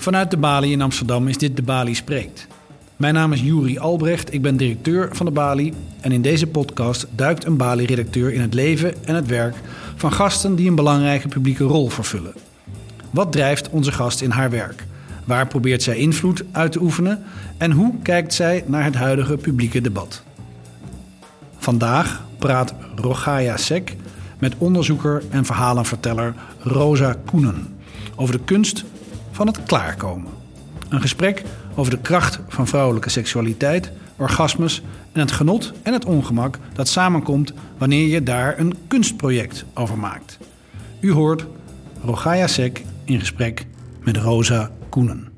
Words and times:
Vanuit 0.00 0.30
de 0.30 0.36
Bali 0.36 0.72
in 0.72 0.82
Amsterdam 0.82 1.28
is 1.28 1.38
dit 1.38 1.56
de 1.56 1.62
Bali 1.62 1.94
Spreekt. 1.94 2.46
Mijn 2.96 3.14
naam 3.14 3.32
is 3.32 3.40
Juri 3.40 3.78
Albrecht, 3.78 4.32
ik 4.32 4.42
ben 4.42 4.56
directeur 4.56 5.08
van 5.12 5.26
de 5.26 5.32
Bali 5.32 5.72
en 6.00 6.12
in 6.12 6.22
deze 6.22 6.46
podcast 6.46 7.06
duikt 7.16 7.44
een 7.44 7.56
Bali-redacteur 7.56 8.32
in 8.32 8.40
het 8.40 8.54
leven 8.54 9.04
en 9.04 9.14
het 9.14 9.26
werk 9.26 9.54
van 9.96 10.12
gasten 10.12 10.54
die 10.54 10.68
een 10.68 10.74
belangrijke 10.74 11.28
publieke 11.28 11.64
rol 11.64 11.88
vervullen. 11.88 12.34
Wat 13.10 13.32
drijft 13.32 13.70
onze 13.70 13.92
gast 13.92 14.20
in 14.20 14.30
haar 14.30 14.50
werk? 14.50 14.86
Waar 15.24 15.46
probeert 15.46 15.82
zij 15.82 15.96
invloed 15.96 16.44
uit 16.52 16.72
te 16.72 16.80
oefenen 16.80 17.22
en 17.56 17.70
hoe 17.70 17.94
kijkt 18.02 18.34
zij 18.34 18.64
naar 18.66 18.84
het 18.84 18.94
huidige 18.94 19.36
publieke 19.36 19.80
debat? 19.80 20.22
Vandaag 21.58 22.24
praat 22.38 22.74
Rogaya 22.96 23.56
Sek 23.56 23.96
met 24.38 24.54
onderzoeker 24.58 25.22
en 25.30 25.44
verhalenverteller 25.44 26.34
Rosa 26.58 27.16
Koenen 27.24 27.76
over 28.16 28.38
de 28.38 28.44
kunst 28.44 28.84
van 29.40 29.48
het 29.48 29.62
klaarkomen. 29.62 30.32
Een 30.88 31.00
gesprek 31.00 31.42
over 31.74 31.90
de 31.90 32.00
kracht 32.00 32.38
van 32.48 32.66
vrouwelijke 32.66 33.10
seksualiteit, 33.10 33.92
orgasmes 34.16 34.82
en 35.12 35.20
het 35.20 35.32
genot 35.32 35.72
en 35.82 35.92
het 35.92 36.04
ongemak 36.04 36.58
dat 36.72 36.88
samenkomt 36.88 37.52
wanneer 37.78 38.06
je 38.06 38.22
daar 38.22 38.58
een 38.58 38.74
kunstproject 38.88 39.64
over 39.74 39.98
maakt. 39.98 40.38
U 41.00 41.12
hoort 41.12 41.46
Rogaya 42.04 42.46
Sek 42.46 42.84
in 43.04 43.18
gesprek 43.18 43.66
met 44.00 44.16
Rosa 44.16 44.70
Koenen. 44.88 45.28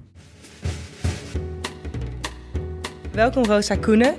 Welkom 3.12 3.44
Rosa 3.44 3.76
Koenen. 3.76 4.14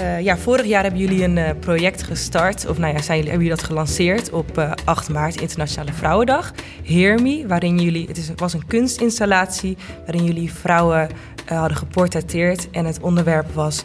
Uh, 0.00 0.20
ja, 0.20 0.36
vorig 0.36 0.66
jaar 0.66 0.82
hebben 0.82 1.00
jullie 1.00 1.24
een 1.24 1.36
uh, 1.36 1.50
project 1.60 2.02
gestart, 2.02 2.66
of 2.66 2.78
nou 2.78 2.94
ja, 2.94 3.00
hebben 3.00 3.30
jullie 3.30 3.48
dat 3.48 3.62
gelanceerd 3.62 4.30
op 4.30 4.58
uh, 4.58 4.72
8 4.84 5.08
maart, 5.08 5.40
Internationale 5.40 5.92
Vrouwendag. 5.92 6.52
Hear 6.84 7.22
Me, 7.22 7.44
waarin 7.46 7.78
jullie, 7.78 8.06
het 8.06 8.16
is, 8.16 8.30
was 8.36 8.52
een 8.52 8.66
kunstinstallatie 8.66 9.76
waarin 10.04 10.24
jullie 10.24 10.52
vrouwen 10.52 11.08
hadden 11.46 11.76
geportretteerd. 11.76 12.70
En 12.70 12.84
het 12.84 13.00
onderwerp 13.00 13.54
was 13.54 13.84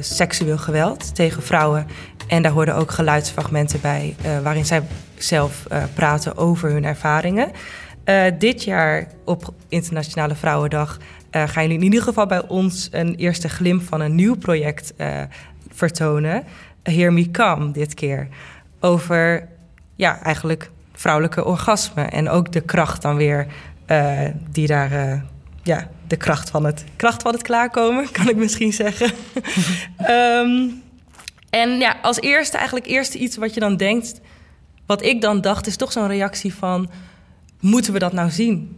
seksueel 0.00 0.58
geweld 0.58 1.14
tegen 1.14 1.42
vrouwen. 1.42 1.86
En 2.28 2.42
daar 2.42 2.52
hoorden 2.52 2.74
ook 2.74 2.90
geluidsfragmenten 2.90 3.80
bij, 3.80 4.16
waarin 4.42 4.66
zij 4.66 4.82
zelf 5.16 5.66
praten 5.94 6.36
over 6.36 6.70
hun 6.70 6.84
ervaringen. 6.84 7.50
dit 8.38 8.64
jaar 8.64 9.06
op 9.24 9.54
Internationale 9.68 10.34
Vrouwendag 10.34 10.98
uh, 11.30 11.48
gaan 11.48 11.62
jullie 11.62 11.78
in 11.78 11.84
ieder 11.84 12.02
geval 12.02 12.26
bij 12.26 12.48
ons 12.48 12.88
een 12.90 13.14
eerste 13.14 13.48
glimp 13.48 13.82
van 13.82 14.00
een 14.00 14.14
nieuw 14.14 14.36
project 14.36 14.92
uh, 14.96 15.22
vertonen. 15.70 16.44
Hear 16.82 17.12
Me 17.12 17.30
Come 17.30 17.70
dit 17.70 17.94
keer. 17.94 18.28
Over 18.80 19.48
ja, 19.96 20.22
eigenlijk 20.22 20.70
vrouwelijke 20.92 21.44
orgasme. 21.44 22.02
En 22.02 22.28
ook 22.28 22.52
de 22.52 22.60
kracht 22.60 23.02
dan 23.02 23.16
weer 23.16 23.46
uh, 23.86 24.20
die 24.50 24.66
daar. 24.66 25.22
ja, 25.62 25.88
de 26.06 26.16
kracht 26.16 26.50
van, 26.50 26.64
het, 26.64 26.84
kracht 26.96 27.22
van 27.22 27.32
het 27.32 27.42
klaarkomen, 27.42 28.10
kan 28.18 28.28
ik 28.28 28.36
misschien 28.36 28.72
zeggen. 28.72 29.10
um, 30.10 30.82
en 31.60 31.70
ja, 31.78 31.96
als 32.02 32.20
eerste, 32.20 32.56
eigenlijk 32.56 32.86
eerste 32.86 33.18
iets 33.18 33.36
wat 33.36 33.54
je 33.54 33.60
dan 33.60 33.76
denkt. 33.76 34.20
Wat 34.86 35.02
ik 35.02 35.20
dan 35.20 35.40
dacht, 35.40 35.66
is 35.66 35.76
toch 35.76 35.92
zo'n 35.92 36.06
reactie 36.06 36.54
van: 36.54 36.90
moeten 37.60 37.92
we 37.92 37.98
dat 37.98 38.12
nou 38.12 38.30
zien? 38.30 38.76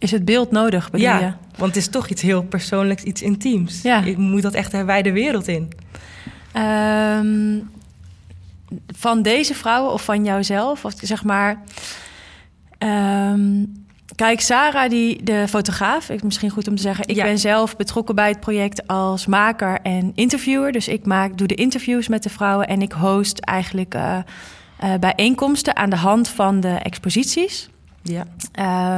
Is 0.00 0.10
het 0.10 0.24
beeld 0.24 0.50
nodig, 0.50 0.88
ja, 0.92 1.18
je? 1.18 1.32
want 1.56 1.74
het 1.74 1.76
is 1.76 1.88
toch 1.88 2.08
iets 2.08 2.22
heel 2.22 2.42
persoonlijks, 2.42 3.02
iets 3.02 3.22
intiems. 3.22 3.82
Ja. 3.82 3.98
Je 3.98 4.18
moet 4.18 4.42
dat 4.42 4.54
echt 4.54 4.70
de 4.70 4.84
wijde 4.84 5.12
wereld 5.12 5.48
in. 5.48 5.72
Um, 6.56 7.70
van 8.86 9.22
deze 9.22 9.54
vrouwen 9.54 9.92
of 9.92 10.04
van 10.04 10.24
jouzelf? 10.24 10.84
Of 10.84 10.92
zeg 11.00 11.24
maar... 11.24 11.62
Um, 12.78 13.84
kijk, 14.14 14.40
Sarah, 14.40 14.90
die, 14.90 15.22
de 15.22 15.44
fotograaf, 15.48 16.10
ik, 16.10 16.22
misschien 16.22 16.50
goed 16.50 16.68
om 16.68 16.76
te 16.76 16.82
zeggen... 16.82 17.08
ik 17.08 17.16
ben 17.16 17.38
zelf 17.38 17.76
betrokken 17.76 18.14
bij 18.14 18.28
het 18.28 18.40
project 18.40 18.86
als 18.86 19.26
maker 19.26 19.80
en 19.82 20.12
interviewer. 20.14 20.72
Dus 20.72 20.88
ik 20.88 21.06
maak, 21.06 21.38
doe 21.38 21.46
de 21.46 21.54
interviews 21.54 22.08
met 22.08 22.22
de 22.22 22.30
vrouwen... 22.30 22.66
en 22.66 22.82
ik 22.82 22.92
host 22.92 23.38
eigenlijk 23.38 23.94
uh, 23.94 24.18
uh, 24.84 24.94
bijeenkomsten 25.00 25.76
aan 25.76 25.90
de 25.90 25.96
hand 25.96 26.28
van 26.28 26.60
de 26.60 26.74
exposities. 26.74 27.68
Ja. 28.02 28.24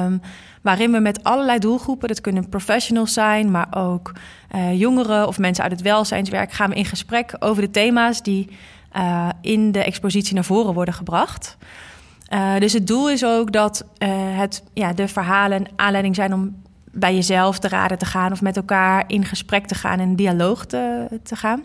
Um, 0.05 0.21
waarin 0.63 0.93
we 0.93 0.99
met 0.99 1.25
allerlei 1.25 1.59
doelgroepen, 1.59 2.09
dat 2.09 2.21
kunnen 2.21 2.49
professionals 2.49 3.13
zijn, 3.13 3.51
maar 3.51 3.67
ook 3.71 4.13
uh, 4.55 4.79
jongeren 4.79 5.27
of 5.27 5.39
mensen 5.39 5.63
uit 5.63 5.73
het 5.73 5.83
welzijnswerk, 5.83 6.53
gaan 6.53 6.71
we 6.71 6.77
in 6.77 6.85
gesprek 6.85 7.37
over 7.39 7.63
de 7.63 7.71
thema's 7.71 8.23
die 8.23 8.49
uh, 8.97 9.29
in 9.41 9.73
de 9.73 9.85
expositie 9.85 10.35
naar 10.35 10.45
voren 10.45 10.75
worden 10.75 10.95
gebracht. 10.95 11.57
Uh, 12.33 12.59
dus 12.59 12.73
het 12.73 12.87
doel 12.87 13.11
is 13.11 13.25
ook 13.25 13.53
dat 13.53 13.85
het, 14.35 14.63
ja, 14.73 14.93
de 14.93 15.09
verhalen 15.09 15.67
aanleiding 15.77 16.15
zijn 16.15 16.35
om 16.35 16.63
bij 16.93 17.15
jezelf 17.15 17.59
te 17.59 17.69
raden 17.69 17.99
te 17.99 18.07
gaan 18.07 18.33
of 18.33 18.43
met 18.43 18.57
elkaar 18.57 19.05
in 19.07 19.25
gesprek 19.25 19.67
te 19.67 19.75
gaan 19.75 20.01
en 20.01 20.17
dialoog 20.17 20.67
te, 20.67 21.07
te 21.23 21.37
gaan. 21.37 21.63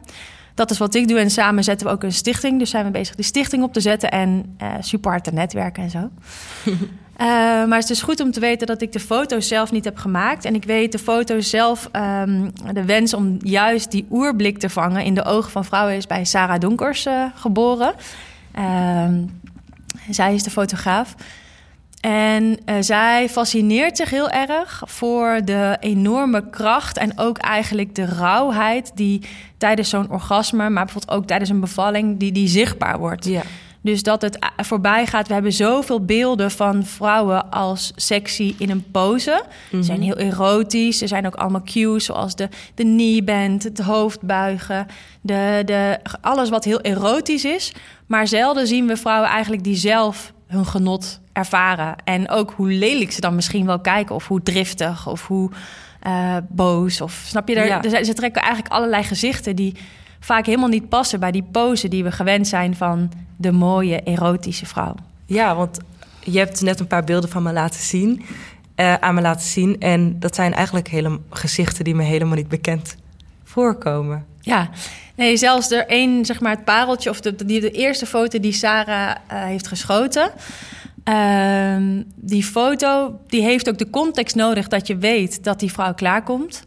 Dat 0.53 0.71
is 0.71 0.77
wat 0.77 0.95
ik 0.95 1.07
doe 1.07 1.19
en 1.19 1.29
samen 1.29 1.63
zetten 1.63 1.87
we 1.87 1.93
ook 1.93 2.03
een 2.03 2.13
stichting. 2.13 2.59
Dus 2.59 2.69
zijn 2.69 2.85
we 2.85 2.91
bezig 2.91 3.15
die 3.15 3.25
stichting 3.25 3.63
op 3.63 3.73
te 3.73 3.79
zetten 3.79 4.11
en 4.11 4.55
uh, 4.61 4.73
supporten 4.79 5.33
netwerken 5.33 5.83
en 5.83 5.89
zo. 5.89 6.09
Uh, 7.21 7.25
maar 7.65 7.79
het 7.79 7.89
is 7.89 8.01
goed 8.01 8.19
om 8.19 8.31
te 8.31 8.39
weten 8.39 8.67
dat 8.67 8.81
ik 8.81 8.91
de 8.91 8.99
foto's 8.99 9.47
zelf 9.47 9.71
niet 9.71 9.85
heb 9.85 9.97
gemaakt. 9.97 10.45
En 10.45 10.55
ik 10.55 10.63
weet 10.63 10.91
de 10.91 10.99
foto's 10.99 11.49
zelf, 11.49 11.89
um, 11.91 12.51
de 12.73 12.85
wens 12.85 13.13
om 13.13 13.37
juist 13.39 13.91
die 13.91 14.05
oerblik 14.11 14.57
te 14.57 14.69
vangen 14.69 15.03
in 15.03 15.13
de 15.13 15.23
ogen 15.23 15.51
van 15.51 15.65
vrouwen 15.65 15.95
is 15.95 16.07
bij 16.07 16.25
Sarah 16.25 16.59
Donkers 16.59 17.05
uh, 17.05 17.25
geboren. 17.35 17.93
Uh, 18.59 19.07
zij 20.09 20.33
is 20.33 20.43
de 20.43 20.49
fotograaf. 20.49 21.15
En 22.01 22.43
uh, 22.43 22.75
zij 22.79 23.29
fascineert 23.29 23.97
zich 23.97 24.09
heel 24.09 24.29
erg 24.29 24.81
voor 24.85 25.41
de 25.45 25.77
enorme 25.79 26.49
kracht 26.49 26.97
en 26.97 27.17
ook 27.19 27.37
eigenlijk 27.37 27.95
de 27.95 28.05
rauwheid 28.05 28.91
die 28.95 29.21
tijdens 29.57 29.89
zo'n 29.89 30.11
orgasme, 30.11 30.69
maar 30.69 30.85
bijvoorbeeld 30.85 31.17
ook 31.17 31.27
tijdens 31.27 31.49
een 31.49 31.59
bevalling, 31.59 32.19
die, 32.19 32.31
die 32.31 32.47
zichtbaar 32.47 32.99
wordt. 32.99 33.25
Ja. 33.25 33.41
Dus 33.87 34.03
dat 34.03 34.21
het 34.21 34.37
voorbij 34.57 35.05
gaat. 35.05 35.27
We 35.27 35.33
hebben 35.33 35.53
zoveel 35.53 36.05
beelden 36.05 36.51
van 36.51 36.85
vrouwen 36.85 37.51
als 37.51 37.91
sexy 37.95 38.55
in 38.57 38.69
een 38.69 38.91
pose. 38.91 39.43
Ze 39.71 39.83
zijn 39.83 39.99
mhm. 39.99 40.07
heel 40.07 40.17
erotisch. 40.17 41.01
Er 41.01 41.07
zijn 41.07 41.25
ook 41.25 41.35
allemaal 41.35 41.63
cues 41.63 42.05
zoals 42.05 42.35
de, 42.35 42.49
de 42.75 42.83
knee 42.83 43.23
bend, 43.23 43.63
het 43.63 43.79
hoofd 43.79 44.21
buigen. 44.21 44.87
De, 45.21 45.61
de, 45.65 45.99
alles 46.21 46.49
wat 46.49 46.63
heel 46.63 46.81
erotisch 46.81 47.45
is. 47.45 47.73
Maar 48.05 48.27
zelden 48.27 48.67
zien 48.67 48.87
we 48.87 48.97
vrouwen 48.97 49.29
eigenlijk 49.29 49.63
die 49.63 49.75
zelf 49.75 50.33
hun 50.47 50.65
genot 50.65 51.19
ervaren. 51.33 51.95
En 52.03 52.29
ook 52.29 52.53
hoe 52.55 52.71
lelijk 52.71 53.11
ze 53.11 53.21
dan 53.21 53.35
misschien 53.35 53.65
wel 53.65 53.79
kijken. 53.79 54.15
Of 54.15 54.27
hoe 54.27 54.43
driftig 54.43 55.07
of 55.07 55.27
hoe 55.27 55.49
uh, 56.07 56.37
boos. 56.49 57.01
Of 57.01 57.23
snap 57.27 57.47
je? 57.47 57.55
Er, 57.55 57.89
ja. 57.89 58.03
ze 58.03 58.13
trekken 58.13 58.41
eigenlijk 58.41 58.73
allerlei 58.73 59.03
gezichten 59.03 59.55
die 59.55 59.75
vaak 60.19 60.45
helemaal 60.45 60.69
niet 60.69 60.89
passen 60.89 61.19
bij 61.19 61.31
die 61.31 61.47
pose 61.51 61.87
die 61.87 62.03
we 62.03 62.11
gewend 62.11 62.47
zijn 62.47 62.75
van 62.75 63.11
de 63.35 63.51
mooie 63.51 64.01
erotische 64.01 64.65
vrouw. 64.65 64.95
Ja, 65.25 65.55
want 65.55 65.79
je 66.19 66.37
hebt 66.37 66.61
net 66.61 66.79
een 66.79 66.87
paar 66.87 67.03
beelden 67.03 67.29
van 67.29 67.43
me 67.43 67.53
laten 67.53 67.79
zien, 67.79 68.21
uh, 68.75 68.93
aan 68.93 69.15
me 69.15 69.21
laten 69.21 69.47
zien. 69.47 69.79
En 69.79 70.19
dat 70.19 70.35
zijn 70.35 70.53
eigenlijk 70.53 70.87
hele 70.87 71.19
gezichten 71.29 71.83
die 71.83 71.95
me 71.95 72.03
helemaal 72.03 72.35
niet 72.35 72.47
bekend 72.47 72.95
voorkomen. 73.43 74.25
Ja, 74.41 74.69
nee, 75.15 75.37
zelfs 75.37 75.71
er 75.71 75.87
één, 75.87 76.25
zeg 76.25 76.39
maar, 76.39 76.51
het 76.51 76.63
pareltje 76.63 77.09
of 77.09 77.21
de, 77.21 77.35
de, 77.35 77.45
de 77.45 77.71
eerste 77.71 78.05
foto 78.05 78.39
die 78.39 78.51
Sarah 78.51 79.15
uh, 79.31 79.43
heeft 79.43 79.67
geschoten. 79.67 80.31
Uh, 81.09 82.01
die 82.15 82.43
foto 82.43 83.19
die 83.27 83.41
heeft 83.41 83.69
ook 83.69 83.77
de 83.77 83.89
context 83.89 84.35
nodig 84.35 84.67
dat 84.67 84.87
je 84.87 84.97
weet 84.97 85.43
dat 85.43 85.59
die 85.59 85.71
vrouw 85.71 85.93
klaarkomt 85.93 86.65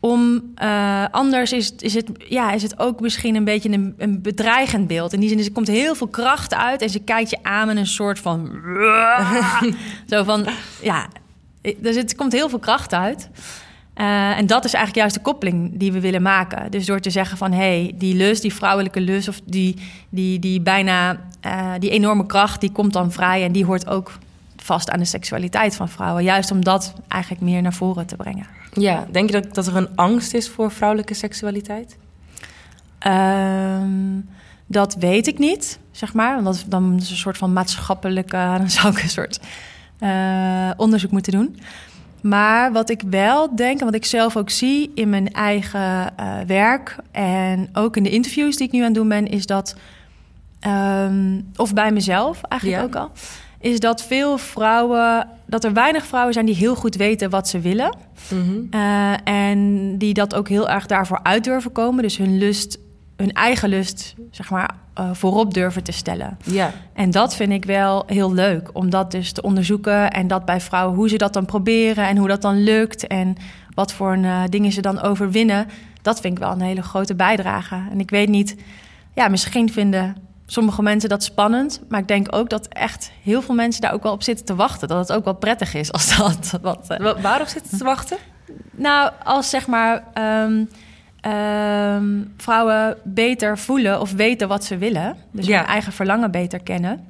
om 0.00 0.42
uh, 0.62 1.04
anders 1.10 1.52
is, 1.52 1.72
is, 1.78 1.94
het, 1.94 2.10
ja, 2.28 2.52
is 2.52 2.62
het 2.62 2.78
ook 2.78 3.00
misschien 3.00 3.34
een 3.34 3.44
beetje 3.44 3.70
een, 3.70 3.94
een 3.98 4.22
bedreigend 4.22 4.86
beeld. 4.86 5.12
In 5.12 5.20
die 5.20 5.28
zin, 5.28 5.38
is, 5.38 5.46
er 5.46 5.52
komt 5.52 5.68
heel 5.68 5.94
veel 5.94 6.06
kracht 6.06 6.54
uit 6.54 6.82
en 6.82 6.90
ze 6.90 6.98
kijkt 6.98 7.30
je 7.30 7.38
aan 7.42 7.66
met 7.66 7.76
een 7.76 7.86
soort 7.86 8.18
van. 8.18 8.50
zo 10.10 10.24
van 10.24 10.46
ja, 10.82 11.06
dus 11.76 11.96
het 11.96 12.14
komt 12.14 12.32
heel 12.32 12.48
veel 12.48 12.58
kracht 12.58 12.94
uit. 12.94 13.30
Uh, 13.96 14.38
en 14.38 14.46
dat 14.46 14.64
is 14.64 14.72
eigenlijk 14.72 15.04
juist 15.04 15.14
de 15.14 15.30
koppeling 15.30 15.70
die 15.78 15.92
we 15.92 16.00
willen 16.00 16.22
maken. 16.22 16.70
Dus 16.70 16.86
door 16.86 17.00
te 17.00 17.10
zeggen 17.10 17.38
van 17.38 17.52
hé, 17.52 17.82
hey, 17.82 17.94
die 17.94 18.14
lust, 18.14 18.42
die 18.42 18.54
vrouwelijke 18.54 19.00
lust, 19.00 19.28
of 19.28 19.40
die, 19.44 19.76
die, 20.08 20.38
die 20.38 20.60
bijna 20.60 21.20
uh, 21.46 21.72
die 21.78 21.90
enorme 21.90 22.26
kracht, 22.26 22.60
die 22.60 22.72
komt 22.72 22.92
dan 22.92 23.12
vrij 23.12 23.44
en 23.44 23.52
die 23.52 23.64
hoort 23.64 23.88
ook 23.88 24.12
vast 24.68 24.90
aan 24.90 24.98
de 24.98 25.04
seksualiteit 25.04 25.76
van 25.76 25.88
vrouwen. 25.88 26.24
Juist 26.24 26.50
om 26.50 26.64
dat 26.64 26.92
eigenlijk 27.08 27.42
meer 27.42 27.62
naar 27.62 27.72
voren 27.72 28.06
te 28.06 28.16
brengen. 28.16 28.46
Ja, 28.72 29.06
denk 29.10 29.30
je 29.30 29.40
dat, 29.40 29.54
dat 29.54 29.66
er 29.66 29.76
een 29.76 29.96
angst 29.96 30.34
is 30.34 30.48
voor 30.48 30.70
vrouwelijke 30.70 31.14
seksualiteit? 31.14 31.96
Um, 33.06 34.28
dat 34.66 34.94
weet 34.94 35.26
ik 35.26 35.38
niet, 35.38 35.78
zeg 35.90 36.14
maar. 36.14 36.42
Want 36.42 36.70
dan 36.70 36.96
is 36.96 37.10
een 37.10 37.16
soort 37.16 37.38
van 37.38 37.52
maatschappelijke... 37.52 38.36
dan 38.58 38.70
zou 38.70 38.92
ik 38.92 39.02
een 39.02 39.08
soort 39.08 39.40
uh, 40.00 40.70
onderzoek 40.76 41.10
moeten 41.10 41.32
doen. 41.32 41.60
Maar 42.20 42.72
wat 42.72 42.90
ik 42.90 43.02
wel 43.10 43.56
denk, 43.56 43.78
en 43.78 43.84
wat 43.84 43.94
ik 43.94 44.04
zelf 44.04 44.36
ook 44.36 44.50
zie 44.50 44.90
in 44.94 45.08
mijn 45.10 45.32
eigen 45.32 46.14
uh, 46.20 46.38
werk... 46.46 46.96
en 47.10 47.68
ook 47.72 47.96
in 47.96 48.02
de 48.02 48.10
interviews 48.10 48.56
die 48.56 48.66
ik 48.66 48.72
nu 48.72 48.78
aan 48.78 48.84
het 48.84 48.94
doen 48.94 49.08
ben... 49.08 49.26
is 49.26 49.46
dat, 49.46 49.76
um, 50.66 51.50
of 51.56 51.74
bij 51.74 51.92
mezelf 51.92 52.40
eigenlijk 52.42 52.80
ja. 52.80 52.86
ook 52.86 52.94
al 52.94 53.10
is 53.60 53.80
dat 53.80 54.02
veel 54.02 54.38
vrouwen, 54.38 55.28
dat 55.46 55.64
er 55.64 55.72
weinig 55.72 56.06
vrouwen 56.06 56.32
zijn 56.32 56.46
die 56.46 56.54
heel 56.54 56.74
goed 56.74 56.94
weten 56.94 57.30
wat 57.30 57.48
ze 57.48 57.60
willen. 57.60 57.96
Mhm. 58.30 58.60
Eh, 58.70 59.12
en 59.24 59.92
die 59.98 60.14
dat 60.14 60.34
ook 60.34 60.48
heel 60.48 60.68
erg 60.68 60.86
daarvoor 60.86 61.20
uit 61.22 61.44
durven 61.44 61.72
komen. 61.72 62.02
Dus 62.02 62.16
hun 62.16 62.38
lust, 62.38 62.78
hun 63.16 63.32
eigen 63.32 63.68
lust, 63.68 64.14
zeg 64.30 64.50
maar, 64.50 64.74
eh, 64.94 65.10
voorop 65.12 65.54
durven 65.54 65.82
te 65.82 65.92
stellen. 65.92 66.38
Ja. 66.44 66.72
En 66.92 67.10
dat 67.10 67.36
vind 67.36 67.52
ik 67.52 67.64
wel 67.64 68.02
heel 68.06 68.32
leuk, 68.32 68.70
om 68.72 68.90
dat 68.90 69.10
dus 69.10 69.32
te 69.32 69.42
onderzoeken. 69.42 70.10
En 70.10 70.26
dat 70.26 70.44
bij 70.44 70.60
vrouwen, 70.60 70.96
hoe 70.96 71.08
ze 71.08 71.16
dat 71.16 71.32
dan 71.32 71.44
proberen 71.44 72.06
en 72.06 72.16
hoe 72.16 72.28
dat 72.28 72.42
dan 72.42 72.62
lukt. 72.62 73.06
En 73.06 73.36
wat 73.74 73.92
voor 73.92 74.16
uh, 74.16 74.42
dingen 74.48 74.72
ze 74.72 74.80
dan 74.80 75.00
overwinnen. 75.00 75.66
Dat 76.02 76.20
vind 76.20 76.32
ik 76.32 76.42
wel 76.42 76.52
een 76.52 76.60
hele 76.60 76.82
grote 76.82 77.14
bijdrage. 77.14 77.80
En 77.90 78.00
ik 78.00 78.10
weet 78.10 78.28
niet, 78.28 78.56
ja, 79.14 79.28
misschien 79.28 79.72
vinden 79.72 80.16
sommige 80.50 80.82
mensen 80.82 81.08
dat 81.08 81.22
spannend. 81.24 81.80
Maar 81.88 82.00
ik 82.00 82.08
denk 82.08 82.26
ook 82.36 82.50
dat 82.50 82.66
echt 82.68 83.10
heel 83.22 83.42
veel 83.42 83.54
mensen 83.54 83.80
daar 83.80 83.92
ook 83.92 84.02
wel 84.02 84.12
op 84.12 84.22
zitten 84.22 84.44
te 84.46 84.54
wachten. 84.54 84.88
Dat 84.88 85.08
het 85.08 85.16
ook 85.16 85.24
wel 85.24 85.34
prettig 85.34 85.74
is 85.74 85.92
als 85.92 86.16
dat. 86.16 86.50
Wat, 86.62 86.86
uh, 87.00 87.20
Waarop 87.22 87.46
zitten 87.48 87.70
ze 87.70 87.76
te 87.76 87.84
wachten? 87.84 88.16
Nou, 88.70 89.10
als 89.24 89.50
zeg 89.50 89.66
maar 89.66 90.04
um, 90.44 90.68
um, 91.32 92.32
vrouwen 92.36 92.96
beter 93.04 93.58
voelen 93.58 94.00
of 94.00 94.12
weten 94.12 94.48
wat 94.48 94.64
ze 94.64 94.76
willen. 94.78 95.16
Dus 95.30 95.46
Ja. 95.46 95.58
hun 95.58 95.66
eigen 95.66 95.92
verlangen 95.92 96.30
beter 96.30 96.62
kennen. 96.62 97.06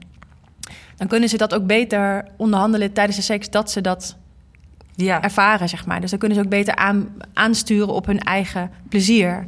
Dan 0.96 1.06
kunnen 1.08 1.28
ze 1.28 1.36
dat 1.36 1.54
ook 1.54 1.66
beter 1.66 2.24
onderhandelen 2.36 2.92
tijdens 2.92 3.16
de 3.16 3.22
seks. 3.22 3.50
Dat 3.50 3.70
ze 3.70 3.80
dat 3.80 4.16
Ja. 4.94 5.22
ervaren, 5.22 5.68
zeg 5.68 5.86
maar. 5.86 6.00
Dus 6.00 6.10
dan 6.10 6.18
kunnen 6.18 6.38
ze 6.38 6.44
ook 6.44 6.50
beter 6.50 6.74
aan, 6.76 7.08
aansturen 7.32 7.88
op 7.94 8.06
hun 8.06 8.18
eigen 8.20 8.70
plezier. 8.88 9.46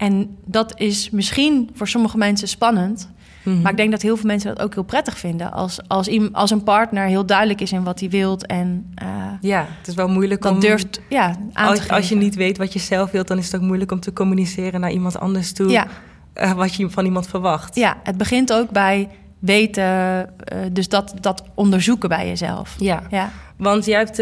En 0.00 0.36
dat 0.44 0.72
is 0.78 1.10
misschien 1.10 1.70
voor 1.74 1.88
sommige 1.88 2.16
mensen 2.18 2.48
spannend. 2.48 3.10
Mhm. 3.42 3.60
Maar 3.60 3.70
ik 3.70 3.76
denk 3.76 3.90
dat 3.90 4.02
heel 4.02 4.16
veel 4.16 4.26
mensen 4.26 4.54
dat 4.54 4.64
ook 4.64 4.74
heel 4.74 4.82
prettig 4.82 5.18
vinden. 5.18 5.52
Als, 5.52 5.78
als, 5.88 6.10
als 6.32 6.50
een 6.50 6.62
partner 6.62 7.06
heel 7.06 7.26
duidelijk 7.26 7.60
is 7.60 7.72
in 7.72 7.84
wat 7.84 8.00
hij 8.00 8.08
wilt. 8.10 8.46
En 8.46 8.92
eh, 8.94 9.06
Ja, 9.40 9.66
het 9.78 9.88
is 9.88 9.94
wel 9.94 10.08
moeilijk 10.08 10.42
dat 10.42 10.52
om... 10.52 10.60
durft 10.60 11.00
ja, 11.08 11.26
aan 11.26 11.36
te 11.52 11.60
Als, 11.70 11.78
geven. 11.80 11.96
als 11.96 12.08
je 12.08 12.16
niet 12.16 12.34
weet 12.34 12.58
wat 12.58 12.72
je 12.72 12.78
zelf 12.78 13.10
wilt, 13.10 13.28
dan 13.28 13.38
is 13.38 13.44
het 13.52 13.54
ook 13.54 13.66
moeilijk 13.66 13.92
om 13.92 14.00
te 14.00 14.12
communiceren 14.12 14.80
naar 14.80 14.90
iemand 14.90 15.18
anders 15.18 15.52
toe. 15.52 15.70
Ja, 15.70 15.86
eh, 16.32 16.52
wat 16.52 16.74
je 16.74 16.90
van 16.90 17.04
iemand 17.04 17.26
verwacht. 17.28 17.74
ja, 17.76 17.96
het 18.02 18.16
begint 18.16 18.52
ook 18.52 18.70
bij 18.70 19.08
weten. 19.38 19.84
eh, 19.84 20.58
dus 20.72 20.88
dat, 20.88 21.14
dat 21.20 21.42
onderzoeken 21.54 22.08
bij 22.08 22.26
jezelf. 22.28 22.74
Ja, 22.78 23.02
Ja. 23.10 23.30
want 23.56 23.84
jij 23.84 23.98
hebt, 23.98 24.18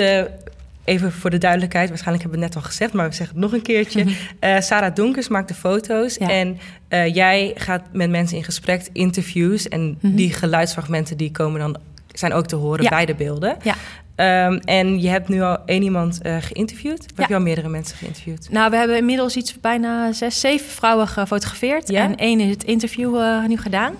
even 0.88 1.12
voor 1.12 1.30
de 1.30 1.38
duidelijkheid, 1.38 1.88
waarschijnlijk 1.88 2.22
hebben 2.24 2.40
we 2.40 2.46
het 2.46 2.54
net 2.54 2.64
al 2.64 2.70
gezegd, 2.70 2.92
maar 2.92 3.08
we 3.08 3.14
zeggen 3.14 3.34
het 3.36 3.44
nog 3.44 3.52
een 3.54 3.62
keertje. 3.62 4.04
Eh, 4.38 4.60
Sarah 4.60 4.94
Donkers 4.94 5.28
maakt 5.28 5.48
de 5.48 5.54
foto's 5.54 6.16
Ja. 6.16 6.28
en 6.30 6.58
eh, 6.88 7.14
jij 7.14 7.52
gaat 7.54 7.82
met 7.92 8.10
mensen 8.10 8.36
in 8.36 8.44
gesprek, 8.44 8.88
interviews. 8.92 9.68
En 9.68 9.98
Mhm. 10.00 10.14
die 10.14 10.32
geluidsfragmenten 10.32 11.16
die 11.16 11.30
komen 11.30 11.60
dan, 11.60 11.76
zijn 12.12 12.32
ook 12.32 12.46
te 12.46 12.56
horen 12.56 12.82
Ja. 12.82 12.88
bij 12.88 13.06
de 13.06 13.14
beelden. 13.14 13.56
Ja. 13.62 13.74
Ehm, 14.14 14.52
en 14.64 15.00
je 15.00 15.08
hebt 15.08 15.28
nu 15.28 15.40
al 15.42 15.58
één 15.66 15.82
iemand 15.82 16.22
eh, 16.22 16.36
geïnterviewd. 16.40 16.98
Of 17.00 17.06
Ja. 17.06 17.14
heb 17.16 17.28
je 17.28 17.34
al 17.34 17.40
meerdere 17.40 17.68
mensen 17.68 17.96
geïnterviewd? 17.96 18.48
Nou, 18.50 18.70
we 18.70 18.76
hebben 18.76 18.96
inmiddels 18.96 19.36
iets 19.36 19.60
bijna 19.60 20.12
zes, 20.12 20.40
zeven 20.40 20.66
vrouwen 20.70 21.08
gefotografeerd. 21.08 21.88
Ja? 21.88 22.02
En 22.02 22.16
één 22.16 22.40
is 22.40 22.50
het 22.50 22.64
interview 22.64 23.16
nu 23.46 23.56
gedaan. 23.56 23.94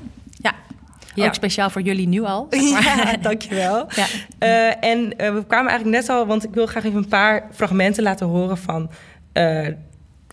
Ja. 1.19 1.27
Ook 1.27 1.35
speciaal 1.35 1.71
voor 1.71 1.83
jullie 1.83 2.09
nu 2.09 2.23
al. 2.25 2.47
zeg 2.51 2.71
maar. 2.73 2.97
Ja, 3.13 3.17
dankjewel. 3.17 3.87
Ja. 3.95 4.07
Eh, 4.39 4.91
en 4.91 5.19
eh, 5.19 5.33
we 5.33 5.45
kwamen 5.47 5.71
eigenlijk 5.71 6.01
net 6.01 6.09
al, 6.17 6.27
want 6.27 6.45
ik 6.45 6.55
wil 6.55 6.67
graag 6.67 6.85
even 6.85 6.99
een 6.99 7.09
paar 7.09 7.49
fragmenten 7.53 8.03
laten 8.03 8.27
horen 8.27 8.59
van, 8.59 8.91
eh, 9.33 9.67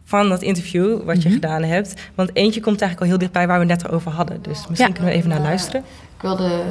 van 0.05 0.29
dat 0.29 0.41
interview 0.41 1.03
wat 1.03 1.21
je 1.21 1.27
Mhm. 1.29 1.33
gedaan 1.37 1.63
hebt. 1.63 1.93
Want 2.15 2.29
eentje 2.33 2.61
komt 2.61 2.81
eigenlijk 2.81 3.01
al 3.01 3.07
heel 3.07 3.17
dichtbij 3.17 3.47
waar 3.47 3.59
we 3.59 3.71
het 3.71 3.81
net 3.83 3.91
over 3.91 4.11
hadden. 4.11 4.41
Dus 4.41 4.67
misschien 4.67 4.87
Ja. 4.89 4.93
kunnen 4.93 5.11
we 5.11 5.17
even 5.17 5.29
naar 5.29 5.39
luisteren. 5.41 5.81
Ik 6.15 6.21
wilde 6.21 6.61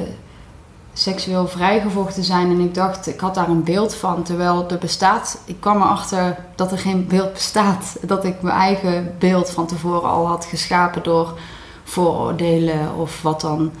seksueel 0.93 1.47
vrijgevochten 1.47 2.23
zijn 2.23 2.49
en 2.49 2.59
ik 2.59 2.73
dacht, 2.73 3.07
ik 3.07 3.19
had 3.19 3.35
daar 3.35 3.49
een 3.49 3.63
beeld 3.63 3.95
van. 3.95 4.23
Terwijl 4.23 4.65
er 4.69 4.77
bestaat, 4.77 5.41
ik 5.45 5.55
kwam 5.59 5.81
erachter 5.81 6.37
dat 6.55 6.71
er 6.71 6.77
geen 6.77 7.07
beeld 7.07 7.33
bestaat. 7.33 7.97
Dat 8.07 8.25
ik 8.25 8.41
mijn 8.41 8.55
eigen 8.57 9.13
beeld 9.19 9.49
van 9.49 9.67
tevoren 9.67 10.09
al 10.09 10.27
had 10.27 10.45
geschapen 10.45 11.03
door 11.03 11.37
vooroordelen 11.83 12.95
of 12.95 13.21
wat 13.21 13.41
dan 13.41 13.71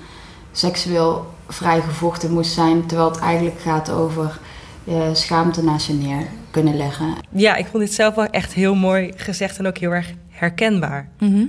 seksueel 0.59 1.33
vrijgevochten 1.47 2.31
moest 2.31 2.51
zijn. 2.53 2.85
Terwijl 2.85 3.09
het 3.11 3.19
eigenlijk 3.19 3.59
gaat 3.61 3.89
over 3.91 4.39
eh, 4.87 5.13
schaamte 5.13 5.63
naast 5.63 5.87
je 5.87 5.93
neer 5.93 6.27
kunnen 6.51 6.77
leggen. 6.77 7.13
Ja, 7.29 7.55
ik 7.55 7.65
vond 7.65 7.83
dit 7.83 7.93
zelf 7.93 8.15
wel 8.15 8.25
echt 8.25 8.53
heel 8.53 8.75
mooi 8.75 9.11
gezegd 9.15 9.57
en 9.57 9.67
ook 9.67 9.77
heel 9.77 9.91
erg 9.91 10.11
herkenbaar. 10.29 11.07
Mhm. 11.19 11.43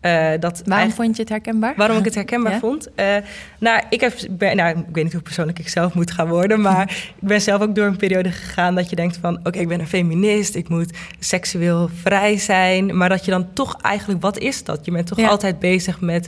Eh, 0.00 0.30
dat 0.40 0.62
Waarom 0.64 0.90
vond 0.92 1.16
je 1.16 1.22
het 1.22 1.30
herkenbaar? 1.30 1.74
Waarom 1.76 1.96
ik 1.98 2.04
het 2.04 2.14
herkenbaar 2.14 2.52
Ja? 2.52 2.58
vond? 2.58 2.94
Eh, 2.94 3.16
nou, 3.58 3.82
ik 3.90 4.00
heb, 4.00 4.14
ben, 4.30 4.56
nou, 4.56 4.78
ik 4.78 4.84
weet 4.92 5.04
niet 5.04 5.12
hoe 5.12 5.22
persoonlijk 5.22 5.58
ik 5.58 5.68
zelf 5.68 5.94
moet 5.94 6.10
gaan 6.10 6.28
worden, 6.28 6.60
maar 6.70 7.12
ik 7.20 7.28
ben 7.28 7.40
zelf 7.40 7.62
ook 7.62 7.74
door 7.74 7.86
een 7.86 7.96
periode 7.96 8.30
gegaan 8.30 8.74
dat 8.74 8.90
je 8.90 8.96
denkt 8.96 9.16
van, 9.20 9.38
oké, 9.44 9.58
ik 9.58 9.68
ben 9.68 9.80
een 9.80 9.86
feminist, 9.88 10.54
ik 10.54 10.68
moet 10.68 10.96
seksueel 11.18 11.88
vrij 12.02 12.38
zijn, 12.38 12.96
maar 12.96 13.08
dat 13.08 13.24
je 13.24 13.30
dan 13.30 13.46
toch 13.52 13.76
eigenlijk, 13.82 14.22
wat 14.22 14.38
is 14.38 14.64
dat? 14.64 14.84
Je 14.84 14.90
bent 14.90 15.06
toch 15.06 15.18
Ja. 15.18 15.28
altijd 15.28 15.58
bezig 15.58 16.00
met, 16.00 16.26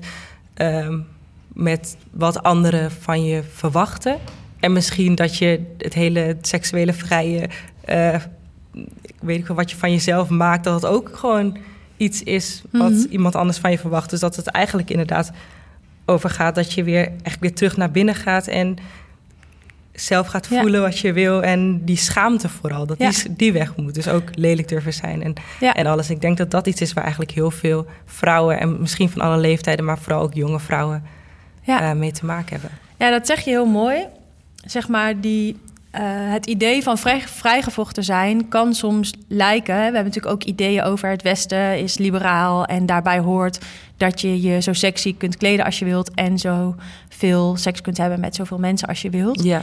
ehm, 0.55 0.99
met 1.55 1.97
wat 2.11 2.43
anderen 2.43 2.91
van 2.91 3.25
je 3.25 3.43
verwachten. 3.55 4.19
En 4.61 4.73
misschien 4.73 5.15
dat 5.15 5.37
je 5.39 5.61
het 5.79 5.95
hele 5.95 6.37
seksuele 6.41 6.93
vrije, 6.93 7.49
eh, 7.85 8.15
ik 9.03 9.15
weet 9.21 9.37
niet 9.37 9.47
wat 9.47 9.71
je 9.71 9.77
van 9.77 9.91
jezelf 9.91 10.29
maakt, 10.29 10.65
dat 10.65 10.75
het 10.83 10.91
ook 10.93 11.17
gewoon 11.17 11.57
iets 11.97 12.23
is 12.23 12.63
wat 12.71 12.91
Mhm. 12.91 13.07
iemand 13.11 13.35
anders 13.37 13.59
van 13.59 13.71
je 13.71 13.79
verwacht. 13.79 14.11
Dus 14.11 14.21
dat 14.21 14.37
het 14.37 14.47
eigenlijk 14.47 14.91
inderdaad 14.91 15.31
over 16.05 16.31
gaat 16.31 16.55
dat 16.55 16.73
je 16.73 16.85
weer 16.85 17.13
echt 17.23 17.41
weer 17.41 17.55
terug 17.55 17.77
naar 17.77 17.91
binnen 17.91 18.15
gaat 18.15 18.47
en 18.47 18.77
zelf 19.93 20.27
gaat 20.27 20.47
Ja. 20.51 20.61
voelen 20.61 20.81
wat 20.81 20.99
je 20.99 21.13
wil 21.13 21.43
en 21.43 21.85
die 21.85 21.97
schaamte 21.97 22.49
vooral, 22.49 22.87
dat 22.87 22.99
Ja. 22.99 23.11
die, 23.11 23.37
die 23.37 23.53
weg 23.53 23.77
moet. 23.77 23.95
Dus 23.95 24.09
ook 24.09 24.29
lelijk 24.35 24.69
durven 24.69 24.93
zijn 24.93 25.23
en, 25.23 25.35
Ja. 25.61 25.75
en 25.75 25.87
alles. 25.87 26.11
Ik 26.11 26.21
denk 26.21 26.37
dat 26.37 26.51
dat 26.51 26.67
iets 26.67 26.81
is 26.81 26.93
waar 26.93 27.03
eigenlijk 27.03 27.33
heel 27.33 27.51
veel 27.51 27.87
vrouwen 28.05 28.61
en 28.61 28.81
misschien 28.81 29.09
van 29.11 29.21
alle 29.21 29.37
leeftijden, 29.37 29.85
maar 29.85 29.99
vooral 29.99 30.23
ook 30.23 30.35
jonge 30.35 30.61
vrouwen 30.61 31.03
Ja. 31.63 31.81
eh, 31.91 31.97
mee 31.97 32.13
te 32.13 32.25
maken 32.27 32.61
hebben. 32.61 32.79
Ja, 32.99 33.11
dat 33.11 33.27
zeg 33.27 33.41
je 33.41 33.51
heel 33.51 33.67
mooi. 33.67 34.07
Zeg 34.65 34.89
maar, 34.89 35.21
die, 35.21 35.57
eh, 35.91 36.03
het 36.07 36.47
idee 36.47 36.83
van 36.83 36.99
vrij, 36.99 37.21
vrijgevochten 37.21 38.05
zijn 38.05 38.49
kan 38.49 38.75
soms 38.75 39.13
lijken. 39.29 39.75
We 39.77 39.81
hebben 39.83 40.05
natuurlijk 40.05 40.35
ook 40.35 40.45
ideeën 40.45 40.83
over 40.83 41.09
het 41.11 41.23
Westen 41.23 41.79
is 41.79 41.99
liberaal. 41.99 42.65
En 42.65 42.87
daarbij 42.87 43.19
hoort 43.19 43.59
dat 43.97 44.21
je 44.21 44.41
je 44.41 44.61
zo 44.61 44.73
sexy 44.73 45.17
kunt 45.17 45.37
kleden 45.37 45.65
als 45.65 45.79
je 45.79 45.85
wilt. 45.85 46.11
En 46.15 46.39
zo 46.39 46.75
veel 47.09 47.57
seks 47.57 47.81
kunt 47.81 47.97
hebben 47.97 48.21
met 48.21 48.35
zoveel 48.35 48.59
mensen 48.59 48.89
als 48.89 49.03
je 49.03 49.11
wilt. 49.11 49.43
Ja, 49.45 49.63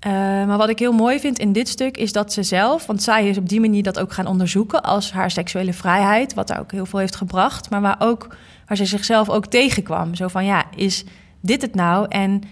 Eh, 0.00 0.12
maar 0.12 0.56
wat 0.56 0.68
ik 0.68 0.78
heel 0.78 0.92
mooi 0.92 1.20
vind 1.20 1.38
in 1.38 1.52
dit 1.52 1.68
stuk 1.68 1.96
is 1.96 2.12
dat 2.12 2.32
ze 2.32 2.42
zelf, 2.42 2.86
want 2.86 3.02
zij 3.02 3.28
is 3.28 3.38
op 3.38 3.48
die 3.48 3.60
manier 3.60 3.82
dat 3.82 3.98
ook 3.98 4.12
gaan 4.12 4.26
onderzoeken 4.26 4.82
als 4.82 5.12
haar 5.12 5.30
seksuele 5.30 5.72
vrijheid, 5.72 6.34
wat 6.34 6.48
haar 6.48 6.60
ook 6.60 6.72
heel 6.72 6.86
veel 6.86 6.98
heeft 6.98 7.16
gebracht, 7.16 7.70
maar 7.70 7.80
waar 7.80 7.96
ook 7.98 8.36
waar 8.66 8.76
ze 8.76 8.84
zichzelf 8.84 9.28
ook 9.28 9.46
tegenkwam. 9.46 10.14
Zo 10.14 10.28
van 10.28 10.44
ja, 10.44 10.64
is 10.76 11.04
dit 11.48 11.62
het 11.62 11.74
nou? 11.74 12.06
En 12.08 12.42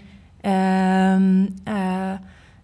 ehm, 0.41 1.45
eh, 1.63 2.11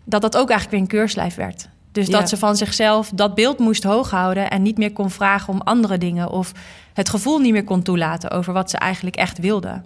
dat 0.03 0.21
dat 0.21 0.37
ook 0.37 0.49
eigenlijk 0.49 0.69
weer 0.71 0.79
een 0.79 0.87
keurslijf 0.87 1.35
werd. 1.35 1.69
Dus 1.91 2.07
Ja. 2.07 2.19
dat 2.19 2.29
ze 2.29 2.37
van 2.37 2.55
zichzelf 2.55 3.11
dat 3.15 3.35
beeld 3.35 3.59
moest 3.59 3.83
hooghouden 3.83 4.49
en 4.49 4.61
niet 4.61 4.77
meer 4.77 4.93
kon 4.93 5.09
vragen 5.09 5.53
om 5.53 5.61
andere 5.61 5.97
dingen 5.97 6.29
of 6.29 6.51
het 6.93 7.09
gevoel 7.09 7.39
niet 7.39 7.51
meer 7.51 7.63
kon 7.63 7.81
toelaten 7.81 8.31
over 8.31 8.53
wat 8.53 8.69
ze 8.69 8.77
eigenlijk 8.77 9.15
echt 9.15 9.37
wilde. 9.37 9.81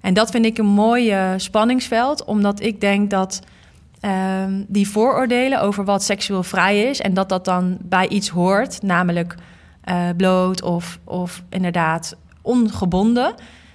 En 0.00 0.14
dat 0.14 0.30
vind 0.30 0.44
ik 0.44 0.58
een 0.58 0.66
mooi 0.66 1.10
eh, 1.10 1.30
spanningsveld, 1.36 2.24
omdat 2.24 2.60
ik 2.60 2.80
denk 2.80 3.10
dat 3.10 3.40
ehm, 4.00 4.62
die 4.66 4.88
vooroordelen 4.88 5.60
over 5.60 5.84
wat 5.84 6.02
seksueel 6.02 6.42
vrij 6.42 6.82
is 6.82 7.00
en 7.00 7.14
dat 7.14 7.28
dat 7.28 7.44
dan 7.44 7.78
bij 7.82 8.08
iets 8.08 8.28
hoort, 8.28 8.82
namelijk 8.82 9.34
eh, 9.80 10.08
bloot 10.16 10.62
of, 10.62 10.98
of 11.04 11.42
inderdaad 11.48 12.16
ongebonden, 12.42 13.34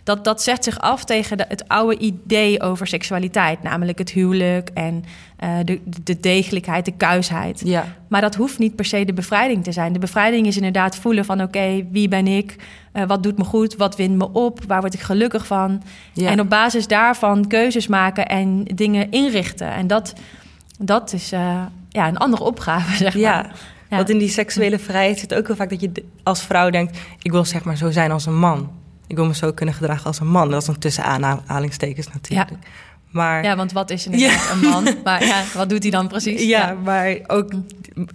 dat, 0.09 0.23
dat 0.23 0.41
zet 0.41 0.63
zich 0.63 0.79
af 0.79 1.03
tegen 1.03 1.37
de, 1.37 1.45
het 1.47 1.67
oude 1.67 1.97
idee 1.97 2.61
over 2.61 2.87
seksualiteit, 2.87 3.63
namelijk 3.63 3.97
het 3.97 4.09
huwelijk 4.09 4.69
en 4.73 5.03
eh, 5.37 5.49
de, 5.65 5.79
de 6.03 6.19
degelijkheid, 6.19 6.85
de 6.85 6.91
kuisheid. 6.97 7.61
ja, 7.65 7.85
Maar 8.07 8.21
dat 8.21 8.35
hoeft 8.35 8.59
niet 8.59 8.75
per 8.75 8.85
se 8.85 9.05
de 9.05 9.13
bevrijding 9.13 9.63
te 9.63 9.71
zijn. 9.71 9.93
De 9.93 9.99
bevrijding 9.99 10.47
is 10.47 10.55
inderdaad 10.55 10.95
voelen 10.95 11.25
van 11.25 11.41
oké, 11.41 11.87
wie 11.91 12.07
ben 12.07 12.27
ik? 12.27 12.55
Eh, 12.91 13.03
wat 13.07 13.23
doet 13.23 13.37
me 13.37 13.43
goed? 13.43 13.75
Wat 13.75 13.95
wint 13.95 14.17
me 14.17 14.31
op? 14.31 14.59
Waar 14.67 14.81
word 14.81 14.93
ik 14.93 14.99
gelukkig 14.99 15.47
van? 15.47 15.81
ja. 16.13 16.29
En 16.29 16.39
op 16.39 16.49
basis 16.49 16.87
daarvan 16.87 17.47
keuzes 17.47 17.87
maken 17.87 18.27
en 18.27 18.63
dingen 18.63 19.11
inrichten. 19.11 19.71
En 19.73 19.87
dat, 19.87 20.13
dat 20.79 21.13
is 21.13 21.31
eh, 21.31 21.61
ja, 21.89 22.07
een 22.07 22.17
andere 22.17 22.43
opgave, 22.43 22.95
zeg 23.05 23.13
maar. 23.13 23.21
ja. 23.21 23.49
Ja. 23.89 23.95
Want 23.95 24.09
in 24.09 24.17
die 24.17 24.29
seksuele 24.29 24.79
vrijheid 24.79 25.19
zit 25.19 25.33
ook 25.33 25.47
heel 25.47 25.55
vaak 25.55 25.69
dat 25.69 25.81
je 25.81 25.91
als 26.23 26.41
vrouw 26.41 26.69
denkt... 26.69 26.97
ik 27.21 27.31
wil 27.31 27.45
zeg 27.45 27.63
maar 27.63 27.77
zo 27.77 27.91
zijn 27.91 28.11
als 28.11 28.25
een 28.25 28.39
man. 28.39 28.69
Ik 29.09 29.15
wil 29.15 29.25
me 29.25 29.35
zo 29.35 29.51
kunnen 29.51 29.75
gedragen 29.75 30.05
als 30.05 30.19
een 30.19 30.27
man. 30.27 30.49
Dat 30.49 30.61
is 30.61 30.67
een 30.67 30.79
tussen 30.79 31.03
aanhalingstekens 31.03 32.07
natuurlijk. 32.13 32.49
Maar, 33.09 33.43
Ja, 33.43 33.55
want 33.55 33.71
wat 33.71 33.89
is 33.89 34.05
inderdaad 34.05 34.51
een 34.51 34.69
man? 34.69 34.87
Maar 35.03 35.25
ja, 35.25 35.43
wat 35.53 35.69
doet 35.69 35.81
hij 35.81 35.91
dan 35.91 36.07
precies? 36.07 36.43
ja, 36.43 36.75
maar 36.83 37.17
ook 37.27 37.51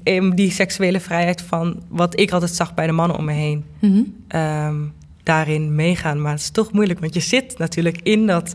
em, 0.02 0.34
die 0.34 0.50
seksuele 0.50 1.00
vrijheid 1.00 1.42
van... 1.42 1.82
wat 1.88 2.20
ik 2.20 2.30
altijd 2.30 2.50
zag 2.50 2.74
bij 2.74 2.86
de 2.86 2.92
mannen 2.92 3.16
om 3.16 3.24
me 3.24 3.32
heen. 3.32 3.64
Mhm. 3.78 4.02
ehm, 4.28 4.76
daarin 5.22 5.74
meegaan. 5.74 6.22
Maar 6.22 6.32
het 6.32 6.40
is 6.40 6.50
toch 6.50 6.72
moeilijk, 6.72 7.00
want 7.00 7.14
je 7.14 7.20
zit 7.20 7.58
natuurlijk 7.58 8.00
in 8.02 8.26
dat... 8.26 8.54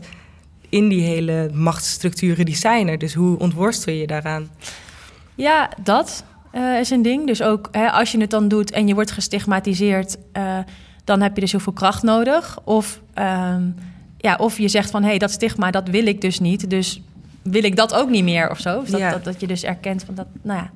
in 0.68 0.88
die 0.88 1.02
hele 1.02 1.50
machtsstructuren 1.52 2.44
die 2.44 2.56
zijn 2.56 2.88
er. 2.88 2.98
Dus 2.98 3.14
hoe 3.14 3.38
ontworstel 3.38 3.92
je 3.94 4.06
daaraan? 4.06 4.48
Ja, 5.34 5.70
dat 5.82 6.24
uh, 6.54 6.78
is 6.78 6.90
een 6.90 7.02
ding. 7.02 7.26
Dus 7.26 7.42
ook 7.42 7.68
hè, 7.72 7.90
als 7.90 8.12
je 8.12 8.20
het 8.20 8.30
dan 8.30 8.48
doet 8.48 8.70
en 8.70 8.86
je 8.86 8.94
wordt 8.94 9.10
gestigmatiseerd, 9.10 10.16
uh, 10.36 10.58
dan 11.10 11.20
heb 11.20 11.34
je 11.34 11.40
dus 11.40 11.50
heel 11.50 11.60
veel 11.60 11.72
kracht 11.72 12.02
nodig. 12.02 12.58
Of, 12.64 13.00
um, 13.14 13.74
ja, 14.16 14.36
of 14.36 14.58
je 14.58 14.68
zegt 14.68 14.90
van 14.90 15.02
hé, 15.02 15.08
hey, 15.08 15.18
dat 15.18 15.30
stigma, 15.30 15.70
dat 15.70 15.88
wil 15.88 16.06
ik 16.06 16.20
dus 16.20 16.40
niet. 16.40 16.70
Dus 16.70 17.00
wil 17.42 17.64
ik 17.64 17.76
dat 17.76 17.94
ook 17.94 18.08
niet 18.08 18.24
meer 18.24 18.50
of 18.50 18.60
zo. 18.60 18.82
Dat, 18.86 19.00
dat, 19.00 19.24
dat, 19.24 19.40
je 19.40 19.46
dus 19.46 19.62
erkent 19.62 20.04
van 20.04 20.14
dat, 20.14 20.26
nou 20.42 20.58
ja. 20.58 20.70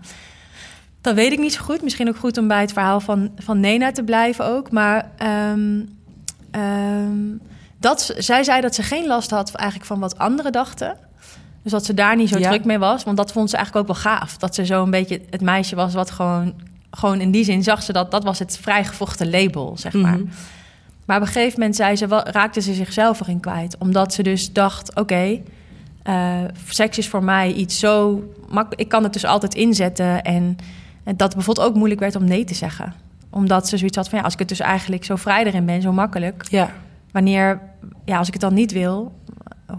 Dat 1.01 1.15
weet 1.15 1.33
ik 1.33 1.39
niet 1.39 1.53
zo 1.53 1.63
goed. 1.63 1.83
Misschien 1.83 2.09
ook 2.09 2.17
goed 2.17 2.39
om 2.39 2.49
bij 2.49 2.61
het 2.61 2.73
verhaal 2.73 3.01
van, 3.01 3.31
van 3.37 3.61
Nena 3.61 3.93
te 3.93 4.03
blijven 4.03 4.47
ook. 4.47 4.71
Maar 4.71 5.11
um, 5.53 5.89
um, 6.53 7.41
dat, 7.79 8.15
zij 8.19 8.45
zei 8.45 8.61
dat 8.61 8.75
ze 8.75 8.83
geen 8.83 9.07
last 9.07 9.31
had 9.31 9.55
eigenlijk 9.55 9.89
van 9.89 10.01
wat 10.01 10.19
anderen 10.19 10.53
dachten. 10.53 10.97
Dus 11.63 11.73
dat 11.73 11.85
ze 11.85 11.95
daar 11.95 12.17
niet 12.17 12.29
zo 12.29 12.41
druk 12.41 12.65
mee 12.65 12.79
was. 12.79 13.05
Want 13.05 13.17
dat 13.17 13.33
vond 13.33 13.51
ze 13.51 13.57
eigenlijk 13.57 13.89
ook 13.89 13.97
wel 13.97 14.13
gaaf. 14.13 14.37
Dat 14.37 14.55
ze 14.55 14.67
zo 14.67 14.83
een 14.83 14.91
beetje 14.91 15.21
het 15.31 15.41
meisje 15.41 15.77
was 15.77 15.95
wat 15.95 16.11
gewoon... 16.11 16.55
Gewoon 16.95 17.21
in 17.21 17.31
die 17.31 17.45
zin 17.45 17.63
zag 17.63 17.83
ze 17.83 17.93
dat 17.93 18.11
dat 18.11 18.25
was 18.25 18.39
het 18.39 18.59
vrijgevochten 18.61 19.31
label, 19.31 19.75
zeg 19.79 19.93
maar. 19.93 20.19
Mhm. 20.19 20.27
Maar 21.05 21.17
op 21.17 21.23
een 21.23 21.33
gegeven 21.33 21.59
moment 21.59 21.77
zei 21.77 21.97
ze, 21.97 22.07
raakte 22.25 22.61
ze 22.61 22.75
zichzelf 22.75 23.21
erin 23.21 23.41
kwijt. 23.41 23.77
Omdat 23.79 24.15
ze 24.15 24.23
dus 24.23 24.53
dacht, 24.53 24.91
oké, 24.91 25.01
okay, 25.01 25.43
uh, 26.05 26.49
seks 26.69 26.99
is 26.99 27.09
voor 27.09 27.25
mij 27.25 27.53
iets 27.53 27.79
zo... 27.79 28.23
Ik 28.69 28.89
kan 28.89 29.03
het 29.03 29.13
dus 29.13 29.25
altijd 29.25 29.55
inzetten. 29.55 30.23
En, 30.23 30.57
en 31.05 31.17
dat 31.17 31.35
bijvoorbeeld 31.35 31.67
ook 31.67 31.75
moeilijk 31.75 32.01
werd 32.01 32.17
om 32.17 32.25
nee 32.25 32.45
te 32.45 32.55
zeggen. 32.55 32.95
Omdat 33.31 33.69
ze 33.69 33.77
zoiets 33.77 33.97
had 33.97 34.09
van, 34.09 34.19
ja, 34.19 34.25
als 34.25 34.33
ik 34.33 34.39
het 34.39 34.49
dus 34.49 34.61
eigenlijk 34.61 35.05
zo 35.05 35.17
vrij 35.17 35.45
erin 35.45 35.65
ben, 35.65 35.83
zo 35.83 35.93
makkelijk... 35.93 36.47
Ja. 36.49 36.71
Wanneer, 37.13 37.61
ja, 38.05 38.19
als 38.19 38.27
ik 38.27 38.33
het 38.33 38.43
dan 38.43 38.55
niet 38.55 38.73
wil, 38.73 39.13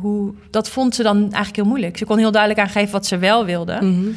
hoe, 0.01 0.33
dat 0.51 0.69
vond 0.69 0.95
ze 0.95 1.03
dan 1.03 1.17
eigenlijk 1.21 1.55
heel 1.55 1.65
moeilijk. 1.65 1.97
Ze 1.97 2.05
kon 2.05 2.17
heel 2.17 2.31
duidelijk 2.31 2.61
aangeven 2.61 2.91
wat 2.91 3.05
ze 3.05 3.17
wel 3.17 3.45
wilde. 3.45 3.77
Mhm. 3.81 4.07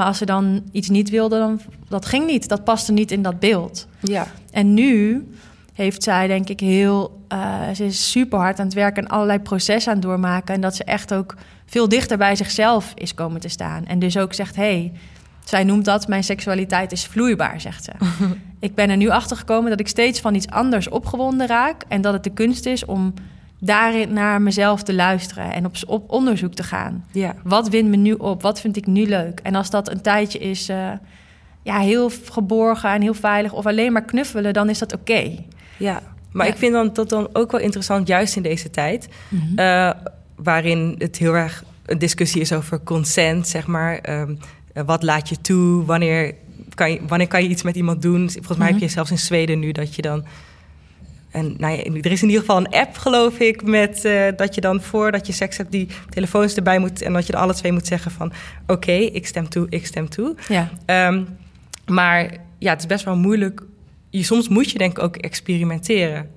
Maar 0.00 0.08
als 0.08 0.18
ze 0.18 0.24
dan 0.24 0.62
iets 0.72 0.88
niet 0.88 1.10
wilde, 1.10 1.38
dan 1.38 1.60
dat 1.88 2.06
ging 2.06 2.26
niet. 2.26 2.48
Dat 2.48 2.64
paste 2.64 2.92
niet 2.92 3.10
in 3.10 3.22
dat 3.22 3.38
beeld. 3.38 3.86
Ja. 4.00 4.26
En 4.50 4.74
nu 4.74 5.28
heeft 5.72 6.02
zij 6.02 6.26
denk 6.26 6.48
ik 6.48 6.60
heel... 6.60 7.24
Uh, 7.32 7.70
ze 7.74 7.84
is 7.84 8.10
super 8.10 8.38
hard 8.38 8.58
aan 8.58 8.64
het 8.64 8.74
werken 8.74 9.02
en 9.02 9.08
allerlei 9.08 9.38
processen 9.38 9.92
aan 9.92 9.98
het 9.98 10.06
doormaken. 10.06 10.54
En 10.54 10.60
dat 10.60 10.76
ze 10.76 10.84
echt 10.84 11.14
ook 11.14 11.34
veel 11.66 11.88
dichter 11.88 12.18
bij 12.18 12.36
zichzelf 12.36 12.92
is 12.94 13.14
komen 13.14 13.40
te 13.40 13.48
staan. 13.48 13.86
En 13.86 13.98
dus 13.98 14.16
ook 14.16 14.34
zegt, 14.34 14.56
hey, 14.56 14.92
zij 15.44 15.64
noemt 15.64 15.84
dat 15.84 16.08
mijn 16.08 16.24
seksualiteit 16.24 16.92
is 16.92 17.06
vloeibaar, 17.06 17.60
zegt 17.60 17.84
ze. 17.84 17.92
ik 18.60 18.74
ben 18.74 18.90
er 18.90 18.96
nu 18.96 19.08
achter 19.08 19.36
gekomen 19.36 19.70
dat 19.70 19.80
ik 19.80 19.88
steeds 19.88 20.20
van 20.20 20.34
iets 20.34 20.48
anders 20.48 20.88
opgewonden 20.88 21.46
raak. 21.46 21.82
En 21.88 22.00
dat 22.00 22.12
het 22.12 22.24
de 22.24 22.32
kunst 22.32 22.66
is 22.66 22.84
om 22.84 23.14
daarin 23.60 24.12
naar 24.12 24.42
mezelf 24.42 24.82
te 24.82 24.94
luisteren 24.94 25.52
en 25.52 25.64
op, 25.64 25.76
op 25.86 26.10
onderzoek 26.10 26.54
te 26.54 26.62
gaan. 26.62 27.04
Ja. 27.12 27.34
Wat 27.42 27.68
wint 27.68 27.88
me 27.88 27.96
nu 27.96 28.12
op? 28.12 28.42
Wat 28.42 28.60
vind 28.60 28.76
ik 28.76 28.86
nu 28.86 29.06
leuk? 29.06 29.40
En 29.42 29.54
als 29.54 29.70
dat 29.70 29.90
een 29.90 30.00
tijdje 30.00 30.38
is, 30.38 30.68
uh, 30.68 30.90
ja, 31.62 31.78
heel 31.78 32.10
geborgen 32.24 32.90
en 32.90 33.02
heel 33.02 33.14
veilig, 33.14 33.52
of 33.52 33.66
alleen 33.66 33.92
maar 33.92 34.04
knuffelen, 34.04 34.52
dan 34.52 34.68
is 34.68 34.78
dat 34.78 34.94
oké. 34.94 35.34
Ja, 35.76 36.02
maar 36.32 36.46
ik 36.46 36.56
vind 36.56 36.72
dan, 36.72 36.90
dat 36.92 37.08
dan 37.08 37.28
ook 37.32 37.50
wel 37.50 37.60
interessant, 37.60 38.08
juist 38.08 38.36
in 38.36 38.42
deze 38.42 38.70
tijd, 38.70 39.08
mm 39.28 39.40
-hmm. 39.56 39.94
waarin 40.36 40.94
het 40.98 41.16
heel 41.16 41.34
erg 41.34 41.64
een 41.86 41.98
discussie 41.98 42.40
is 42.40 42.52
over 42.52 42.82
consent, 42.82 43.48
zeg 43.48 43.66
maar. 43.66 44.20
Um, 44.20 44.38
wat 44.74 45.02
laat 45.02 45.28
je 45.28 45.40
toe? 45.40 45.84
Wanneer 45.84 46.34
kan 46.74 46.92
je, 46.92 47.00
wanneer 47.06 47.26
kan 47.26 47.42
je 47.42 47.48
iets 47.48 47.62
met 47.62 47.76
iemand 47.76 48.02
doen? 48.02 48.30
Volgens 48.30 48.58
mij 48.58 48.66
heb 48.66 48.76
mhm. 48.76 48.84
je 48.84 48.90
zelfs 48.90 49.10
in 49.10 49.18
Zweden 49.18 49.58
nu 49.58 49.72
dat 49.72 49.94
je 49.94 50.02
dan 50.02 50.24
en 51.30 51.54
nou 51.58 51.76
ja, 51.76 51.82
er 51.82 52.12
is 52.12 52.22
in 52.22 52.28
ieder 52.28 52.40
geval 52.40 52.56
een 52.56 52.72
app, 52.72 52.96
geloof 52.96 53.38
ik, 53.38 53.62
met 53.62 54.04
uh, 54.04 54.22
dat 54.36 54.54
je 54.54 54.60
dan 54.60 54.80
voordat 54.80 55.26
je 55.26 55.32
seks 55.32 55.56
hebt, 55.56 55.72
die 55.72 55.88
telefoons 56.08 56.54
erbij 56.54 56.78
moet. 56.78 57.02
En 57.02 57.12
dat 57.12 57.26
je 57.26 57.32
er 57.32 57.38
alle 57.38 57.54
twee 57.54 57.72
moet 57.72 57.86
zeggen 57.86 58.10
van 58.10 58.32
oké, 58.66 58.92
ik 58.92 59.26
stem 59.26 59.48
toe, 59.48 59.66
ik 59.68 59.86
stem 59.86 60.08
toe. 60.08 60.36
Ja. 60.48 60.70
Um, 61.08 61.26
maar 61.86 62.36
ja, 62.58 62.70
het 62.70 62.80
is 62.80 62.86
best 62.86 63.04
wel 63.04 63.16
moeilijk. 63.16 63.62
Je, 64.10 64.22
soms 64.22 64.48
moet 64.48 64.70
je 64.70 64.78
denk 64.78 64.98
ik 64.98 65.04
ook 65.04 65.16
experimenteren. 65.16 66.30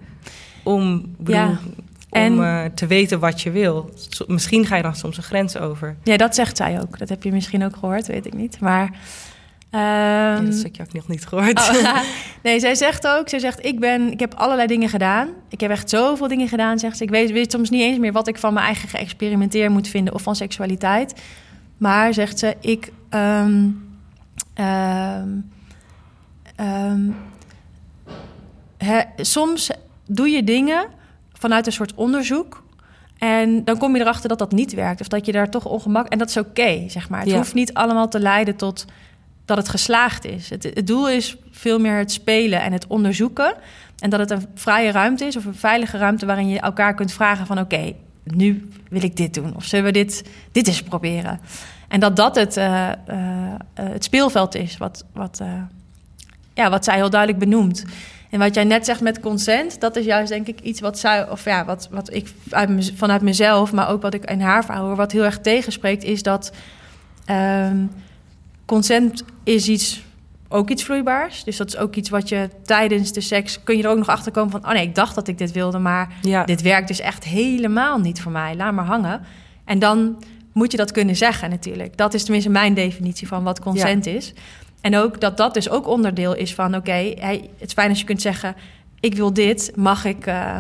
Om, 0.63 1.13
bedoel, 1.17 1.35
ja. 1.35 1.59
om 2.09 2.39
uh, 2.39 2.65
te 2.65 2.88
weten 2.88 3.19
wat 3.19 3.41
je 3.41 3.51
wil. 3.51 3.93
Misschien 4.27 4.65
ga 4.65 4.75
je 4.75 4.83
dan 4.83 4.95
soms 4.95 5.17
een 5.17 5.23
grens 5.23 5.57
over. 5.57 5.95
Ja, 6.03 6.17
dat 6.17 6.35
zegt 6.35 6.57
zij 6.57 6.81
ook. 6.81 6.97
Dat 6.97 7.09
heb 7.09 7.23
je 7.23 7.31
misschien 7.31 7.63
ook 7.63 7.75
gehoord, 7.75 8.07
weet 8.07 8.25
ik 8.25 8.33
niet. 8.33 8.59
Maar 8.59 8.89
Um, 9.75 10.46
dat 10.46 10.56
stukje 10.56 10.82
heb 10.82 10.88
ik 10.92 10.96
nog 10.96 11.08
niet 11.08 11.25
gehoord. 11.25 11.60
Oh, 11.60 12.00
nee, 12.44 12.60
zij 12.60 12.75
zegt 12.75 13.08
ook, 13.08 13.30
zij 13.30 13.39
zegt, 13.39 13.65
ik, 13.65 13.80
ben, 13.80 14.12
ik 14.12 14.20
heb 14.20 14.34
allerlei 14.34 14.68
dingen 14.68 14.89
gedaan. 14.89 15.30
Ik 15.50 15.60
heb 15.60 15.72
echt 15.72 15.89
zoveel 15.89 16.27
dingen 16.27 16.48
gedaan, 16.48 16.80
zegt 16.80 16.98
ze. 16.98 17.03
Ik 17.03 17.10
weet, 17.10 17.32
weet 17.32 17.51
soms 17.51 17.70
niet 17.70 17.82
eens 17.82 17.98
meer 17.98 18.12
wat 18.12 18.27
ik 18.27 18.38
van 18.38 18.53
mijn 18.53 18.65
eigen 18.65 18.89
geëxperimenteerd 18.89 19.72
moet 19.72 19.88
vinden... 19.88 20.13
of 20.13 20.22
van 20.22 20.36
seksualiteit. 20.36 21.22
Maar, 21.77 22.13
zegt 22.13 22.39
ze, 22.39 22.56
ik... 22.60 22.92
Um, 23.10 23.98
um, 26.58 27.15
soms 29.15 29.72
doe 30.08 30.30
je 30.30 30.44
dingen 30.44 30.86
vanuit 31.34 31.65
een 31.65 31.72
soort 31.72 31.94
onderzoek... 31.94 32.62
En 33.18 33.63
dan 33.63 33.77
kom 33.77 33.96
je 33.96 34.01
erachter 34.01 34.30
dat 34.30 34.39
dat 34.39 34.51
niet 34.51 34.74
werkt. 34.74 35.01
Of 35.01 35.08
dat 35.08 35.25
je 35.25 35.32
daar 35.32 35.50
toch 35.50 35.65
ongemak... 35.65 36.08
En 36.08 36.18
dat 36.18 36.30
is 36.30 36.38
oké, 36.38 36.84
zeg 36.88 37.10
maar. 37.10 37.22
Het 37.22 37.34
hoeft 37.34 37.53
niet 37.53 37.74
allemaal 37.74 38.08
te 38.08 38.20
leiden 38.20 38.56
tot 38.56 38.86
dat 39.45 39.57
het 39.57 39.69
geslaagd 39.69 40.25
is. 40.25 40.50
Het, 40.50 40.88
doel 40.88 41.09
is 41.09 41.38
veel 41.51 41.79
meer 41.79 41.97
het 41.97 42.12
spelen 42.12 42.62
en 42.62 42.71
het 42.71 42.88
onderzoeken. 42.88 43.53
En 44.00 44.09
dat 44.09 44.19
het 44.19 44.31
een 44.31 44.47
vrije 44.55 44.91
ruimte 44.91 45.25
is 45.25 45.38
of 45.38 45.45
een 45.45 45.55
veilige 45.55 45.97
ruimte 45.97 46.25
waarin 46.25 46.50
je 46.50 46.59
elkaar 46.59 46.93
kunt 46.93 47.12
vragen 47.12 47.45
van 47.45 47.59
oké, 47.59 47.93
nu 48.23 48.69
wil 48.89 49.03
ik 49.03 49.17
dit 49.17 49.33
doen. 49.33 49.55
Of 49.55 49.65
zullen 49.65 49.85
we 49.85 49.91
dit, 49.91 50.23
dit 50.51 50.67
eens 50.67 50.83
proberen? 50.83 51.39
En 51.88 52.00
dat 52.00 52.15
dat 52.15 52.35
het, 52.35 52.57
uh, 52.57 52.89
uh, 53.09 53.53
het 53.73 54.03
speelveld 54.03 54.55
is, 54.55 54.77
wat, 54.77 55.05
wat, 55.13 55.41
ja, 56.53 56.69
wat 56.69 56.83
zij 56.83 56.95
heel 56.95 57.09
duidelijk 57.09 57.39
benoemt. 57.39 57.85
En 58.29 58.39
wat 58.39 58.55
jij 58.55 58.63
net 58.63 58.85
zegt 58.85 59.01
met 59.01 59.19
consent, 59.19 59.81
dat 59.81 59.95
is 59.95 60.05
juist 60.05 60.29
denk 60.29 60.47
ik 60.47 60.59
iets 60.59 60.79
wat 60.79 61.00
zij, 61.00 61.29
of 61.29 61.45
ja, 61.45 61.65
wat, 61.65 61.88
wat 61.91 62.13
ik 62.13 62.33
uit, 62.50 62.91
vanuit 62.95 63.21
mezelf, 63.21 63.71
maar 63.71 63.89
ook 63.89 64.01
wat 64.01 64.13
ik 64.13 64.29
in 64.29 64.41
haar 64.41 64.65
verhaal 64.65 64.85
hoor, 64.85 64.95
wat 64.95 65.12
heel 65.12 65.23
erg 65.23 65.39
tegenspreekt, 65.39 66.03
is 66.03 66.23
dat. 66.23 66.51
Um, 67.29 67.91
consent 68.65 69.24
is 69.43 69.70
iets, 69.70 70.03
ook 70.50 70.70
iets 70.70 70.84
vloeibaars. 70.84 71.43
Dus 71.43 71.58
dat 71.58 71.67
is 71.67 71.77
ook 71.77 71.96
iets 71.96 72.10
wat 72.10 72.29
je 72.29 72.50
tijdens 72.63 73.12
de 73.12 73.22
seks... 73.22 73.63
kun 73.63 73.77
je 73.77 73.84
er 73.84 73.89
ook 73.89 73.98
nog 73.98 74.08
achter 74.08 74.32
komen 74.32 74.51
van... 74.51 74.65
oh 74.65 74.72
nee, 74.72 74.88
ik 74.88 74.96
dacht 74.96 75.15
dat 75.15 75.27
ik 75.27 75.38
dit 75.38 75.51
wilde, 75.51 75.79
maar 75.79 76.13
dit 76.46 76.62
werkt 76.62 76.88
dus 76.88 77.00
echt 77.00 77.24
helemaal 77.24 78.00
niet 78.00 78.22
voor 78.22 78.32
mij. 78.32 78.55
Laat 78.55 78.74
maar 78.74 78.86
hangen. 78.86 79.22
En 79.65 79.79
dan 79.79 80.24
moet 80.53 80.72
je 80.72 80.77
dat 80.77 80.91
kunnen 80.91 81.15
zeggen 81.15 81.50
natuurlijk. 81.50 81.98
Dat 81.98 82.13
is 82.13 82.24
tenminste 82.24 82.50
mijn 82.50 82.74
definitie 82.74 83.27
van 83.27 83.43
wat 83.43 83.60
consent 83.60 84.05
is. 84.05 84.34
En 84.82 84.98
ook 84.98 85.22
dat 85.22 85.38
dat 85.38 85.53
dus 85.53 85.70
ook 85.70 85.88
onderdeel 85.88 86.36
is 86.36 86.53
van... 86.53 86.75
oké, 86.75 87.13
het 87.20 87.50
is 87.60 87.74
fijn 87.74 87.89
als 87.89 88.00
je 88.00 88.05
kunt 88.05 88.22
zeggen... 88.22 88.55
ik 89.00 89.15
wil 89.15 89.34
dit, 89.34 89.72
mag 89.75 90.05
ik... 90.05 90.27
Uh, 90.27 90.60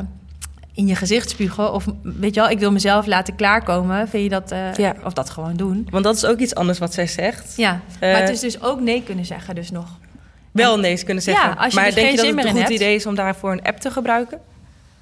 in 0.73 0.87
je 0.87 0.95
gezicht. 0.95 1.35
Of 1.57 1.85
weet 2.01 2.33
je 2.33 2.41
wel, 2.41 2.49
ik 2.49 2.59
wil 2.59 2.71
mezelf 2.71 3.05
laten 3.05 3.35
klaarkomen. 3.35 4.07
Vind 4.07 4.23
je 4.23 4.29
dat? 4.29 4.51
Uh, 4.51 4.73
ja. 4.73 4.95
Of 5.03 5.13
dat 5.13 5.29
gewoon 5.29 5.55
doen. 5.55 5.87
Want 5.89 6.03
dat 6.03 6.15
is 6.15 6.25
ook 6.25 6.39
iets 6.39 6.55
anders 6.55 6.79
wat 6.79 6.93
zij 6.93 7.07
zegt. 7.07 7.53
Ja, 7.57 7.81
maar 7.99 8.19
het 8.19 8.29
is 8.29 8.39
dus 8.39 8.61
ook 8.61 8.79
nee 8.79 9.03
kunnen 9.03 9.25
zeggen, 9.25 9.55
dus 9.55 9.71
nog. 9.71 9.99
Wel 10.51 10.79
nee 10.79 11.03
kunnen 11.03 11.23
zeggen. 11.23 11.49
Ja, 11.49 11.55
als 11.55 11.73
je 11.73 11.79
maar 11.79 11.93
denk 11.93 12.09
je 12.09 12.15
dat 12.15 12.25
het 12.25 12.45
een 12.45 12.61
goed 12.61 12.69
idee 12.69 12.95
is 12.95 13.05
om 13.05 13.15
daarvoor 13.15 13.51
een 13.51 13.63
app 13.63 13.79
te 13.79 13.91
gebruiken? 13.91 14.39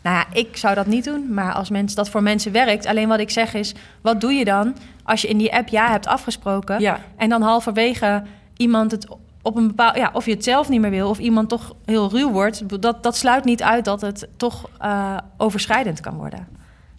Nou 0.01 0.15
ja, 0.15 0.25
ik 0.39 0.57
zou 0.57 0.75
dat 0.75 0.85
niet 0.85 1.03
doen. 1.03 1.33
Maar 1.33 1.53
als 1.53 1.69
mensen, 1.69 1.97
dat 1.97 2.09
voor 2.09 2.23
mensen 2.23 2.51
werkt. 2.51 2.85
Alleen 2.85 3.07
wat 3.07 3.19
ik 3.19 3.29
zeg 3.29 3.53
is, 3.53 3.73
wat 4.01 4.21
doe 4.21 4.33
je 4.33 4.45
dan 4.45 4.75
als 5.03 5.21
je 5.21 5.27
in 5.27 5.37
die 5.37 5.53
app 5.53 5.67
ja 5.67 5.89
hebt 5.89 6.07
afgesproken... 6.07 6.79
Ja. 6.79 6.99
en 7.17 7.29
dan 7.29 7.41
halverwege 7.41 8.23
iemand 8.57 8.91
het 8.91 9.07
op 9.41 9.55
een 9.55 9.67
bepaald, 9.67 9.95
ja, 9.95 10.09
of 10.13 10.25
je 10.25 10.31
het 10.31 10.43
zelf 10.43 10.69
niet 10.69 10.81
meer 10.81 10.89
wil, 10.89 11.09
of 11.09 11.19
iemand 11.19 11.49
toch 11.49 11.75
heel 11.85 12.09
ruw 12.09 12.31
wordt, 12.31 12.81
dat, 12.81 13.03
dat 13.03 13.17
sluit 13.17 13.43
niet 13.43 13.63
uit 13.63 13.85
dat 13.85 14.01
het 14.01 14.27
toch 14.37 14.69
uh, 14.81 15.17
overschrijdend 15.37 15.99
kan 15.99 16.15
worden. 16.15 16.47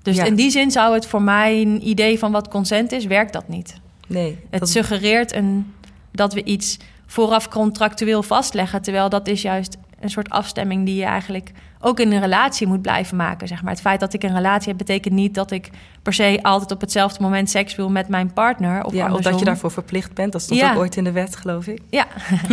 Dus 0.03 0.19
in 0.19 0.35
die 0.35 0.51
zin 0.51 0.71
zou 0.71 0.95
het 0.95 1.07
voor 1.07 1.23
mij 1.23 1.61
een 1.61 1.89
idee 1.89 2.19
van 2.19 2.33
wat 2.33 2.49
consent 2.49 2.93
is, 2.93 3.05
werkt 3.05 3.33
dat 3.33 3.49
niet. 3.49 3.81
Nee. 4.07 4.39
Het 4.51 4.69
suggereert 4.69 5.35
een, 5.35 5.75
dat 6.11 6.33
we 6.33 6.45
iets 6.45 6.79
vooraf 7.07 7.49
contractueel 7.49 8.23
vastleggen, 8.23 8.83
terwijl 8.83 9.09
dat 9.09 9.29
is 9.29 9.43
juist 9.43 9.77
een 10.01 10.11
soort 10.11 10.31
afstemming 10.31 10.87
die 10.87 10.95
je 10.95 11.05
eigenlijk 11.05 11.53
ook 11.85 12.01
in 12.01 12.13
een 12.13 12.21
relatie 12.21 12.67
moet 12.67 12.83
blijven 12.83 13.17
maken. 13.17 13.49
Zeg 13.49 13.63
maar. 13.63 13.73
Het 13.73 13.81
feit 13.81 14.01
dat 14.01 14.13
ik 14.13 14.23
een 14.23 14.35
relatie 14.35 14.69
heb, 14.69 14.79
betekent 14.79 15.15
niet 15.15 15.35
dat 15.35 15.51
ik 15.51 15.71
per 16.03 16.13
se 16.13 16.39
altijd 16.43 16.71
op 16.71 16.81
hetzelfde 16.81 17.23
moment 17.23 17.51
seks 17.51 17.77
wil 17.77 17.91
met 17.91 18.09
mijn 18.09 18.33
partner. 18.33 18.85
Of, 18.85 18.93
ja, 18.93 19.13
of 19.13 19.21
dat 19.21 19.39
je 19.39 19.45
daarvoor 19.45 19.71
verplicht 19.71 20.15
bent. 20.15 20.33
Dat 20.33 20.43
stond 20.43 20.61
ja. 20.61 20.73
ook 20.73 20.79
ooit 20.79 20.97
in 20.97 21.05
de 21.05 21.13
wet, 21.13 21.37
geloof 21.37 21.67
ik. 21.67 21.81
Ja. 21.91 22.07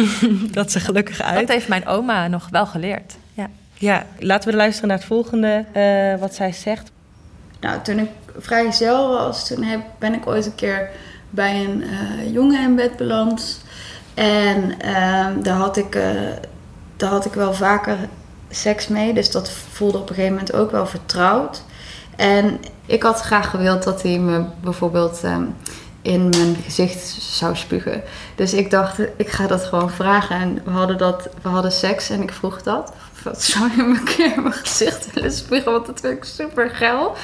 dat 0.51 0.71
ze 0.71 0.79
gelukkig 0.79 1.21
uit. 1.21 1.39
Dat 1.39 1.49
heeft 1.55 1.67
mijn 1.67 1.87
oma 1.87 2.27
nog 2.27 2.47
wel 2.49 2.65
geleerd. 2.65 3.15
Ja, 3.33 3.49
ja 3.73 4.05
laten 4.19 4.49
we 4.49 4.55
luisteren 4.55 4.89
naar 4.89 4.97
het 4.97 5.07
volgende 5.07 5.65
uh, 5.75 6.19
wat 6.19 6.35
zij 6.35 6.51
zegt. 6.51 6.91
Nou, 7.59 7.81
toen 7.81 7.99
ik 7.99 8.09
vrijgezel 8.37 9.09
was, 9.09 9.47
toen 9.47 9.63
heb, 9.63 9.81
ben 9.99 10.13
ik 10.13 10.27
ooit 10.27 10.45
een 10.45 10.55
keer 10.55 10.89
bij 11.29 11.65
een 11.65 11.81
uh, 11.81 12.33
jongen 12.33 12.63
in 12.63 12.75
bed 12.75 12.97
beland. 12.97 13.63
En 14.13 14.71
uh, 14.85 15.27
daar 15.43 15.57
had 15.57 15.77
ik... 15.77 15.95
Uh, 15.95 16.03
daar 16.99 17.09
had 17.09 17.25
ik 17.25 17.33
wel 17.33 17.53
vaker 17.53 17.97
seks 18.49 18.87
mee. 18.87 19.13
Dus 19.13 19.31
dat 19.31 19.51
voelde 19.71 19.97
op 19.97 20.09
een 20.09 20.15
gegeven 20.15 20.35
moment 20.35 20.53
ook 20.53 20.71
wel 20.71 20.85
vertrouwd. 20.85 21.63
En 22.15 22.59
ik 22.85 23.03
had 23.03 23.21
graag 23.21 23.49
gewild 23.49 23.83
dat 23.83 24.01
hij 24.01 24.17
me 24.17 24.43
bijvoorbeeld 24.61 25.23
ehm, 25.23 25.43
in 26.01 26.29
mijn 26.29 26.55
gezicht 26.63 27.07
zou 27.19 27.55
spugen. 27.55 28.03
Dus 28.35 28.53
ik 28.53 28.71
dacht, 28.71 28.99
ik 29.15 29.29
ga 29.29 29.47
dat 29.47 29.63
gewoon 29.63 29.89
vragen. 29.89 30.35
En 30.35 30.61
we 30.63 30.71
hadden, 30.71 30.97
dat, 30.97 31.29
we 31.41 31.49
hadden 31.49 31.71
seks 31.71 32.09
en 32.09 32.21
ik 32.21 32.31
vroeg 32.31 32.61
dat. 32.61 32.93
Wat 33.23 33.43
zou 33.43 33.69
je 33.75 33.83
me 33.83 34.03
keer 34.03 34.33
in 34.35 34.41
mijn 34.41 34.53
gezicht 34.53 35.13
willen 35.13 35.31
spugen? 35.31 35.71
Want 35.71 35.85
dat 35.85 35.99
vind 35.99 36.17
ik 36.17 36.23
super 36.23 36.69
geil. 36.69 37.15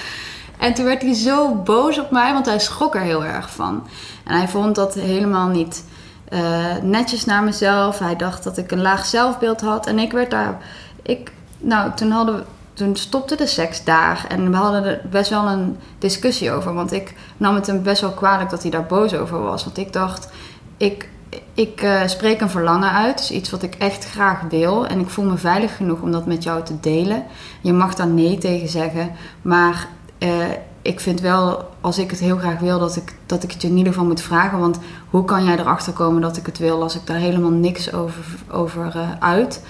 En 0.58 0.74
toen 0.74 0.86
werd 0.86 1.02
hij 1.02 1.14
zo 1.14 1.56
boos 1.56 2.00
op 2.00 2.12
mij, 2.12 2.34
want 2.34 2.46
hij 2.46 2.60
schrok 2.60 2.96
er 2.96 3.02
heel 3.02 3.24
erg 3.24 3.50
van. 3.50 3.88
En 4.24 4.38
hij 4.38 4.48
vond 4.48 4.76
dat 4.76 4.94
helemaal 4.94 5.48
niet 5.48 5.84
uh, 6.30 6.78
netjes 6.82 7.26
naar 7.26 7.44
mezelf. 7.44 8.00
Hij 8.00 8.16
dacht 8.16 8.44
dat 8.44 8.58
ik 8.58 8.72
een 8.72 8.82
laag 8.82 9.06
zelfbeeld 9.06 9.62
had. 9.62 9.88
En 9.88 10.00
ik 10.00 10.12
werd 10.12 10.32
daar. 10.32 10.58
Ik, 11.06 11.32
nou, 11.58 11.92
toen, 11.96 12.12
hadden 12.12 12.36
we, 12.36 12.44
toen 12.74 12.96
stopte 12.96 13.36
de 13.36 13.48
seks 13.48 13.84
daar. 13.84 14.26
En 14.30 14.52
we 14.52 14.58
hadden 14.58 14.84
er 14.84 15.02
best 15.10 15.30
wel 15.30 15.48
een 15.48 15.78
discussie 16.00 16.52
over. 16.52 16.74
Want 16.74 16.92
ik 16.92 17.14
nam 17.38 17.56
het 17.56 17.68
hem 17.68 17.84
best 17.84 18.02
wel 18.02 18.12
kwalijk 18.12 18.50
dat 18.50 18.62
hij 18.62 18.72
daar 18.72 18.86
boos 18.86 19.14
over 19.14 19.42
was. 19.42 19.64
Want 19.64 19.78
ik 19.78 19.94
dacht, 19.94 20.30
ik, 20.78 21.10
ik 21.54 21.82
uh, 21.84 22.08
spreek 22.08 22.42
een 22.42 22.50
verlangen 22.50 22.92
uit. 22.92 23.18
Dus 23.18 23.32
iets 23.32 23.50
wat 23.50 23.64
ik 23.64 23.76
echt 23.76 24.06
graag 24.06 24.42
wil. 24.50 24.88
En 24.88 25.00
ik 25.00 25.10
voel 25.10 25.26
me 25.26 25.38
veilig 25.38 25.76
genoeg 25.76 26.02
om 26.02 26.12
dat 26.12 26.26
met 26.26 26.44
jou 26.44 26.64
te 26.64 26.80
delen. 26.80 27.24
Je 27.62 27.74
mag 27.74 27.96
daar 27.96 28.08
nee 28.08 28.38
tegen 28.38 28.70
zeggen. 28.70 29.12
Maar 29.42 29.88
uh, 30.20 30.46
ik 30.82 31.00
vind 31.00 31.22
wel, 31.22 31.70
als 31.82 31.98
ik 31.98 32.10
het 32.10 32.20
heel 32.20 32.38
graag 32.38 32.60
wil, 32.60 32.80
dat 32.80 32.96
ik, 32.96 33.14
dat 33.26 33.44
ik 33.44 33.52
het 33.52 33.62
je 33.62 33.68
in 33.68 33.78
ieder 33.78 33.94
geval 33.94 34.08
moet 34.08 34.22
vragen. 34.22 34.60
Want 34.60 34.80
hoe 35.10 35.26
kan 35.26 35.44
jij 35.44 35.58
erachter 35.58 35.94
komen 35.94 36.22
dat 36.22 36.38
ik 36.38 36.46
het 36.46 36.58
wil 36.58 36.82
als 36.82 36.96
ik 36.96 37.06
daar 37.06 37.18
helemaal 37.18 37.52
niks 37.52 37.94
over, 37.94 38.24
over 38.52 38.94
uh, 38.96 39.10
uit? 39.20 39.62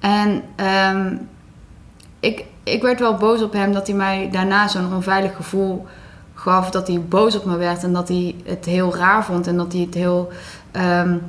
En 0.00 0.42
um, 0.96 1.28
ik, 2.20 2.44
ik 2.62 2.82
werd 2.82 3.00
wel 3.00 3.14
boos 3.14 3.42
op 3.42 3.52
hem 3.52 3.72
dat 3.72 3.86
hij 3.86 3.96
mij 3.96 4.28
daarna 4.32 4.68
zo'n 4.68 4.94
onveilig 4.94 5.36
gevoel 5.36 5.86
gaf. 6.34 6.70
Dat 6.70 6.88
hij 6.88 7.00
boos 7.00 7.36
op 7.36 7.44
me 7.44 7.56
werd 7.56 7.82
en 7.82 7.92
dat 7.92 8.08
hij 8.08 8.34
het 8.44 8.64
heel 8.64 8.96
raar 8.96 9.24
vond. 9.24 9.46
En 9.46 9.56
dat 9.56 9.72
hij 9.72 9.80
het 9.82 9.94
heel. 9.94 10.32
Um, 10.72 11.22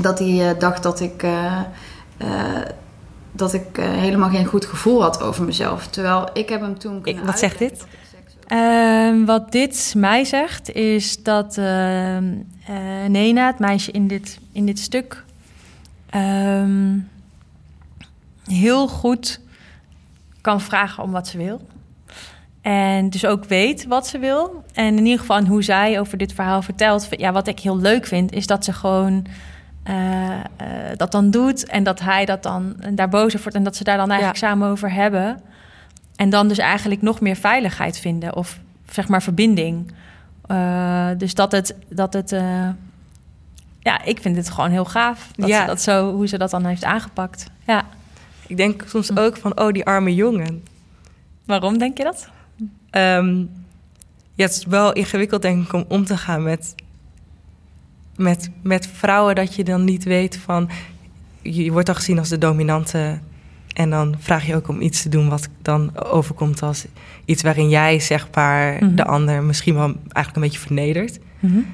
dat 0.00 0.18
hij 0.18 0.28
uh, 0.28 0.58
dacht 0.58 0.82
dat 0.82 1.00
ik. 1.00 1.22
Uh, 1.22 1.62
dat 3.32 3.52
ik 3.52 3.66
helemaal 3.76 4.30
geen 4.30 4.46
goed 4.46 4.64
gevoel 4.64 5.02
had 5.02 5.22
over 5.22 5.44
mezelf. 5.44 5.86
Terwijl 5.86 6.28
ik 6.32 6.48
heb 6.48 6.60
hem 6.60 6.78
toen. 6.78 7.00
Ik, 7.04 7.20
wat 7.24 7.38
zegt 7.38 7.58
dit? 7.58 7.86
Uh, 8.52 9.26
wat 9.26 9.52
dit 9.52 9.94
mij 9.96 10.24
zegt, 10.24 10.72
is 10.72 11.22
dat 11.22 11.56
uh, 11.56 12.16
uh, 12.16 12.22
Nena, 13.08 13.46
het 13.46 13.58
meisje 13.58 13.90
in 13.90 14.06
dit, 14.06 14.38
in 14.52 14.66
dit 14.66 14.78
stuk, 14.78 15.24
ehm, 16.10 16.98
heel 18.46 18.88
goed 18.88 19.40
kan 20.40 20.60
vragen 20.60 21.02
om 21.02 21.10
wat 21.10 21.28
ze 21.28 21.38
wil. 21.38 21.66
En 22.60 23.10
dus 23.10 23.24
ook 23.24 23.44
weet 23.44 23.86
wat 23.86 24.06
ze 24.06 24.18
wil. 24.18 24.64
En 24.72 24.96
in 24.96 25.04
ieder 25.04 25.18
geval 25.18 25.44
hoe 25.44 25.62
zij 25.62 26.00
over 26.00 26.18
dit 26.18 26.32
verhaal 26.32 26.62
vertelt. 26.62 27.08
Ja, 27.10 27.32
wat 27.32 27.46
ik 27.46 27.60
heel 27.60 27.78
leuk 27.78 28.06
vind, 28.06 28.32
is 28.32 28.46
dat 28.46 28.64
ze 28.64 28.72
gewoon 28.72 29.26
dat 30.96 31.12
dan 31.12 31.30
doet. 31.30 31.66
En 31.66 31.82
dat 31.82 32.00
hij 32.00 32.24
dat 32.24 32.42
dan 32.42 32.76
daar 32.92 33.08
boos 33.08 33.26
over 33.26 33.40
wordt. 33.40 33.56
En 33.56 33.62
dat 33.62 33.76
ze 33.76 33.84
daar 33.84 33.96
dan 33.96 34.10
eigenlijk 34.10 34.40
ja. 34.40 34.48
samen 34.48 34.68
over 34.68 34.92
hebben. 34.92 35.40
En 36.16 36.30
dan 36.30 36.48
dus 36.48 36.58
eigenlijk 36.58 37.02
nog 37.02 37.20
meer 37.20 37.36
veiligheid 37.36 37.98
vinden 37.98 38.36
of 38.36 38.58
zeg 38.90 39.08
maar 39.08 39.22
verbinding. 39.22 39.92
Uh, 40.50 41.08
dus 41.18 41.34
dat 41.34 41.52
het, 41.52 41.74
dat 41.88 42.12
het 42.12 42.30
ja, 43.80 44.02
ik 44.04 44.20
vind 44.20 44.36
het 44.36 44.50
gewoon 44.50 44.70
heel 44.70 44.84
gaaf 44.84 45.28
dat 45.36 45.48
ja. 45.48 45.60
ze 45.60 45.66
dat 45.66 45.82
zo, 45.82 46.12
hoe 46.12 46.28
ze 46.28 46.38
dat 46.38 46.50
dan 46.50 46.64
heeft 46.64 46.84
aangepakt. 46.84 47.50
Ja. 47.66 47.84
Ik 48.46 48.56
denk 48.56 48.84
soms 48.88 49.16
ook 49.16 49.36
van, 49.36 49.60
oh, 49.60 49.72
die 49.72 49.84
arme 49.84 50.14
jongen. 50.14 50.62
Waarom 51.44 51.78
denk 51.78 51.98
je 51.98 52.04
dat? 52.04 52.28
Um, 52.90 53.50
ja, 54.34 54.44
het 54.44 54.54
is 54.54 54.64
wel 54.64 54.92
ingewikkeld 54.92 55.42
denk 55.42 55.64
ik 55.64 55.72
om 55.72 55.84
om 55.88 56.04
te 56.04 56.16
gaan 56.16 56.42
met, 56.42 56.74
met, 58.16 58.50
met 58.62 58.86
vrouwen 58.86 59.34
dat 59.34 59.54
je 59.54 59.64
dan 59.64 59.84
niet 59.84 60.04
weet 60.04 60.36
van, 60.36 60.68
je 61.42 61.72
wordt 61.72 61.86
dan 61.86 61.96
gezien 61.96 62.18
als 62.18 62.28
de 62.28 62.38
dominante 62.38 63.18
en 63.74 63.90
dan 63.90 64.14
vraag 64.18 64.46
je 64.46 64.54
ook 64.54 64.68
om 64.68 64.80
iets 64.80 65.02
te 65.02 65.08
doen 65.08 65.28
wat 65.28 65.48
dan 65.62 65.98
overkomt 65.98 66.62
als 66.62 66.86
iets 67.24 67.42
waarin 67.42 67.68
jij 67.68 68.00
zeg 68.00 68.28
maar 68.34 68.72
mm 68.72 68.78
-hmm. 68.78 68.96
de 68.96 69.04
ander 69.04 69.42
misschien 69.42 69.74
wel 69.74 69.84
eigenlijk 69.84 70.34
een 70.36 70.42
beetje 70.42 70.58
vernedert. 70.58 71.18
Mm 71.40 71.50
-hmm. 71.50 71.66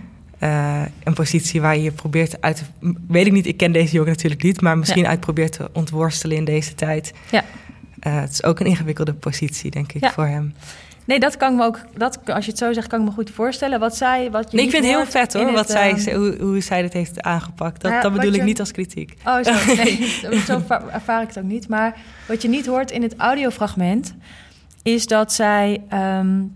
Uh, 0.42 0.82
een 1.04 1.14
positie 1.14 1.60
waar 1.60 1.78
je 1.78 1.92
probeert 1.92 2.40
uit 2.40 2.62
weet 3.08 3.26
ik 3.26 3.32
niet, 3.32 3.46
ik 3.46 3.56
ken 3.56 3.72
deze 3.72 3.92
jongen 3.92 4.10
natuurlijk 4.10 4.42
niet, 4.42 4.60
maar 4.60 4.78
misschien 4.78 5.02
ja. 5.02 5.08
uit 5.08 5.20
probeert 5.20 5.52
te 5.52 5.70
ontworstelen 5.72 6.36
in 6.36 6.44
deze 6.44 6.74
tijd. 6.74 7.12
Ja. 7.30 7.44
Uh, 8.06 8.20
het 8.20 8.30
is 8.30 8.44
ook 8.44 8.60
een 8.60 8.66
ingewikkelde 8.66 9.14
positie, 9.14 9.70
denk 9.70 9.92
ik, 9.92 10.00
ja. 10.00 10.12
voor 10.12 10.26
hem. 10.26 10.54
Nee, 11.04 11.20
dat 11.20 11.36
kan 11.36 11.52
ik 11.52 11.58
me 11.58 11.64
ook, 11.64 11.78
dat, 11.96 12.18
als 12.24 12.44
je 12.44 12.50
het 12.50 12.60
zo 12.60 12.72
zegt, 12.72 12.86
kan 12.86 13.00
ik 13.00 13.06
me 13.06 13.12
goed 13.12 13.30
voorstellen. 13.30 13.80
Wat 13.80 13.96
zij, 13.96 14.30
wat 14.30 14.50
je 14.50 14.56
nee, 14.56 14.66
ik 14.66 14.70
vind 14.70 14.84
het 14.84 14.94
heel 14.94 15.06
vet 15.06 15.32
hoor, 15.32 15.52
wat 15.52 15.68
het, 15.68 15.70
zij, 15.70 16.14
um... 16.14 16.20
hoe, 16.20 16.36
hoe 16.40 16.60
zij 16.60 16.82
dat 16.82 16.92
heeft 16.92 17.22
aangepakt. 17.22 17.80
Dat, 17.80 18.02
dat 18.02 18.12
bedoel 18.12 18.32
je... 18.32 18.36
ik 18.36 18.44
niet 18.44 18.60
als 18.60 18.70
kritiek. 18.70 19.16
Oh, 19.24 19.42
zo, 19.44 19.74
nee, 19.74 20.40
zo 20.46 20.62
ervaar 20.92 21.22
ik 21.22 21.28
het 21.28 21.38
ook 21.38 21.44
niet. 21.44 21.68
Maar 21.68 21.96
wat 22.28 22.42
je 22.42 22.48
niet 22.48 22.66
hoort 22.66 22.90
in 22.90 23.02
het 23.02 23.14
audiofragment, 23.16 24.14
is 24.82 25.06
dat 25.06 25.32
zij, 25.32 25.82
um, 25.92 26.54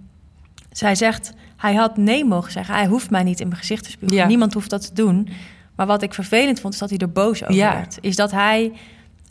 zij 0.71 0.95
zegt, 0.95 1.33
hij 1.57 1.75
had 1.75 1.97
nee 1.97 2.25
mogen 2.25 2.53
zeggen. 2.53 2.75
Hij 2.75 2.87
hoeft 2.87 3.11
mij 3.11 3.23
niet 3.23 3.41
in 3.41 3.49
mijn 3.49 3.61
gezicht 3.61 3.85
te 3.85 3.91
spugen. 3.91 4.17
Ja. 4.17 4.27
Niemand 4.27 4.55
hoeft 4.55 4.71
dat 4.71 4.87
te 4.87 4.95
doen. 4.95 5.29
Maar 5.77 5.87
wat 5.87 6.03
ik 6.03 6.15
vervelend 6.15 6.61
vond, 6.61 6.73
is 6.75 6.81
dat 6.81 6.91
hij 6.91 6.99
er 6.99 7.13
boos 7.13 7.43
over 7.43 7.55
ja. 7.55 7.75
werd. 7.75 7.99
Is 8.01 8.17
dat 8.17 8.31
hij 8.31 8.73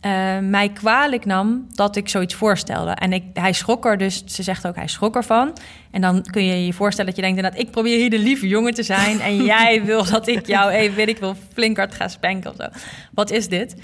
uh, 0.05 0.39
mij 0.39 0.69
kwalijk 0.69 1.25
nam 1.25 1.67
dat 1.73 1.95
ik 1.95 2.09
zoiets 2.09 2.33
voorstelde. 2.33 2.91
En 2.91 3.13
ik, 3.13 3.23
hij 3.33 3.53
schrok 3.53 3.85
er 3.85 3.97
dus, 3.97 4.23
ze 4.25 4.43
zegt 4.43 4.67
ook, 4.67 4.75
hij 4.75 4.88
schrok 4.88 5.15
ervan. 5.15 5.53
En 5.91 6.01
dan 6.01 6.21
kun 6.31 6.45
je 6.45 6.65
je 6.65 6.73
voorstellen 6.73 7.05
dat 7.05 7.15
je 7.15 7.21
denkt 7.25 7.38
inderdaad... 7.38 7.61
ik 7.61 7.71
probeer 7.71 7.97
hier 7.97 8.09
de 8.09 8.19
lieve 8.19 8.47
jongen 8.47 8.73
te 8.73 8.83
zijn... 8.83 9.19
en 9.19 9.43
jij 9.53 9.83
wil 9.83 10.05
dat 10.05 10.27
ik 10.27 10.47
jou 10.47 10.71
even, 10.71 10.95
weet 10.95 11.07
ik 11.07 11.17
wil, 11.17 11.35
flink 11.53 11.77
hard 11.77 11.95
ga 11.95 12.07
spanken 12.07 12.49
of 12.49 12.55
zo. 12.55 12.67
Wat 13.13 13.31
is 13.31 13.47
dit? 13.47 13.75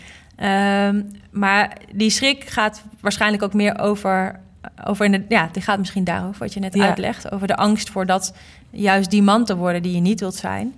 Um, 0.44 1.12
maar 1.32 1.78
die 1.94 2.10
schrik 2.10 2.44
gaat 2.44 2.84
waarschijnlijk 3.00 3.44
ook 3.44 3.54
meer 3.54 3.80
over... 3.80 4.40
over 4.86 5.06
in 5.06 5.12
de, 5.12 5.26
ja, 5.30 5.50
die 5.52 5.62
gaat 5.62 5.80
misschien 5.80 6.04
daarover, 6.04 6.40
wat 6.40 6.54
je 6.54 6.60
net 6.60 6.74
ja. 6.74 6.88
uitlegt. 6.88 7.32
Over 7.32 7.48
de 7.48 7.56
angst 7.56 7.90
voor 7.90 8.06
dat 8.06 8.34
juist 8.70 9.10
die 9.10 9.24
man 9.24 9.46
te 9.46 9.56
worden 9.56 9.82
die 9.82 9.96
je 9.96 10.02
niet 10.02 10.20
wilt 10.20 10.36
zijn. 10.36 10.74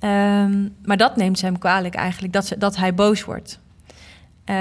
Um, 0.00 0.74
maar 0.84 0.96
dat 0.96 1.16
neemt 1.16 1.38
ze 1.38 1.44
hem 1.44 1.58
kwalijk 1.58 1.94
eigenlijk, 1.94 2.32
dat, 2.32 2.46
ze, 2.46 2.58
dat 2.58 2.76
hij 2.76 2.94
boos 2.94 3.24
wordt... 3.24 3.58
Uh, 4.50 4.56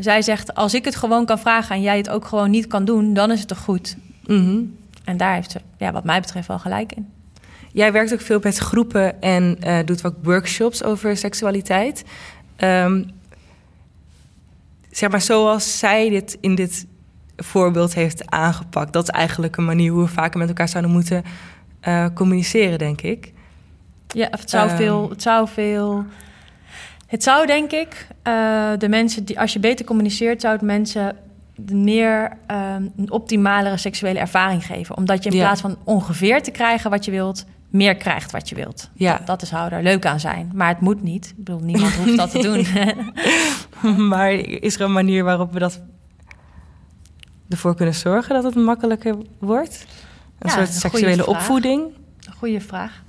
zij 0.00 0.22
zegt, 0.22 0.54
als 0.54 0.74
ik 0.74 0.84
het 0.84 0.96
gewoon 0.96 1.26
kan 1.26 1.38
vragen 1.38 1.74
en 1.74 1.82
jij 1.82 1.96
het 1.96 2.08
ook 2.08 2.24
gewoon 2.24 2.50
niet 2.50 2.66
kan 2.66 2.84
doen, 2.84 3.14
dan 3.14 3.30
is 3.30 3.38
het 3.38 3.48
toch 3.48 3.58
goed. 3.58 3.96
Mm 4.26 4.36
-hmm. 4.36 4.76
En 5.04 5.16
daar 5.16 5.34
heeft 5.34 5.50
ze, 5.50 5.60
ja, 5.76 5.92
wat 5.92 6.04
mij 6.04 6.20
betreft, 6.20 6.48
wel 6.48 6.58
gelijk 6.58 6.92
in. 6.92 7.08
Jij 7.72 7.92
werkt 7.92 8.12
ook 8.12 8.20
veel 8.20 8.40
met 8.42 8.58
groepen 8.58 9.22
en 9.22 9.56
uh, 9.66 9.78
doet 9.84 10.04
ook 10.04 10.14
workshops 10.22 10.82
over 10.82 11.16
seksualiteit. 11.16 12.04
Um, 12.58 13.10
zeg 14.90 15.10
maar, 15.10 15.20
zoals 15.20 15.78
zij 15.78 16.08
dit 16.08 16.38
in 16.40 16.54
dit 16.54 16.86
voorbeeld 17.42 17.94
heeft 17.94 18.30
aangepakt, 18.30 18.92
dat 18.92 19.02
is 19.02 19.08
eigenlijk 19.08 19.56
een 19.56 19.64
manier 19.64 19.92
hoe 19.92 20.02
we 20.02 20.08
vaker 20.08 20.38
met 20.38 20.48
elkaar 20.48 20.68
zouden 20.68 20.92
moeten 20.92 21.24
uh, 21.88 22.06
communiceren, 22.14 22.78
denk 22.78 23.00
ik. 23.00 23.32
Ja, 24.06 24.28
het 24.30 24.50
zou 24.50 24.70
um, 24.70 24.76
veel. 24.76 25.08
Het 25.08 25.22
zou 25.22 25.48
veel 25.48 26.04
het 27.08 27.22
zou, 27.22 27.46
denk 27.46 27.72
ik, 27.72 28.06
uh, 28.24 28.70
de 28.78 28.88
mensen 28.88 29.24
die, 29.24 29.40
als 29.40 29.52
je 29.52 29.58
beter 29.58 29.84
communiceert, 29.84 30.40
zou 30.40 30.52
het 30.52 30.62
mensen 30.62 31.16
meer 31.72 32.22
um, 32.50 32.92
een 32.96 33.10
optimalere 33.10 33.76
seksuele 33.76 34.18
ervaring 34.18 34.66
geven. 34.66 34.96
Omdat 34.96 35.24
je 35.24 35.30
in 35.30 35.36
ja. 35.36 35.42
plaats 35.42 35.60
van 35.60 35.76
ongeveer 35.84 36.42
te 36.42 36.50
krijgen 36.50 36.90
wat 36.90 37.04
je 37.04 37.10
wilt, 37.10 37.44
meer 37.70 37.96
krijgt 37.96 38.30
wat 38.30 38.48
je 38.48 38.54
wilt. 38.54 38.90
Ja. 38.94 39.16
Dat, 39.16 39.26
dat 39.26 39.42
is 39.42 39.48
zou 39.48 39.72
er 39.72 39.82
leuk 39.82 40.06
aan 40.06 40.20
zijn. 40.20 40.50
Maar 40.54 40.68
het 40.68 40.80
moet 40.80 41.02
niet. 41.02 41.34
Ik 41.38 41.44
bedoel, 41.44 41.60
niemand 41.60 41.94
hoeft 41.94 42.16
dat 42.16 42.30
te 42.30 42.38
doen. 42.48 42.66
maar 44.12 44.32
is 44.32 44.74
er 44.74 44.80
een 44.80 44.92
manier 44.92 45.24
waarop 45.24 45.52
we 45.52 45.58
dat 45.58 45.80
ervoor 47.48 47.74
kunnen 47.74 47.94
zorgen 47.94 48.34
dat 48.34 48.44
het 48.44 48.54
makkelijker 48.54 49.16
wordt? 49.38 49.86
Een 50.38 50.48
ja, 50.48 50.54
soort 50.54 50.68
een 50.68 50.74
seksuele 50.74 51.26
opvoeding? 51.26 51.82
Goeie 52.36 52.60
vraag. 52.60 53.02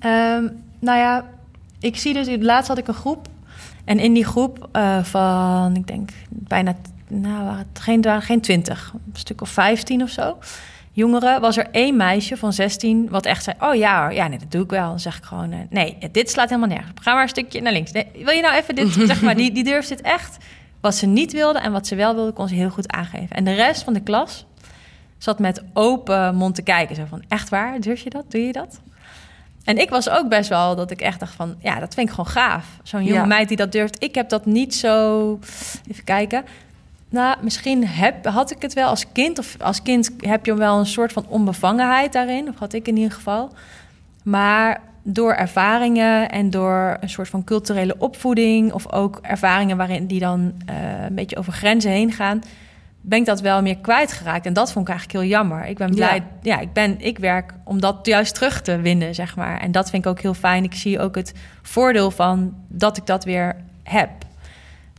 Um, 0.00 0.62
nou 0.78 0.98
ja, 0.98 1.24
ik 1.80 1.96
zie 1.96 2.14
dus, 2.14 2.28
laatst 2.40 2.68
had 2.68 2.78
ik 2.78 2.88
een 2.88 2.94
groep. 2.94 3.28
En 3.84 3.98
in 3.98 4.12
die 4.12 4.24
groep 4.24 4.68
uh, 4.72 5.04
van, 5.04 5.76
ik 5.76 5.86
denk 5.86 6.10
bijna, 6.28 6.74
nou, 7.08 7.64
geen, 7.72 8.22
geen 8.22 8.40
twintig, 8.40 8.92
een 8.94 9.18
stuk 9.18 9.40
of 9.40 9.48
vijftien 9.48 10.02
of 10.02 10.10
zo. 10.10 10.38
Jongeren, 10.92 11.40
was 11.40 11.56
er 11.56 11.68
één 11.70 11.96
meisje 11.96 12.36
van 12.36 12.52
16 12.52 13.08
wat 13.10 13.26
echt 13.26 13.44
zei: 13.44 13.56
Oh 13.60 13.74
ja, 13.74 14.10
ja, 14.10 14.28
nee, 14.28 14.38
dat 14.38 14.50
doe 14.50 14.62
ik 14.62 14.70
wel. 14.70 14.88
Dan 14.88 15.00
zeg 15.00 15.16
ik 15.16 15.24
gewoon: 15.24 15.52
uh, 15.52 15.58
Nee, 15.70 15.98
dit 16.12 16.30
slaat 16.30 16.48
helemaal 16.48 16.68
nergens. 16.68 17.00
Ga 17.02 17.12
maar 17.12 17.22
een 17.22 17.28
stukje 17.28 17.60
naar 17.60 17.72
links. 17.72 17.92
Nee, 17.92 18.06
wil 18.14 18.34
je 18.34 18.40
nou 18.40 18.54
even 18.54 18.74
dit? 18.74 18.92
zeg 19.10 19.22
maar, 19.22 19.36
die, 19.36 19.52
die 19.52 19.64
durft 19.64 19.88
dit 19.88 20.00
echt. 20.00 20.36
Wat 20.84 20.94
ze 20.94 21.06
niet 21.06 21.32
wilde 21.32 21.58
en 21.58 21.72
wat 21.72 21.86
ze 21.86 21.94
wel 21.94 22.14
wilde, 22.14 22.32
kon 22.32 22.48
ze 22.48 22.54
heel 22.54 22.70
goed 22.70 22.92
aangeven. 22.92 23.36
En 23.36 23.44
de 23.44 23.52
rest 23.52 23.82
van 23.82 23.92
de 23.92 24.00
klas 24.00 24.46
zat 25.18 25.38
met 25.38 25.62
open 25.72 26.34
mond 26.34 26.54
te 26.54 26.62
kijken. 26.62 26.96
Zo 26.96 27.04
van: 27.08 27.22
Echt 27.28 27.48
waar? 27.48 27.80
Durf 27.80 28.00
je 28.00 28.10
dat? 28.10 28.30
Doe 28.30 28.40
je 28.40 28.52
dat? 28.52 28.80
En 29.64 29.78
ik 29.78 29.90
was 29.90 30.08
ook 30.08 30.28
best 30.28 30.48
wel 30.48 30.76
dat 30.76 30.90
ik 30.90 31.00
echt 31.00 31.20
dacht 31.20 31.34
van... 31.34 31.54
ja, 31.58 31.80
dat 31.80 31.94
vind 31.94 32.08
ik 32.08 32.14
gewoon 32.14 32.30
gaaf. 32.30 32.66
Zo'n 32.82 33.04
jonge 33.04 33.18
ja. 33.18 33.24
meid 33.24 33.48
die 33.48 33.56
dat 33.56 33.72
durft. 33.72 34.02
Ik 34.02 34.14
heb 34.14 34.28
dat 34.28 34.46
niet 34.46 34.74
zo... 34.74 35.38
Even 35.90 36.04
kijken. 36.04 36.44
Nou, 37.08 37.36
misschien 37.40 37.86
heb, 37.86 38.26
had 38.26 38.50
ik 38.50 38.62
het 38.62 38.72
wel 38.72 38.88
als 38.88 39.12
kind. 39.12 39.38
Of 39.38 39.56
als 39.60 39.82
kind 39.82 40.10
heb 40.18 40.46
je 40.46 40.54
wel 40.54 40.78
een 40.78 40.86
soort 40.86 41.12
van 41.12 41.26
onbevangenheid 41.28 42.12
daarin. 42.12 42.48
Of 42.48 42.58
had 42.58 42.72
ik 42.72 42.88
in 42.88 42.96
ieder 42.96 43.12
geval. 43.12 43.52
Maar 44.22 44.80
door 45.06 45.32
ervaringen 45.32 46.30
en 46.30 46.50
door 46.50 46.96
een 47.00 47.10
soort 47.10 47.28
van 47.28 47.44
culturele 47.44 47.94
opvoeding... 47.98 48.72
of 48.72 48.92
ook 48.92 49.18
ervaringen 49.22 49.76
waarin 49.76 50.06
die 50.06 50.20
dan 50.20 50.40
uh, 50.70 51.04
een 51.04 51.14
beetje 51.14 51.36
over 51.36 51.52
grenzen 51.52 51.90
heen 51.90 52.12
gaan... 52.12 52.40
ben 53.00 53.18
ik 53.18 53.26
dat 53.26 53.40
wel 53.40 53.62
meer 53.62 53.78
kwijtgeraakt. 53.78 54.46
En 54.46 54.52
dat 54.52 54.72
vond 54.72 54.88
ik 54.88 54.94
eigenlijk 54.94 55.24
heel 55.24 55.36
jammer. 55.36 55.66
Ik 55.66 55.76
ben 55.76 55.94
blij... 55.94 56.16
Ja, 56.16 56.24
ja 56.42 56.60
ik, 56.60 56.72
ben, 56.72 57.00
ik 57.00 57.18
werk 57.18 57.54
om 57.64 57.80
dat 57.80 58.06
juist 58.06 58.34
terug 58.34 58.62
te 58.62 58.80
winnen, 58.80 59.14
zeg 59.14 59.36
maar. 59.36 59.60
En 59.60 59.72
dat 59.72 59.90
vind 59.90 60.04
ik 60.04 60.10
ook 60.10 60.20
heel 60.20 60.34
fijn. 60.34 60.64
Ik 60.64 60.74
zie 60.74 61.00
ook 61.00 61.14
het 61.14 61.34
voordeel 61.62 62.10
van 62.10 62.54
dat 62.68 62.96
ik 62.96 63.06
dat 63.06 63.24
weer 63.24 63.56
heb. 63.82 64.10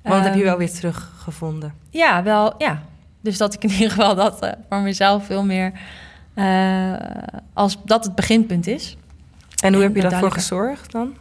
Want 0.03 0.15
um, 0.15 0.23
heb 0.23 0.35
je 0.35 0.43
wel 0.43 0.57
weer 0.57 0.71
teruggevonden? 0.71 1.73
Ja, 1.89 2.23
wel, 2.23 2.53
ja. 2.57 2.81
Dus 3.21 3.37
dat 3.37 3.53
ik 3.53 3.63
in 3.63 3.69
ieder 3.69 3.91
geval 3.91 4.15
dat 4.15 4.43
uh, 4.43 4.49
voor 4.69 4.79
mezelf 4.79 5.25
veel 5.25 5.45
meer... 5.45 5.71
Uh, 6.35 6.93
als 7.53 7.77
dat 7.85 8.03
het 8.03 8.15
beginpunt 8.15 8.67
is. 8.67 8.97
En 9.65 9.73
hoe 9.73 9.83
en 9.83 9.87
heb 9.87 10.03
je 10.03 10.09
daarvoor 10.09 10.31
gezorgd 10.31 10.91
dan? 10.91 11.15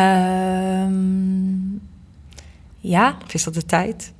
Um, 0.00 1.80
ja. 2.76 3.16
Of 3.24 3.34
is 3.34 3.44
dat 3.44 3.54
de 3.54 3.64
tijd? 3.64 4.12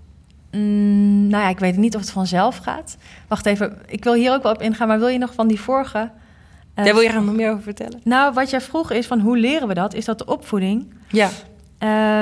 Mm, 0.52 1.26
nou 1.26 1.42
ja, 1.42 1.48
ik 1.48 1.58
weet 1.58 1.76
niet 1.76 1.94
of 1.94 2.00
het 2.00 2.10
vanzelf 2.10 2.56
gaat. 2.56 2.96
Wacht 3.28 3.46
even, 3.46 3.78
ik 3.86 4.04
wil 4.04 4.14
hier 4.14 4.32
ook 4.32 4.42
wel 4.42 4.52
op 4.52 4.62
ingaan, 4.62 4.88
maar 4.88 4.98
wil 4.98 5.08
je 5.08 5.18
nog 5.18 5.34
van 5.34 5.48
die 5.48 5.60
vorige... 5.60 5.98
Uh, 5.98 6.84
Daar 6.84 6.94
wil 6.94 7.02
je 7.02 7.08
er 7.08 7.22
nog 7.22 7.34
meer 7.34 7.50
over 7.50 7.62
vertellen? 7.62 8.00
Nou, 8.04 8.34
wat 8.34 8.50
jij 8.50 8.60
vroeg 8.60 8.90
is 8.90 9.06
van 9.06 9.20
hoe 9.20 9.38
leren 9.38 9.68
we 9.68 9.74
dat? 9.74 9.94
Is 9.94 10.04
dat 10.04 10.18
de 10.18 10.26
opvoeding? 10.26 10.94
Ja. 11.08 11.28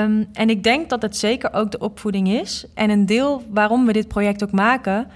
Um, 0.03 0.27
en 0.33 0.49
ik 0.49 0.63
denk 0.63 0.89
dat 0.89 1.01
het 1.01 1.17
zeker 1.17 1.53
ook 1.53 1.71
de 1.71 1.79
opvoeding 1.79 2.27
is. 2.27 2.65
En 2.73 2.89
een 2.89 3.05
deel 3.05 3.43
waarom 3.49 3.85
we 3.85 3.93
dit 3.93 4.07
project 4.07 4.43
ook 4.43 4.51
maken, 4.51 5.07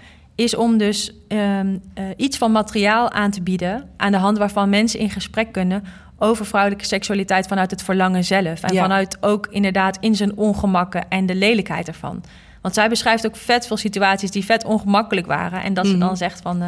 is 0.43 0.56
om 0.56 0.77
dus 0.77 1.12
um, 1.27 1.82
uh, 1.95 2.04
iets 2.17 2.38
van 2.38 2.51
materiaal 2.51 3.12
aan 3.12 3.32
te 3.32 3.41
bieden... 3.41 3.89
aan 3.97 4.12
de 4.12 4.17
hand 4.17 4.38
waarvan 4.38 4.69
mensen 4.69 4.99
in 4.99 5.10
gesprek 5.10 5.51
kunnen 5.51 5.84
over 6.17 6.45
vrouwelijke 6.45 6.86
seksualiteit 6.86 7.47
vanuit 7.47 7.71
het 7.71 7.84
verlangen 7.84 8.23
zelf. 8.23 8.63
En 8.63 8.73
ja. 8.73 8.82
vanuit 8.82 9.17
ook 9.21 9.47
inderdaad 9.49 9.97
in 9.99 10.15
zijn 10.15 10.38
ongemakken 10.38 11.10
en 11.10 11.25
de 11.25 11.36
lelijkheid 11.36 11.88
ervan. 11.88 12.23
Want 12.62 12.73
zij 12.73 12.89
beschrijft 12.89 13.25
ook 13.25 13.36
vet 13.36 13.67
veel 13.67 13.77
situaties 13.77 14.32
die 14.32 14.45
vet 14.45 14.65
ongemakkelijk 14.65 15.27
waren. 15.27 15.63
En 15.63 15.73
dat 15.73 15.86
mm 15.86 15.91
ze 15.91 15.97
dan 15.97 16.17
zegt 16.17 16.41
van... 16.41 16.56
Uh, 16.56 16.67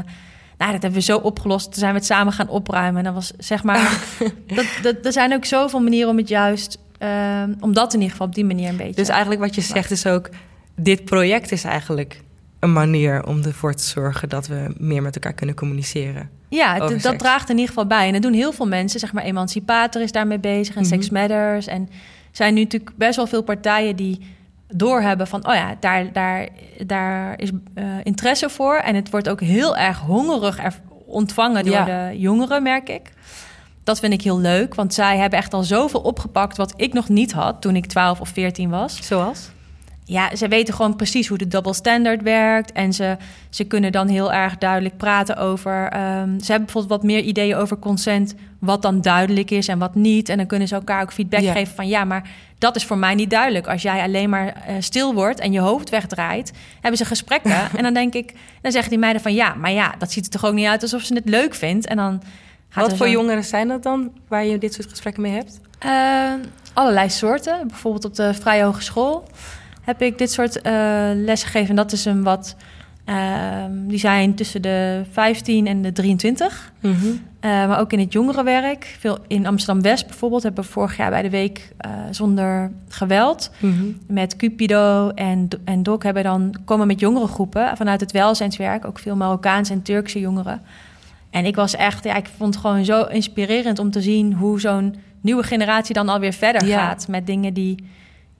nou, 0.57 0.71
dat 0.71 0.81
hebben 0.81 0.99
we 0.99 1.05
zo 1.05 1.17
opgelost. 1.17 1.63
Toen 1.63 1.79
zijn 1.79 1.91
we 1.91 1.97
het 1.97 2.07
samen 2.07 2.33
gaan 2.33 2.47
opruimen. 2.47 2.97
En 2.97 3.03
dat 3.03 3.13
was 3.13 3.31
zeg 3.37 3.63
maar. 3.63 3.99
dat, 4.55 4.65
dat, 4.81 4.95
er 5.05 5.11
zijn 5.11 5.33
ook 5.33 5.45
zoveel 5.45 5.79
manieren 5.79 6.09
om 6.09 6.17
het 6.17 6.27
juist. 6.27 6.77
Uh, 6.99 7.43
om 7.59 7.73
dat 7.73 7.93
in 7.93 7.99
ieder 7.99 8.11
geval 8.11 8.27
op 8.27 8.35
die 8.35 8.45
manier 8.45 8.69
een 8.69 8.77
beetje. 8.77 8.93
Dus 8.93 9.07
eigenlijk 9.07 9.41
wat 9.41 9.55
je 9.55 9.61
zegt 9.61 9.91
is 9.91 10.05
ook. 10.05 10.29
Dit 10.75 11.05
project 11.05 11.51
is 11.51 11.63
eigenlijk 11.63 12.21
een 12.63 12.73
manier 12.73 13.25
om 13.25 13.43
ervoor 13.43 13.73
te 13.73 13.83
zorgen 13.83 14.29
dat 14.29 14.47
we 14.47 14.73
meer 14.77 15.01
met 15.01 15.15
elkaar 15.15 15.33
kunnen 15.33 15.55
communiceren. 15.55 16.29
Ja, 16.49 16.79
dat 16.79 17.01
seks. 17.01 17.17
draagt 17.17 17.49
in 17.49 17.55
ieder 17.55 17.67
geval 17.67 17.87
bij. 17.87 18.07
En 18.07 18.13
dat 18.13 18.21
doen 18.21 18.33
heel 18.33 18.51
veel 18.51 18.67
mensen. 18.67 18.99
Zeg 18.99 19.13
maar, 19.13 19.23
Emancipator 19.23 20.01
is 20.01 20.11
daarmee 20.11 20.39
bezig 20.39 20.75
en 20.75 20.81
mm 20.81 20.89
-hmm. 20.89 21.01
Sex 21.01 21.09
Matters. 21.09 21.67
En 21.67 21.89
zijn 22.31 22.53
nu 22.53 22.63
natuurlijk 22.63 22.97
best 22.97 23.15
wel 23.15 23.27
veel 23.27 23.41
partijen 23.41 23.95
die 23.95 24.19
doorhebben 24.67 25.27
van, 25.27 25.47
oh 25.47 25.53
ja, 25.53 25.75
daar, 25.79 26.11
daar, 26.11 26.47
daar 26.85 27.39
is 27.39 27.51
uh, 27.75 27.83
interesse 28.03 28.49
voor. 28.49 28.75
En 28.75 28.95
het 28.95 29.09
wordt 29.09 29.29
ook 29.29 29.41
heel 29.41 29.77
erg 29.77 29.99
hongerig 29.99 30.59
ontvangen 31.05 31.63
door 31.63 31.73
ja. 31.73 32.09
de 32.09 32.19
jongeren, 32.19 32.63
merk 32.63 32.89
ik. 32.89 33.11
Dat 33.83 33.99
vind 33.99 34.13
ik 34.13 34.21
heel 34.21 34.39
leuk, 34.39 34.75
want 34.75 34.93
zij 34.93 35.17
hebben 35.17 35.39
echt 35.39 35.53
al 35.53 35.63
zoveel 35.63 35.99
opgepakt 35.99 36.57
wat 36.57 36.73
ik 36.75 36.93
nog 36.93 37.09
niet 37.09 37.31
had 37.31 37.61
toen 37.61 37.75
ik 37.75 37.85
12 37.85 38.19
of 38.19 38.29
14 38.29 38.69
was. 38.69 39.07
Zoals? 39.07 39.49
Ja, 40.05 40.35
ze 40.35 40.47
weten 40.47 40.73
gewoon 40.73 40.95
precies 40.95 41.27
hoe 41.27 41.37
de 41.37 41.47
double 41.47 41.73
standard 41.73 42.21
werkt. 42.21 42.71
En 42.71 42.93
ze, 42.93 43.17
ze 43.49 43.63
kunnen 43.63 43.91
dan 43.91 44.07
heel 44.07 44.33
erg 44.33 44.57
duidelijk 44.57 44.97
praten 44.97 45.37
over. 45.37 45.83
Um, 45.83 46.39
ze 46.39 46.51
hebben 46.51 46.65
bijvoorbeeld 46.65 46.87
wat 46.87 47.03
meer 47.03 47.19
ideeën 47.19 47.55
over 47.55 47.79
consent. 47.79 48.35
Wat 48.59 48.81
dan 48.81 49.01
duidelijk 49.01 49.51
is 49.51 49.67
en 49.67 49.79
wat 49.79 49.95
niet. 49.95 50.29
En 50.29 50.37
dan 50.37 50.45
kunnen 50.45 50.67
ze 50.67 50.75
elkaar 50.75 51.01
ook 51.01 51.13
feedback 51.13 51.41
ja. 51.41 51.51
geven 51.51 51.75
van 51.75 51.87
ja, 51.87 52.03
maar 52.03 52.29
dat 52.57 52.75
is 52.75 52.85
voor 52.85 52.97
mij 52.97 53.15
niet 53.15 53.29
duidelijk. 53.29 53.67
Als 53.67 53.81
jij 53.81 54.01
alleen 54.01 54.29
maar 54.29 54.45
uh, 54.45 54.75
stil 54.79 55.13
wordt 55.13 55.39
en 55.39 55.51
je 55.51 55.59
hoofd 55.59 55.89
wegdraait, 55.89 56.51
hebben 56.73 56.97
ze 56.97 57.05
gesprekken. 57.05 57.69
en 57.77 57.83
dan 57.83 57.93
denk 57.93 58.13
ik, 58.13 58.33
dan 58.61 58.71
zeggen 58.71 58.89
die 58.89 58.99
meiden 58.99 59.21
van 59.21 59.33
ja, 59.33 59.53
maar 59.53 59.71
ja, 59.71 59.95
dat 59.97 60.11
ziet 60.11 60.25
er 60.25 60.31
toch 60.31 60.45
ook 60.45 60.53
niet 60.53 60.67
uit 60.67 60.81
alsof 60.81 61.01
ze 61.01 61.13
het 61.13 61.29
leuk 61.29 61.55
vindt. 61.55 61.85
En 61.85 61.97
dan 61.97 62.21
gaat 62.69 62.87
Wat 62.87 62.97
voor 62.97 63.07
zo... 63.07 63.11
jongeren 63.11 63.43
zijn 63.43 63.67
dat 63.67 63.83
dan, 63.83 64.11
waar 64.27 64.45
je 64.45 64.57
dit 64.57 64.73
soort 64.73 64.89
gesprekken 64.89 65.21
mee 65.21 65.31
hebt? 65.31 65.59
Uh, 65.85 66.33
allerlei 66.73 67.09
soorten. 67.09 67.67
Bijvoorbeeld 67.67 68.05
op 68.05 68.15
de 68.15 68.33
Vrije 68.33 68.63
Hogeschool 68.63 69.27
heb 69.83 70.01
ik 70.01 70.17
dit 70.17 70.31
soort 70.31 70.57
uh, 70.57 70.63
lessen 71.15 71.49
gegeven. 71.49 71.69
En 71.69 71.75
dat 71.75 71.91
is 71.91 72.05
een 72.05 72.23
wat. 72.23 72.55
Uh, 73.09 73.65
die 73.69 73.99
zijn 73.99 74.35
tussen 74.35 74.61
de 74.61 75.01
15 75.11 75.67
en 75.67 75.81
de 75.81 75.91
23. 75.91 76.71
Mm 76.79 76.93
-hmm. 76.93 77.09
uh, 77.09 77.19
maar 77.41 77.79
ook 77.79 77.93
in 77.93 77.99
het 77.99 78.13
jongerenwerk. 78.13 78.95
Veel 78.99 79.17
in 79.27 79.45
Amsterdam-West 79.45 80.07
bijvoorbeeld 80.07 80.43
hebben 80.43 80.63
we 80.63 80.69
vorig 80.69 80.97
jaar 80.97 81.09
bij 81.09 81.21
de 81.21 81.29
Week 81.29 81.73
uh, 81.85 81.91
Zonder 82.11 82.71
Geweld... 82.87 83.51
Mm 83.59 83.73
-hmm. 83.73 83.97
met 84.07 84.35
Cupido 84.35 85.09
en, 85.09 85.47
en 85.65 85.83
DOC 85.83 86.03
hebben 86.03 86.23
dan 86.23 86.55
komen 86.65 86.87
met 86.87 86.99
jongerengroepen... 86.99 87.77
vanuit 87.77 87.99
het 87.99 88.11
welzijnswerk, 88.11 88.85
ook 88.85 88.99
veel 88.99 89.15
Marokkaanse 89.15 89.73
en 89.73 89.81
Turkse 89.81 90.19
jongeren. 90.19 90.61
En 91.29 91.45
ik 91.45 91.55
was 91.55 91.75
echt, 91.75 92.03
ja, 92.03 92.15
ik 92.15 92.29
vond 92.37 92.53
het 92.53 92.63
gewoon 92.63 92.85
zo 92.85 93.03
inspirerend 93.03 93.79
om 93.79 93.91
te 93.91 94.01
zien... 94.01 94.33
hoe 94.33 94.59
zo'n 94.59 94.95
nieuwe 95.21 95.43
generatie 95.43 95.93
dan 95.93 96.09
alweer 96.09 96.33
verder 96.33 96.65
ja. 96.65 96.85
gaat 96.85 97.07
met 97.07 97.27
dingen 97.27 97.53
die... 97.53 97.75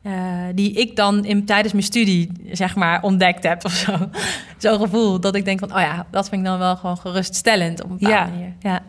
Uh, 0.04 0.14
die 0.56 0.72
ik 0.72 0.96
dan 0.96 1.26
in, 1.26 1.46
tijdens 1.46 1.74
mijn 1.74 1.86
studie, 1.86 2.32
zeg 2.52 2.76
maar, 2.76 3.02
ontdekt 3.02 3.44
heb 3.44 3.66
of 3.66 3.72
zo. 3.72 3.92
Zo'n 4.58 4.80
gevoel 4.80 5.20
dat 5.20 5.36
ik 5.36 5.46
denk 5.46 5.60
van, 5.60 5.74
oh 5.74 5.80
ja, 5.80 6.06
dat 6.12 6.30
vind 6.30 6.42
ik 6.42 6.48
dan 6.48 6.60
wel 6.60 6.76
gewoon 6.76 6.98
geruststellend 6.98 7.84
op 7.84 7.90
een 7.90 7.98
bepaalde 7.98 8.32
ja. 8.32 8.36
manier. 8.36 8.54
Ja. 8.60 8.82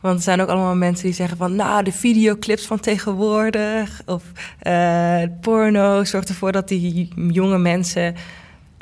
Want 0.00 0.16
er 0.16 0.22
zijn 0.22 0.40
ook 0.40 0.48
allemaal 0.48 0.74
mensen 0.74 1.04
die 1.04 1.14
zeggen 1.14 1.36
van... 1.36 1.56
nou, 1.56 1.84
de 1.84 1.92
videoclips 1.92 2.66
van 2.66 2.80
tegenwoordig 2.80 4.02
of 4.06 4.22
uh, 4.62 5.22
porno... 5.40 6.04
zorgt 6.04 6.28
ervoor 6.28 6.52
dat 6.52 6.68
die 6.68 7.12
jonge 7.30 7.58
mensen 7.58 8.14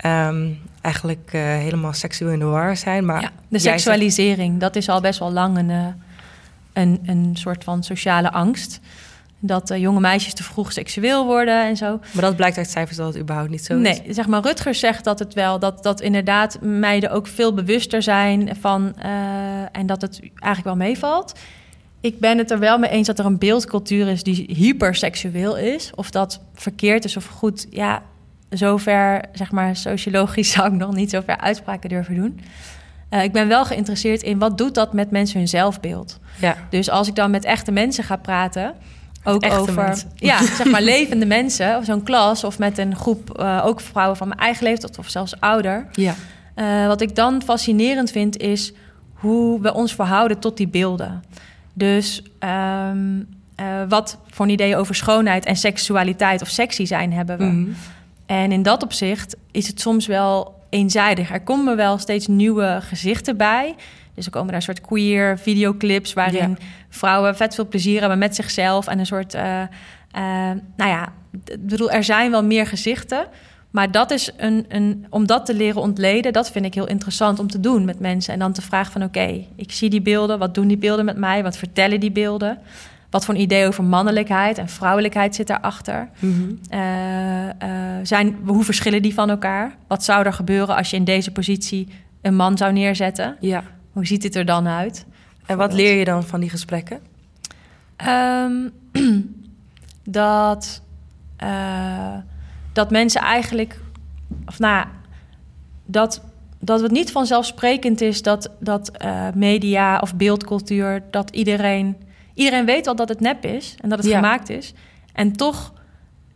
um, 0.05 0.59
eigenlijk 0.81 1.31
uh, 1.35 1.42
helemaal 1.42 1.92
seksueel 1.92 2.33
in 2.33 2.38
de 2.38 2.45
war 2.45 2.77
zijn. 2.77 3.05
Maar 3.05 3.23
ja, 3.23 3.31
de 3.49 3.59
seksualisering, 3.59 4.49
zegt... 4.49 4.61
dat 4.61 4.77
is 4.77 4.88
al 4.88 5.01
best 5.01 5.18
wel 5.18 5.33
lang 5.33 5.59
een, 5.59 5.95
een, 6.73 7.01
een 7.07 7.31
soort 7.37 7.64
van 7.64 7.83
sociale 7.83 8.33
angst 8.33 8.81
dat 9.45 9.71
uh, 9.71 9.79
jonge 9.79 10.01
meisjes 10.01 10.35
te 10.35 10.43
vroeg 10.43 10.73
seksueel 10.73 11.27
worden 11.27 11.65
en 11.65 11.77
zo. 11.77 12.01
Maar 12.13 12.23
dat 12.23 12.37
blijkt 12.37 12.57
uit 12.57 12.71
cijfers 12.71 12.97
dat 12.97 13.07
het 13.07 13.23
überhaupt 13.23 13.51
niet 13.51 13.65
zo 13.65 13.75
nee, 13.75 13.93
is. 13.93 14.03
Nee, 14.03 14.13
zeg 14.13 14.27
maar, 14.27 14.43
Rutgers 14.43 14.79
zegt 14.79 15.05
dat 15.05 15.19
het 15.19 15.35
wel, 15.35 15.59
dat, 15.59 15.83
dat 15.83 16.01
inderdaad 16.01 16.59
meiden 16.61 17.11
ook 17.11 17.27
veel 17.27 17.55
bewuster 17.55 18.03
zijn 18.03 18.57
van 18.61 18.95
uh, 18.99 19.05
en 19.73 19.87
dat 19.87 20.01
het 20.01 20.21
eigenlijk 20.21 20.65
wel 20.65 20.87
meevalt. 20.87 21.39
Ik 22.01 22.19
ben 22.19 22.39
het 22.39 22.51
er 22.51 22.59
wel 22.59 22.79
mee 22.79 22.91
eens 22.91 23.07
dat 23.07 23.19
er 23.19 23.25
een 23.25 23.39
beeldcultuur 23.39 24.09
is 24.09 24.23
die 24.23 24.55
hyperseksueel 24.57 25.57
is. 25.57 25.91
Of 25.95 26.11
dat 26.11 26.41
verkeerd 26.55 27.05
is 27.05 27.17
of 27.17 27.27
goed. 27.27 27.67
Ja, 27.71 28.03
zover, 28.51 29.25
zeg 29.33 29.53
maar, 29.53 29.77
sociologisch 29.77 30.51
zou 30.53 30.73
ik 30.73 30.79
nog 30.79 30.95
niet 30.95 31.11
zover 31.11 31.39
uitspraken 31.39 31.89
durven 31.89 32.15
doen. 32.15 32.41
Uh, 33.11 33.23
ik 33.23 33.33
ben 33.33 33.49
wel 33.49 33.65
geïnteresseerd 33.65 34.23
in 34.23 34.39
wat 34.39 34.59
doet 34.59 34.75
dat 34.75 34.93
met 34.93 35.11
mensen 35.11 35.39
hun 35.39 35.49
zelfbeeld. 35.49 36.19
Ja. 36.41 36.57
Dus 36.71 36.91
als 36.91 37.09
ik 37.09 37.15
dan 37.15 37.31
met 37.31 37.45
echte 37.45 37.73
mensen 37.73 38.05
ga 38.05 38.17
praten, 38.17 38.75
ook 39.25 39.47
over 39.47 39.75
mensen. 39.75 40.11
ja, 40.31 40.47
zeg 40.47 40.71
maar 40.71 40.83
levende 40.95 41.27
mensen, 41.27 41.77
of 41.77 41.85
zo'n 41.85 42.03
klas 42.03 42.45
of 42.45 42.59
met 42.59 42.79
een 42.79 42.97
groep, 42.97 43.39
uh, 43.41 43.63
ook 43.65 43.81
vrouwen 43.81 44.17
van 44.17 44.29
mijn 44.29 44.41
eigen 44.41 44.65
leeftijd 44.65 44.99
of 44.99 45.09
zelfs 45.09 45.41
ouder. 45.41 45.87
Ja. 45.93 46.15
Uh, 46.57 46.87
wat 46.87 47.01
ik 47.01 47.15
dan 47.15 47.43
fascinerend 47.43 48.11
vind 48.11 48.37
is 48.37 48.73
hoe 49.13 49.61
we 49.61 49.75
ons 49.75 49.95
verhouden 49.95 50.39
tot 50.39 50.57
die 50.57 50.69
beelden. 50.69 51.25
Dus 51.73 52.23
um, 52.41 53.29
uh, 53.61 53.67
wat 53.89 54.19
voor 54.31 54.45
een 54.45 54.53
idee 54.53 54.77
over 54.77 54.95
schoonheid 54.95 55.45
en 55.45 55.57
seksualiteit 55.57 56.43
of 56.43 56.49
sexy 56.49 56.85
zijn 56.85 57.13
hebben 57.13 57.39
we. 57.39 57.45
Mm. 57.45 57.75
En 58.27 58.53
in 58.53 58.63
dat 58.63 58.83
opzicht 58.83 59.37
is 59.51 59.67
het 59.67 59.81
soms 59.81 60.07
wel 60.07 60.61
eenzijdig. 60.71 61.31
Er 61.31 61.41
komen 61.41 61.77
wel 61.77 61.99
steeds 61.99 62.27
nieuwe 62.27 62.79
gezichten 62.83 63.37
bij. 63.37 63.75
Dus 64.14 64.25
er 64.25 64.31
komen 64.31 64.46
daar 64.46 64.57
een 64.57 64.62
soort 64.62 64.81
queer 64.81 65.38
videoclips 65.38 66.12
waarin 66.12 66.51
ja. 66.51 66.66
vrouwen 66.88 67.37
vet 67.37 67.55
veel 67.55 67.68
plezier 67.68 68.01
hebben 68.01 68.18
met 68.18 68.35
zichzelf 68.35 68.87
en 68.87 68.98
een 68.98 69.07
soort, 69.07 69.35
uh, 69.35 69.42
uh, 69.42 70.51
nou 70.77 70.90
ja, 70.90 71.12
ik 71.44 71.66
bedoel, 71.66 71.90
er 71.90 72.05
zijn 72.05 72.31
wel 72.31 72.44
meer 72.44 72.66
gezichten. 72.66 73.27
Maar 73.70 73.90
dat 73.90 74.11
is 74.11 74.31
een, 74.37 74.64
een, 74.68 75.07
om 75.11 75.27
dat 75.27 75.46
te 75.46 75.55
leren 75.55 75.81
ontleden, 75.81 76.33
dat 76.33 76.51
vind 76.51 76.64
ik 76.64 76.75
heel 76.75 76.88
interessant 76.88 77.38
om 77.38 77.46
te 77.46 77.61
doen 77.61 77.85
met 77.85 78.01
mensen. 78.01 78.33
En 78.33 78.38
dan 78.38 78.53
te 78.53 78.62
vragen 78.62 78.92
van 78.92 79.03
oké, 79.03 79.18
okay, 79.18 79.48
ik 79.57 79.72
zie 79.72 79.90
die 79.90 80.03
beelden, 80.03 80.38
wat 80.38 80.55
doen 80.55 80.68
die 80.68 80.77
beelden 80.77 81.05
met 81.05 81.16
mij? 81.16 81.42
Wat 81.42 81.57
vertellen 81.57 82.01
die 82.01 82.12
beelden? 82.12 82.59
Wat 83.11 83.25
voor 83.25 83.35
een 83.35 83.40
idee 83.40 83.66
over 83.66 83.85
mannelijkheid 83.85 84.59
en 84.59 84.68
vrouwelijkheid 84.68 85.35
zit 85.35 85.46
daarachter? 85.46 86.09
Mm 86.18 86.33
-hmm. 86.33 86.79
uh, 86.79 87.68
zijn, 88.03 88.37
hoe 88.46 88.64
verschillen 88.64 89.03
die 89.03 89.14
van 89.14 89.31
elkaar? 89.31 89.75
Wat 89.87 90.05
zou 90.05 90.25
er 90.25 90.33
gebeuren 90.33 90.77
als 90.77 90.90
je 90.90 90.96
in 90.96 91.05
deze 91.05 91.31
positie 91.31 91.88
een 92.22 92.37
man 92.37 92.57
zou 92.57 92.72
neerzetten? 92.72 93.37
Ja. 93.40 93.62
Hoe 93.93 94.07
ziet 94.07 94.23
het 94.23 94.35
er 94.35 94.45
dan 94.45 94.67
uit? 94.67 95.07
En 95.47 95.57
wat 95.57 95.73
leer 95.73 95.99
je 95.99 96.05
dan 96.05 96.23
van 96.23 96.41
die 96.41 96.51
gesprekken? 96.51 97.01
Um, 98.07 98.73
dat, 100.05 100.83
uh, 101.43 102.17
dat 102.73 102.91
mensen 102.91 103.21
eigenlijk 103.21 103.81
of 104.47 104.59
nou, 104.59 104.87
dat, 105.85 106.23
dat 106.59 106.81
het 106.81 106.91
niet 106.91 107.13
vanzelfsprekend 107.13 108.01
is 108.01 108.23
dat, 108.23 108.51
dat 108.61 108.91
uh, 109.05 109.27
media 109.35 109.99
of 109.99 110.15
beeldcultuur, 110.15 111.03
dat 111.11 111.31
iedereen, 111.31 111.97
iedereen 112.35 112.65
weet 112.65 112.87
al 112.87 112.97
dat 112.97 113.09
het 113.09 113.21
nep 113.21 113.45
is 113.45 113.75
en 113.81 113.89
dat 113.89 113.99
het 113.99 114.13
gemaakt 114.13 114.51
is. 114.51 114.75
En 115.13 115.33
toch 115.33 115.73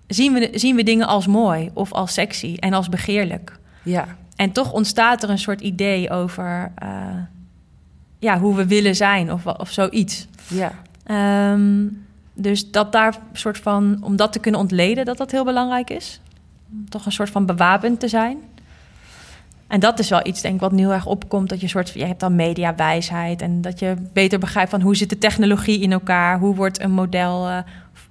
zien 0.07 0.33
we, 0.33 0.51
zien 0.53 0.77
we 0.77 0.83
dingen 0.83 1.07
als 1.07 1.27
mooi 1.27 1.71
of 1.75 1.93
als 1.93 2.13
sexy 2.13 2.57
en 2.59 2.73
als 2.73 2.89
begeerlijk. 2.89 3.59
Ja. 3.83 4.07
En 4.37 4.53
toch 4.53 4.73
ontstaat 4.73 5.23
er 5.23 5.31
een 5.31 5.39
soort 5.39 5.61
idee 5.61 6.11
over 6.11 6.73
uh, 6.83 6.89
ja, 8.19 8.39
hoe 8.39 8.55
we 8.55 8.67
willen 8.67 8.97
zijn 8.97 9.33
of, 9.33 9.47
of 9.47 9.71
zoiets. 9.71 10.27
Ja. 10.47 10.73
Um, 11.53 12.05
dus 12.35 12.71
dat 12.71 12.93
daar 12.93 13.19
soort 13.33 13.59
van, 13.59 13.99
om 14.01 14.17
dat 14.17 14.33
te 14.33 14.39
kunnen 14.39 14.61
ontleden, 14.61 15.05
dat 15.05 15.17
dat 15.17 15.31
heel 15.31 15.45
belangrijk 15.45 15.91
is. 15.91 16.21
Om 16.73 16.89
toch 16.89 17.07
een 17.07 17.13
soort 17.13 17.31
van 17.31 17.47
bewapend 17.47 18.01
te 18.01 18.09
zijn. 18.09 18.39
En 19.67 19.81
dat 19.81 19.99
is 19.99 20.09
wel 20.09 20.27
iets, 20.27 20.41
denk 20.41 20.55
ik, 20.55 20.61
wat 20.61 20.73
nu 20.73 20.79
heel 20.79 20.93
erg 20.93 21.07
opkomt. 21.07 21.49
Dat 21.49 21.61
je 21.61 21.69
soort, 21.69 21.91
je 21.91 22.05
hebt 22.05 22.21
dan 22.21 22.35
mediawijsheid 22.35 23.43
en 23.43 23.61
dat 23.61 23.79
je 23.79 23.97
beter 24.13 24.39
begrijpt 24.39 24.71
van 24.71 24.81
hoe 24.81 24.97
zit 24.97 25.11
de 25.11 25.19
technologie 25.19 25.81
in 25.81 25.93
elkaar, 25.93 26.39
hoe 26.39 26.55
wordt 26.55 26.81
een 26.81 26.91
model, 26.91 27.49
uh, 27.49 27.59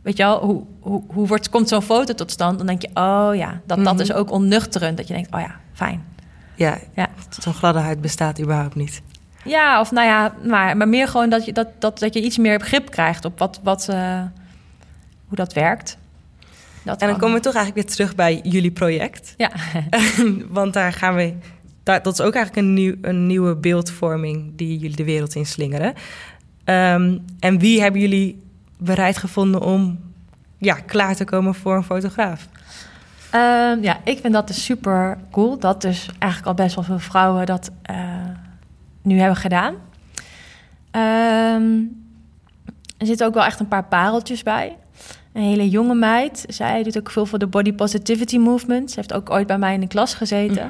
weet 0.02 0.18
je 0.18 0.24
wel, 0.24 0.46
hoe, 0.46 0.64
hoe, 0.80 1.04
hoe 1.08 1.28
wordt, 1.28 1.50
komt 1.50 1.70
zo'n 1.70 1.82
foto 1.82 2.14
tot 2.14 2.32
stand? 2.32 2.58
Dan 2.58 2.68
denk 2.68 2.82
je, 2.82 2.90
oh 2.94 3.30
ja, 3.34 3.62
dat, 3.66 3.84
dat 3.84 4.00
is 4.00 4.14
ook 4.14 4.32
onnuchterend. 4.32 4.98
Dat 4.98 5.08
je 5.08 5.14
denkt, 5.14 5.34
oh 5.34 5.40
ja, 5.40 5.56
fijn. 5.74 6.04
Ja, 6.56 6.78
ja. 6.96 7.10
zo'n 7.40 7.54
gladdeheid 7.54 8.02
bestaat 8.02 8.42
überhaupt 8.42 8.76
niet. 8.76 9.02
Ja, 9.46 9.80
of 9.80 9.92
nou 9.92 10.08
ja, 10.08 10.34
maar, 10.44 10.78
maar 10.78 10.88
meer 10.88 11.08
gewoon 11.08 11.30
dat 11.30 11.46
je, 11.46 11.54
dat, 11.54 11.68
dat, 11.80 12.00
dat 12.00 12.14
je 12.14 12.22
iets 12.22 12.38
meer 12.38 12.58
begrip 12.58 12.90
krijgt 12.90 13.26
op 13.26 13.40
wat, 13.40 13.60
wat, 13.64 13.88
uh, 13.90 14.22
hoe 15.28 15.38
dat 15.38 15.54
werkt. 15.54 15.98
Dat 16.84 17.02
en 17.02 17.08
dan 17.08 17.18
komen 17.18 17.36
we 17.36 17.42
toch 17.42 17.56
eigenlijk 17.56 17.88
weer 17.88 17.96
terug 17.96 18.16
bij 18.16 18.40
jullie 18.44 18.72
project. 18.72 19.34
Ja. 19.38 19.52
Want 20.50 20.74
daar 20.74 20.94
gaan 20.94 21.16
we. 21.16 21.34
Daar, 21.84 22.02
dat 22.02 22.14
is 22.14 22.26
ook 22.26 22.34
eigenlijk 22.34 22.68
een, 22.68 22.74
nieuw, 22.74 22.96
een 23.02 23.28
nieuwe 23.28 23.56
beeldvorming 23.56 24.52
die 24.56 24.78
jullie 24.78 24.96
de 24.96 25.04
wereld 25.04 25.36
in 25.36 25.46
slingeren. 25.46 25.94
Um, 26.66 27.26
en 27.40 27.60
wie 27.60 27.82
hebben 27.82 28.02
jullie 28.02 28.44
bereid 28.78 29.18
gevonden 29.18 29.62
om 29.62 30.00
ja, 30.58 30.74
klaar 30.74 31.16
te 31.16 31.24
komen 31.24 31.56
voor 31.56 31.76
een 31.76 31.84
fotograaf? 31.84 32.48
Um, 33.36 33.84
ja, 33.84 33.98
ik 34.04 34.20
vind 34.20 34.34
dat 34.34 34.48
dus 34.48 34.66
super 34.66 35.18
cool. 35.32 35.60
Dat 35.60 35.82
dus 35.82 36.10
eigenlijk 36.20 36.58
al 36.58 36.66
best 36.66 36.76
wel 36.76 36.84
veel 36.84 37.00
vrouwen 37.00 37.46
dat 37.46 37.72
uh, 37.92 37.98
nu 39.06 39.20
hebben 39.20 39.38
gedaan. 39.38 39.74
Um, 40.92 42.04
er 42.98 43.06
zitten 43.06 43.28
ook 43.28 43.34
wel 43.34 43.44
echt 43.44 43.60
een 43.60 43.68
paar 43.68 43.84
pareltjes 43.84 44.44
bij. 44.44 44.78
Een 45.34 45.42
hele 45.42 45.70
jonge 45.70 45.96
meid. 45.96 46.46
Zij 46.48 46.84
doet 46.84 46.98
ook 46.98 47.12
veel 47.12 47.26
voor 47.26 47.40
de 47.40 47.48
body 47.48 47.74
positivity 47.74 48.38
movement. 48.38 48.90
Ze 48.90 48.96
heeft 48.96 49.14
ook 49.14 49.30
ooit 49.30 49.48
bij 49.48 49.58
mij 49.58 49.74
in 49.74 49.80
de 49.80 49.88
klas 49.88 50.14
gezeten. 50.14 50.66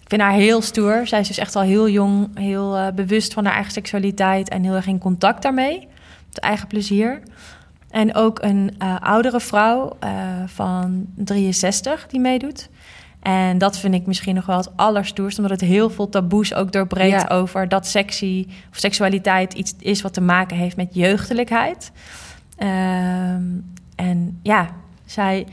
Ik 0.00 0.10
vind 0.10 0.22
haar 0.22 0.32
heel 0.32 0.62
stoer. 0.62 1.06
Zij 1.06 1.20
is 1.20 1.28
dus 1.28 1.38
echt 1.38 1.56
al 1.56 1.62
heel 1.62 1.88
jong, 1.88 2.38
heel 2.38 2.76
uh, 2.76 2.86
bewust 2.94 3.32
van 3.32 3.44
haar 3.44 3.54
eigen 3.54 3.72
seksualiteit 3.72 4.48
en 4.48 4.62
heel 4.62 4.74
erg 4.74 4.86
in 4.86 4.98
contact 4.98 5.42
daarmee. 5.42 5.88
Met 6.28 6.38
eigen 6.38 6.66
plezier. 6.66 7.22
En 7.90 8.14
ook 8.14 8.42
een 8.42 8.76
uh, 8.82 8.96
oudere 9.00 9.40
vrouw 9.40 9.96
uh, 10.04 10.10
van 10.46 11.06
63 11.14 12.06
die 12.06 12.20
meedoet. 12.20 12.68
En 13.24 13.58
dat 13.58 13.78
vind 13.78 13.94
ik 13.94 14.06
misschien 14.06 14.34
nog 14.34 14.46
wel 14.46 14.56
het 14.56 14.76
allerstoerst, 14.76 15.38
omdat 15.38 15.60
het 15.60 15.68
heel 15.68 15.90
veel 15.90 16.08
taboes 16.08 16.54
ook 16.54 16.72
doorbreekt 16.72 17.30
over 17.30 17.68
dat 17.68 17.86
sexy 17.86 18.46
of 18.70 18.78
seksualiteit 18.78 19.52
iets 19.52 19.74
is 19.78 20.02
wat 20.02 20.12
te 20.12 20.20
maken 20.20 20.56
heeft 20.56 20.76
met 20.76 20.94
jeugdelijkheid. 20.94 21.92
Um, 22.58 23.72
en 23.96 24.38
ja, 24.42 24.70
zij, 25.04 25.46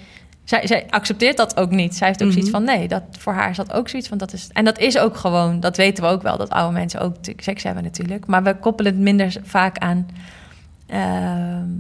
zij, 0.43 0.67
zij 0.67 0.85
accepteert 0.89 1.37
dat 1.37 1.57
ook 1.57 1.69
niet. 1.69 1.95
Zij 1.95 2.07
heeft 2.07 2.23
ook 2.23 2.31
zoiets 2.31 2.51
mhm. 2.51 2.57
van 2.57 2.75
nee, 2.75 2.87
dat, 2.87 3.03
voor 3.11 3.33
haar 3.33 3.49
is 3.49 3.57
dat 3.57 3.73
ook 3.73 3.89
zoiets 3.89 4.07
van 4.07 4.17
dat 4.17 4.33
is. 4.33 4.49
En 4.53 4.65
dat 4.65 4.79
is 4.79 4.97
ook 4.97 5.17
gewoon, 5.17 5.59
dat 5.59 5.77
weten 5.77 6.03
we 6.03 6.09
ook 6.09 6.21
wel, 6.21 6.37
dat 6.37 6.49
oude 6.49 6.73
mensen 6.73 7.01
ook 7.01 7.15
seks 7.37 7.63
hebben 7.63 7.83
natuurlijk. 7.83 8.25
Maar 8.25 8.43
we 8.43 8.55
koppelen 8.55 8.91
het 8.91 9.01
minder 9.01 9.35
vaak 9.43 9.77
aan. 9.77 10.07
Uh, 10.87 11.71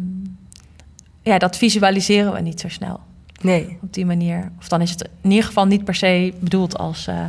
ja, 1.21 1.37
dat 1.37 1.57
visualiseren 1.57 2.33
we 2.33 2.39
niet 2.39 2.59
zo 2.59 2.69
snel. 2.69 2.99
Nee. 3.41 3.77
Op 3.81 3.93
die 3.93 4.05
manier. 4.05 4.51
Of 4.59 4.67
dan 4.67 4.81
is 4.81 4.89
het 4.89 5.09
in 5.21 5.29
ieder 5.29 5.45
geval 5.45 5.65
niet 5.65 5.83
per 5.83 5.95
se 5.95 6.33
bedoeld 6.39 6.77
als, 6.77 7.07
uh, 7.07 7.25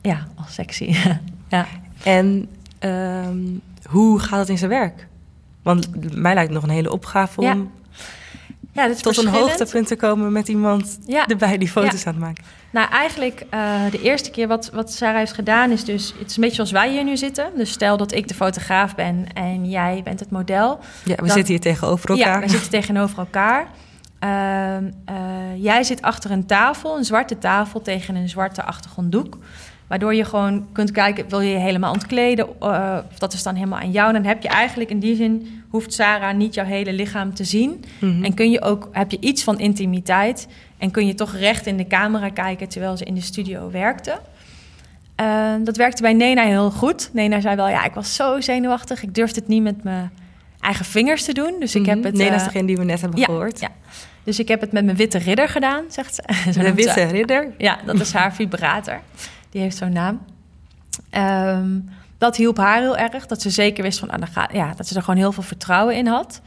ja, 0.00 0.26
als 0.34 0.54
sexy. 0.54 0.94
ja. 1.48 1.66
En 2.02 2.48
um, 2.80 3.60
hoe 3.84 4.18
gaat 4.18 4.38
het 4.38 4.48
in 4.48 4.58
zijn 4.58 4.70
werk? 4.70 5.06
Want 5.62 5.88
mij 6.14 6.34
lijkt 6.34 6.50
het 6.50 6.60
nog 6.60 6.68
een 6.68 6.76
hele 6.76 6.92
opgave 6.92 7.40
om 7.40 7.46
ja. 7.46 7.56
Ja, 8.72 8.94
tot 8.94 9.16
een 9.16 9.26
hoogtepunt 9.26 9.86
te 9.86 9.96
komen 9.96 10.32
met 10.32 10.48
iemand 10.48 10.98
ja. 11.06 11.26
erbij 11.26 11.58
die 11.58 11.68
foto's 11.68 12.06
aan 12.06 12.12
het 12.12 12.22
maken. 12.22 12.44
Nou, 12.70 12.90
eigenlijk 12.90 13.44
uh, 13.54 13.90
de 13.90 14.02
eerste 14.02 14.30
keer 14.30 14.48
wat, 14.48 14.70
wat 14.72 14.92
Sarah 14.92 15.16
heeft 15.16 15.32
gedaan 15.32 15.70
is 15.70 15.84
dus... 15.84 16.14
het 16.18 16.30
is 16.30 16.36
een 16.36 16.42
beetje 16.42 16.54
zoals 16.54 16.70
wij 16.70 16.90
hier 16.90 17.04
nu 17.04 17.16
zitten. 17.16 17.50
Dus 17.56 17.70
stel 17.70 17.96
dat 17.96 18.12
ik 18.12 18.28
de 18.28 18.34
fotograaf 18.34 18.94
ben 18.94 19.26
en 19.34 19.70
jij 19.70 20.00
bent 20.04 20.20
het 20.20 20.30
model. 20.30 20.78
Ja, 21.04 21.14
we 21.14 21.26
zitten 21.26 21.46
hier 21.46 21.60
tegenover 21.60 22.10
elkaar. 22.10 22.40
Ja, 22.40 22.46
we 22.46 22.50
zitten 22.50 22.70
tegenover 22.70 23.18
elkaar. 23.18 23.68
Uh, 24.24 24.76
uh, 24.80 24.86
jij 25.56 25.82
zit 25.82 26.02
achter 26.02 26.30
een 26.30 26.46
tafel, 26.46 26.96
een 26.96 27.04
zwarte 27.04 27.38
tafel 27.38 27.82
tegen 27.82 28.14
een 28.14 28.28
zwarte 28.28 28.62
achtergronddoek. 28.62 29.38
Waardoor 29.86 30.14
je 30.14 30.24
gewoon 30.24 30.66
kunt 30.72 30.90
kijken, 30.90 31.28
wil 31.28 31.40
je 31.40 31.52
je 31.52 31.58
helemaal 31.58 31.92
ontkleden? 31.92 32.46
Uh, 32.62 32.98
of 33.10 33.18
dat 33.18 33.32
is 33.32 33.42
dan 33.42 33.54
helemaal 33.54 33.78
aan 33.78 33.90
jou. 33.90 34.12
Dan 34.12 34.24
heb 34.24 34.42
je 34.42 34.48
eigenlijk 34.48 34.90
in 34.90 34.98
die 34.98 35.16
zin, 35.16 35.62
hoeft 35.68 35.92
Sarah 35.92 36.36
niet 36.36 36.54
jouw 36.54 36.64
hele 36.64 36.92
lichaam 36.92 37.34
te 37.34 37.44
zien. 37.44 37.84
Mm 38.00 38.10
-hmm. 38.10 38.24
En 38.24 38.34
kun 38.34 38.50
je 38.50 38.62
ook, 38.62 38.88
heb 38.92 39.10
je 39.10 39.20
iets 39.20 39.44
van 39.44 39.58
intimiteit. 39.58 40.48
En 40.78 40.90
kun 40.90 41.06
je 41.06 41.14
toch 41.14 41.36
recht 41.36 41.66
in 41.66 41.76
de 41.76 41.86
camera 41.86 42.28
kijken 42.28 42.68
terwijl 42.68 42.96
ze 42.96 43.04
in 43.04 43.14
de 43.14 43.20
studio 43.20 43.70
werkte. 43.70 44.20
Uh, 45.20 45.54
dat 45.64 45.76
werkte 45.76 46.02
bij 46.02 46.12
Nena 46.12 46.42
heel 46.42 46.70
goed. 46.70 47.10
Nena 47.12 47.40
zei 47.40 47.56
wel, 47.56 47.68
ja, 47.68 47.84
ik 47.84 47.94
was 47.94 48.14
zo 48.14 48.40
zenuwachtig. 48.40 49.02
Ik 49.02 49.14
durfde 49.14 49.40
het 49.40 49.48
niet 49.48 49.62
met 49.62 49.84
mijn 49.84 50.10
eigen 50.60 50.84
vingers 50.84 51.24
te 51.24 51.32
doen. 51.32 51.54
Dus 51.58 51.74
ik 51.74 51.80
mm 51.80 51.86
-hmm. 51.86 51.94
heb 51.94 52.04
het... 52.04 52.14
Nena 52.14 52.34
is 52.34 52.44
degene 52.44 52.66
die 52.66 52.76
we 52.76 52.84
net 52.84 53.00
hebben 53.00 53.18
ja, 53.18 53.24
gehoord. 53.24 53.60
Ja. 53.60 53.68
Dus 54.24 54.38
ik 54.38 54.48
heb 54.48 54.60
het 54.60 54.72
met 54.72 54.84
mijn 54.84 54.96
witte 54.96 55.18
ridder 55.18 55.48
gedaan, 55.48 55.84
zegt 55.88 56.14
ze. 56.14 56.22
de 56.60 56.74
witte 56.74 57.02
ridder? 57.02 57.52
Ja, 57.58 57.78
dat 57.86 58.00
is 58.00 58.12
haar 58.12 58.34
vibrator. 58.34 59.00
Die 59.50 59.60
heeft 59.60 59.76
zo'n 59.76 59.92
naam. 59.92 60.20
Um, 61.12 61.88
dat 62.18 62.36
hielp 62.36 62.56
haar 62.56 62.80
heel 62.80 62.96
erg. 62.96 63.26
Dat 63.26 63.42
ze 63.42 63.50
zeker 63.50 63.82
wist 63.82 63.98
van, 63.98 64.10
ah, 64.10 64.44
ja, 64.52 64.74
dat 64.76 64.86
ze 64.86 64.94
er 64.94 65.02
gewoon 65.02 65.20
heel 65.20 65.32
veel 65.32 65.42
vertrouwen 65.42 65.96
in 65.96 66.06
had. 66.06 66.40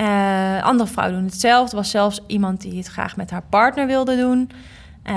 Uh, 0.00 0.62
andere 0.62 0.90
vrouwen 0.90 1.16
doen 1.16 1.26
hetzelfde. 1.26 1.70
Er 1.70 1.76
was 1.76 1.90
zelfs 1.90 2.20
iemand 2.26 2.60
die 2.60 2.76
het 2.76 2.86
graag 2.86 3.16
met 3.16 3.30
haar 3.30 3.42
partner 3.48 3.86
wilde 3.86 4.16
doen. 4.16 4.50
Uh, 5.06 5.14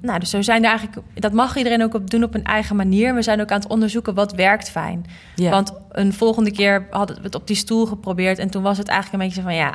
nou, 0.00 0.18
dus 0.18 0.30
zo 0.30 0.42
zijn 0.42 0.64
er 0.64 0.70
eigenlijk, 0.70 1.06
dat 1.14 1.32
mag 1.32 1.56
iedereen 1.56 1.82
ook 1.82 1.94
op 1.94 2.10
doen 2.10 2.22
op 2.22 2.34
een 2.34 2.44
eigen 2.44 2.76
manier. 2.76 3.14
We 3.14 3.22
zijn 3.22 3.40
ook 3.40 3.50
aan 3.50 3.60
het 3.60 3.68
onderzoeken 3.68 4.14
wat 4.14 4.32
werkt 4.32 4.70
fijn. 4.70 5.06
Want 5.36 5.72
een 5.90 6.12
volgende 6.12 6.50
keer 6.50 6.86
hadden 6.90 7.16
we 7.16 7.22
het 7.22 7.34
op 7.34 7.46
die 7.46 7.56
stoel 7.56 7.86
geprobeerd. 7.86 8.38
En 8.38 8.50
toen 8.50 8.62
was 8.62 8.78
het 8.78 8.88
eigenlijk 8.88 9.22
een 9.22 9.28
beetje 9.28 9.42
van 9.42 9.54
ja, 9.54 9.74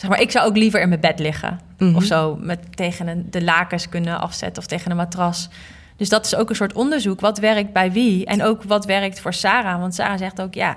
zeg 0.00 0.10
maar, 0.10 0.20
ik 0.20 0.30
zou 0.30 0.46
ook 0.46 0.56
liever 0.56 0.80
in 0.80 0.88
mijn 0.88 1.00
bed 1.00 1.18
liggen. 1.18 1.60
Mm 1.78 1.86
-hmm. 1.86 1.96
Of 1.96 2.04
zo, 2.04 2.38
met, 2.40 2.76
tegen 2.76 3.06
een, 3.06 3.26
de 3.30 3.42
lakens 3.42 3.88
kunnen 3.88 4.20
afzetten 4.20 4.62
of 4.62 4.68
tegen 4.68 4.90
een 4.90 4.96
matras. 4.96 5.48
Dus 5.96 6.08
dat 6.08 6.26
is 6.26 6.34
ook 6.34 6.48
een 6.50 6.56
soort 6.56 6.72
onderzoek. 6.72 7.20
Wat 7.20 7.38
werkt 7.38 7.72
bij 7.72 7.92
wie? 7.92 8.26
En 8.26 8.42
ook 8.42 8.62
wat 8.62 8.84
werkt 8.84 9.20
voor 9.20 9.34
Sarah? 9.34 9.80
Want 9.80 9.94
Sarah 9.94 10.18
zegt 10.18 10.40
ook, 10.40 10.54
ja, 10.54 10.76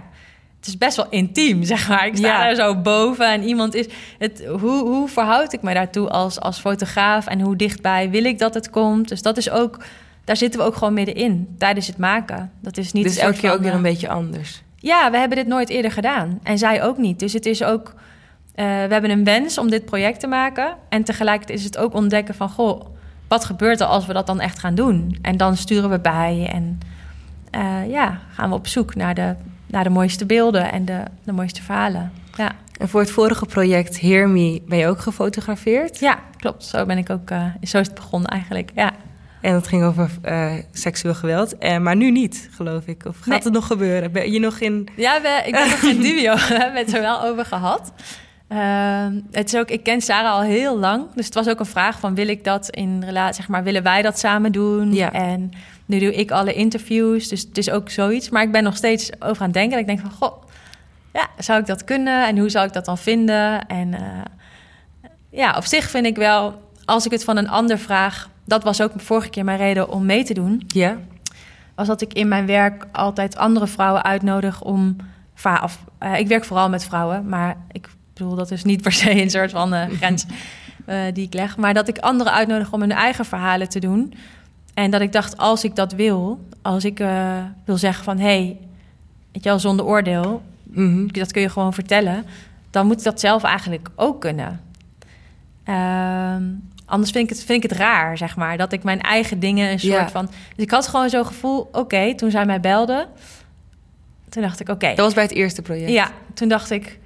het 0.58 0.68
is 0.68 0.78
best 0.78 0.96
wel 0.96 1.08
intiem, 1.10 1.64
zeg 1.74 1.88
maar. 1.88 2.06
Ik 2.06 2.16
sta 2.16 2.28
ja. 2.28 2.44
daar 2.44 2.56
zo 2.56 2.76
boven 2.82 3.32
en 3.32 3.44
iemand 3.44 3.74
is... 3.74 3.88
Het, 4.18 4.46
hoe, 4.46 4.88
hoe 4.88 5.08
verhoud 5.08 5.54
ik 5.54 5.62
me 5.62 5.74
daartoe 5.74 6.10
als, 6.10 6.40
als 6.40 6.60
fotograaf? 6.60 7.28
En 7.28 7.42
hoe 7.42 7.56
dichtbij 7.56 8.10
wil 8.10 8.24
ik 8.24 8.40
dat 8.40 8.54
het 8.54 8.70
komt? 8.70 9.08
Dus 9.08 9.22
dat 9.22 9.38
is 9.38 9.50
ook... 9.50 9.78
Daar 10.24 10.38
zitten 10.38 10.60
we 10.60 10.66
ook 10.66 10.76
gewoon 10.76 10.94
middenin, 10.94 11.56
tijdens 11.58 11.88
het 11.88 11.98
maken. 11.98 12.52
Dat 12.62 12.78
is 12.78 12.92
niet 12.92 13.04
dus 13.04 13.18
elke 13.18 13.38
keer 13.38 13.52
ook 13.52 13.62
weer 13.62 13.74
een 13.74 13.82
beetje 13.82 14.10
anders? 14.10 14.64
Ja, 14.78 15.12
we 15.12 15.18
hebben 15.18 15.38
dit 15.38 15.48
nooit 15.48 15.70
eerder 15.70 15.92
gedaan. 15.92 16.40
En 16.44 16.58
zij 16.58 16.84
ook 16.84 16.98
niet. 16.98 17.20
Dus 17.20 17.34
het 17.34 17.46
is 17.46 17.64
ook... 17.64 17.94
Uh, 18.56 18.66
we 18.66 18.94
hebben 18.94 19.10
een 19.10 19.24
wens 19.24 19.58
om 19.58 19.70
dit 19.70 19.86
project 19.86 20.20
te 20.20 20.28
maken. 20.28 20.76
En 20.90 21.04
tegelijkertijd 21.04 21.60
is 21.60 21.66
het 21.66 21.78
ook 21.78 21.94
ontdekken 21.94 22.36
van... 22.36 22.50
goh, 22.50 22.86
wat 23.28 23.46
gebeurt 23.46 23.80
er 23.80 23.88
als 23.88 24.06
we 24.06 24.14
dat 24.14 24.28
dan 24.28 24.40
echt 24.40 24.60
gaan 24.60 24.76
doen? 24.76 25.18
En 25.22 25.38
dan 25.38 25.58
sturen 25.58 25.90
we 25.90 26.00
bij 26.00 26.50
en 26.52 26.80
uh, 27.56 27.90
ja, 27.90 28.20
gaan 28.34 28.50
we 28.50 28.56
op 28.56 28.68
zoek 28.68 28.96
naar 28.96 29.14
de, 29.14 29.36
naar 29.68 29.84
de 29.84 29.90
mooiste 29.90 30.26
beelden 30.26 30.72
en 30.72 30.86
de, 30.86 31.04
de 31.24 31.32
mooiste 31.32 31.62
verhalen. 31.62 32.12
Ja. 32.38 32.52
En 32.80 32.90
voor 32.90 33.00
het 33.00 33.12
vorige 33.12 33.46
project 33.46 34.02
Hear 34.02 34.30
Me 34.30 34.62
ben 34.68 34.78
je 34.78 34.88
ook 34.88 35.00
gefotografeerd? 35.00 36.00
Ja, 36.00 36.20
klopt. 36.38 36.64
Zo 36.64 36.86
ben 36.86 36.98
ik 36.98 37.10
ook, 37.10 37.32
uh, 37.32 37.46
zo 37.62 37.80
is 37.80 37.88
het 37.88 37.96
begonnen 37.96 38.30
eigenlijk, 38.30 38.72
ja. 38.76 38.92
En 39.42 39.54
dat 39.54 39.68
ging 39.68 39.84
over 39.84 40.10
uh, 40.26 40.54
seksueel 40.72 41.16
geweld, 41.16 41.56
uh, 41.60 41.78
maar 41.78 41.96
nu 41.96 42.12
niet, 42.12 42.50
geloof 42.52 42.88
ik. 42.88 43.06
Of 43.06 43.18
gaat 43.18 43.28
nee. 43.28 43.40
het 43.40 43.54
nog 43.54 43.68
gebeuren? 43.68 44.12
Ben 44.12 44.32
je 44.32 44.40
nog 44.40 44.60
in... 44.60 44.88
Ja, 44.96 45.22
we, 45.22 45.42
ik 45.46 45.52
ben 45.52 45.70
nog 45.70 45.82
in 45.82 46.02
dubio. 46.08 46.34
We 46.34 46.58
hebben 46.58 46.86
het 46.86 46.94
er 46.94 47.02
wel 47.02 47.24
over 47.24 47.46
gehad. 47.46 47.94
Uh, 48.50 49.06
het 49.32 49.54
is 49.54 49.60
ook, 49.60 49.70
ik 49.70 49.84
ken 49.84 50.02
Sarah 50.02 50.32
al 50.32 50.42
heel 50.42 50.78
lang. 50.78 51.06
Dus 51.16 51.26
het 51.26 51.34
was 51.34 51.50
ook 51.50 51.60
een 51.60 51.66
vraag 51.66 52.00
van 52.00 52.16
wil 52.16 52.28
ik 52.28 52.44
dat 52.44 52.70
in 52.70 53.04
relatie, 53.04 53.36
zeg 53.36 53.48
maar, 53.48 53.64
willen 53.64 53.84
wij 53.84 54.02
dat 54.02 54.20
samen 54.20 54.52
doen? 54.52 54.94
Ja. 54.94 55.12
En 55.12 55.52
nu 55.86 56.00
doe 56.00 56.14
ik 56.14 56.32
alle 56.32 56.54
interviews. 56.54 57.28
Dus 57.28 57.42
het 57.42 57.58
is 57.58 57.70
ook 57.70 57.90
zoiets. 57.90 58.30
Maar 58.30 58.44
ik 58.44 58.52
ben 58.52 58.64
nog 58.64 58.76
steeds 58.76 59.12
over 59.20 59.42
aan 59.42 59.48
het 59.48 59.54
denken. 59.54 59.80
ik 59.80 59.88
denk 59.88 60.00
van, 60.00 60.12
goh, 60.12 60.44
ja, 61.14 61.28
zou 61.38 61.60
ik 61.60 61.66
dat 61.66 61.84
kunnen? 61.84 62.28
En 62.28 62.38
hoe 62.38 62.50
zou 62.50 62.68
ik 62.68 62.74
dat 62.74 62.86
dan 62.86 62.98
vinden? 62.98 63.68
En 63.68 63.88
uh, 63.88 64.00
ja, 65.30 65.58
op 65.58 65.66
zich 65.66 65.90
vind 65.90 66.06
ik 66.06 66.16
wel, 66.16 66.62
als 66.86 67.06
ik 67.06 67.12
het 67.12 67.24
van 67.24 67.38
een 67.38 67.50
ander 67.50 67.78
vraag, 67.78 68.30
dat 68.46 68.64
was 68.64 68.82
ook 68.82 68.92
vorige 68.96 69.30
keer 69.30 69.44
mijn 69.44 69.58
reden 69.58 69.90
om 69.90 70.06
mee 70.06 70.24
te 70.24 70.34
doen. 70.34 70.64
Ja. 70.68 70.98
Was 71.76 71.88
dat 71.88 72.02
ik 72.02 72.14
in 72.14 72.28
mijn 72.28 72.46
werk 72.46 72.86
altijd 72.92 73.38
andere 73.38 73.68
vrouwen 73.68 74.04
uitnodig 74.04 74.62
om. 74.62 74.96
Of, 75.64 75.80
uh, 76.04 76.20
ik 76.20 76.28
werk 76.28 76.46
vooral 76.46 76.70
met 76.70 76.86
vrouwen, 76.86 77.30
maar 77.30 77.58
ik 77.72 77.90
bedoel, 78.14 78.36
dat 78.36 78.52
is 78.52 78.64
niet 78.64 78.82
per 78.82 78.92
se 78.92 79.22
een 79.22 79.30
soort 79.30 79.52
van 79.52 79.74
uh, 79.74 79.84
grens 79.90 80.26
uh, 80.88 80.96
die 81.14 81.26
ik 81.26 81.34
leg. 81.34 81.58
Maar 81.58 81.74
dat 81.74 81.88
ik 81.88 81.98
anderen 81.98 82.34
uitnodig 82.34 82.72
om 82.74 82.80
hun 82.80 82.92
eigen 82.92 83.26
verhalen 83.26 83.70
te 83.70 83.80
doen. 83.80 84.14
En 84.74 84.92
dat 84.92 85.02
ik 85.02 85.12
dacht, 85.12 85.38
als 85.38 85.64
ik 85.64 85.76
dat 85.76 85.92
wil, 85.94 86.46
als 86.62 86.86
ik 86.86 86.98
wil 87.66 87.78
zeggen 87.78 88.04
van 88.04 88.18
hé, 88.18 88.24
hey, 88.26 88.58
weet 89.32 89.44
je 89.44 89.50
wel, 89.50 89.60
zonder 89.60 89.86
oordeel, 89.86 90.42
Mhm. 90.64 91.08
dat 91.08 91.32
kun 91.32 91.42
je 91.42 91.50
gewoon 91.50 91.74
vertellen, 91.74 92.26
dan 92.70 92.86
moet 92.88 92.98
ik 92.98 93.04
dat 93.04 93.20
zelf 93.20 93.44
eigenlijk 93.44 93.90
ook 93.96 94.22
kunnen. 94.22 94.62
Ehm, 95.64 96.44
anders 96.86 97.12
vind 97.12 97.24
ik, 97.24 97.36
het, 97.36 97.44
vind 97.46 97.64
ik 97.64 97.70
het 97.70 97.80
raar, 97.80 98.18
zeg 98.18 98.36
maar, 98.36 98.58
dat 98.58 98.72
ik 98.74 98.84
mijn 98.84 99.02
eigen 99.02 99.40
dingen 99.40 99.72
een 99.72 99.80
soort 99.80 99.92
Ja. 99.94 100.10
van. 100.10 100.26
Dus 100.56 100.66
ik 100.66 100.72
had 100.72 100.88
gewoon 100.88 101.10
zo'n 101.10 101.26
gevoel, 101.26 101.70
oké, 101.72 102.16
toen 102.16 102.32
zij 102.32 102.46
mij 102.46 102.60
belde, 102.60 103.08
toen 104.30 104.42
dacht 104.42 104.60
ik, 104.60 104.70
oké. 104.70 104.88
Dat 104.88 104.98
was 105.06 105.14
bij 105.14 105.24
het 105.24 105.32
eerste 105.32 105.62
project. 105.62 105.90
Ja, 105.92 106.12
toen 106.34 106.48
dacht 106.48 106.72
ik, 106.72 107.00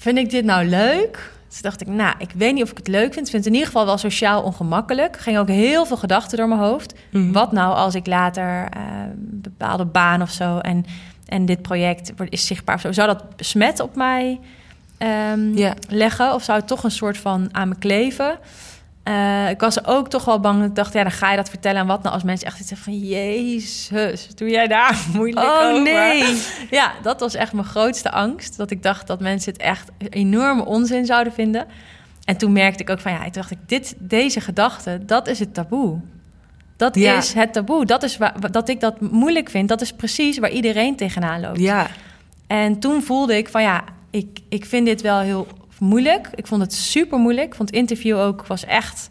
vind 0.00 0.18
ik 0.18 0.30
dit 0.30 0.44
nou 0.44 0.66
leuk? 0.66 1.32
Toen 1.48 1.62
dacht 1.62 1.80
ik, 1.80 1.86
nou, 1.86 2.14
ik 2.18 2.30
weet 2.34 2.54
niet 2.54 2.62
of 2.62 2.70
ik 2.70 2.76
het 2.76 2.88
leuk 2.88 3.12
vind. 3.12 3.26
Ik 3.26 3.32
vind 3.32 3.44
het 3.44 3.46
in 3.46 3.52
ieder 3.52 3.66
geval 3.66 3.84
wel 3.84 3.98
sociaal 3.98 4.42
ongemakkelijk. 4.42 5.16
Gingen 5.16 5.40
ook 5.40 5.48
heel 5.48 5.86
veel 5.86 5.96
gedachten 5.96 6.38
door 6.38 6.48
mijn 6.48 6.60
hoofd. 6.60 6.94
Mhm. 7.10 7.32
Wat 7.32 7.52
nou 7.52 7.74
als 7.74 7.94
ik 7.94 8.06
later 8.06 8.68
eh, 8.70 8.82
een 9.10 9.40
bepaalde 9.42 9.84
baan 9.84 10.22
of 10.22 10.30
zo... 10.30 10.58
en, 10.58 10.84
en 11.26 11.44
dit 11.44 11.62
project 11.62 12.12
wordt, 12.16 12.32
is 12.32 12.46
zichtbaar 12.46 12.74
of 12.74 12.80
zo. 12.80 12.92
Zou 12.92 13.06
dat 13.06 13.36
besmet 13.36 13.80
op 13.80 13.94
mij 13.94 14.40
ehm, 14.98 15.72
leggen? 15.88 16.34
Of 16.34 16.42
zou 16.42 16.58
het 16.58 16.66
toch 16.66 16.84
een 16.84 16.90
soort 16.90 17.18
van 17.18 17.48
aan 17.52 17.68
me 17.68 17.78
kleven? 17.78 18.38
Eh, 19.02 19.50
ik 19.50 19.60
was 19.60 19.84
ook 19.86 20.08
toch 20.08 20.24
wel 20.24 20.40
bang. 20.40 20.64
Ik 20.64 20.74
dacht, 20.74 20.92
ja, 20.92 21.02
dan 21.02 21.12
ga 21.12 21.30
je 21.30 21.36
dat 21.36 21.48
vertellen. 21.48 21.80
En 21.80 21.86
wat 21.86 22.02
nou 22.02 22.14
als 22.14 22.22
mensen 22.22 22.46
echt 22.46 22.58
iets 22.60 22.68
zeggen 22.68 22.92
van... 22.92 22.98
Jezus, 23.08 24.28
doe 24.34 24.48
jij 24.48 24.66
daar 24.66 25.04
moeilijk 25.14 25.46
Oh 25.46 25.68
over? 25.68 25.82
nee. 25.82 26.42
Ja, 26.70 26.92
dat 27.02 27.20
was 27.20 27.34
echt 27.34 27.52
mijn 27.52 27.66
grootste 27.66 28.10
angst. 28.10 28.56
Dat 28.56 28.70
ik 28.70 28.82
dacht 28.82 29.06
dat 29.06 29.20
mensen 29.20 29.52
het 29.52 29.62
echt 29.62 29.90
enorme 30.10 30.64
onzin 30.64 31.06
zouden 31.06 31.32
vinden. 31.32 31.66
En 32.24 32.36
toen 32.36 32.52
merkte 32.52 32.82
ik 32.82 32.90
ook 32.90 33.00
van 33.00 33.12
ja, 33.12 33.24
ik 33.24 33.34
dacht 33.34 33.50
ik, 33.50 33.58
dit, 33.66 33.94
deze 33.98 34.40
gedachte, 34.40 35.00
dat 35.06 35.28
is 35.28 35.38
het 35.38 35.54
taboe. 35.54 35.98
Dat 36.76 36.94
Ja. 36.94 37.16
is 37.16 37.32
het 37.32 37.52
taboe. 37.52 37.84
Dat 37.86 38.02
is 38.02 38.16
waar, 38.16 38.50
dat 38.50 38.68
ik 38.68 38.80
dat 38.80 39.00
moeilijk 39.00 39.50
vind. 39.50 39.68
Dat 39.68 39.80
is 39.80 39.92
precies 39.92 40.38
waar 40.38 40.50
iedereen 40.50 40.96
tegenaan 40.96 41.40
loopt. 41.40 41.60
Ja. 41.60 41.86
En 42.46 42.78
toen 42.78 43.02
voelde 43.02 43.36
ik 43.36 43.48
van 43.48 43.62
ja, 43.62 43.84
ik, 44.10 44.38
ik 44.48 44.64
vind 44.64 44.86
dit 44.86 45.00
wel 45.00 45.18
heel 45.18 45.46
moeilijk. 45.80 46.28
Ik 46.34 46.46
vond 46.46 46.60
het 46.62 46.72
super 46.74 47.18
moeilijk. 47.18 47.46
Ik 47.46 47.54
vond 47.54 47.68
het 47.68 47.78
interview 47.78 48.16
ook 48.18 48.46
was 48.46 48.64
echt. 48.64 49.10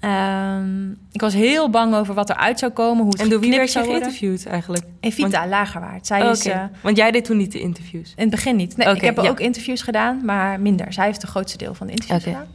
ehm, 0.00 0.90
ik 1.12 1.20
was 1.20 1.34
heel 1.34 1.70
bang 1.70 1.94
over 1.94 2.14
wat 2.14 2.30
eruit 2.30 2.58
zou 2.58 2.72
komen. 2.72 3.02
Hoe 3.02 3.12
het 3.12 3.20
En 3.22 3.28
door 3.28 3.40
wie 3.40 3.56
werd 3.56 3.72
je 3.72 3.82
geïnterviewd 3.82 4.46
eigenlijk? 4.46 4.84
Evita 5.00 5.46
Lagerwaard. 5.46 6.06
Zij 6.06 6.22
Oh, 6.22 6.30
is 6.30 6.46
eh, 6.46 6.64
Want 6.82 6.96
jij 6.96 7.10
deed 7.10 7.24
toen 7.24 7.36
niet 7.36 7.52
de 7.52 7.60
interviews. 7.60 8.12
in 8.16 8.22
het 8.22 8.30
begin 8.30 8.56
niet. 8.56 8.76
Nee, 8.76 8.94
ik 8.94 9.00
heb 9.00 9.16
ja. 9.20 9.28
ook 9.28 9.40
interviews 9.40 9.82
gedaan, 9.82 10.24
maar 10.24 10.60
minder. 10.60 10.92
Zij 10.92 11.04
heeft 11.06 11.22
het 11.22 11.30
grootste 11.30 11.58
deel 11.58 11.74
van 11.74 11.86
de 11.86 11.92
interviews 11.92 12.22
gedaan. 12.22 12.46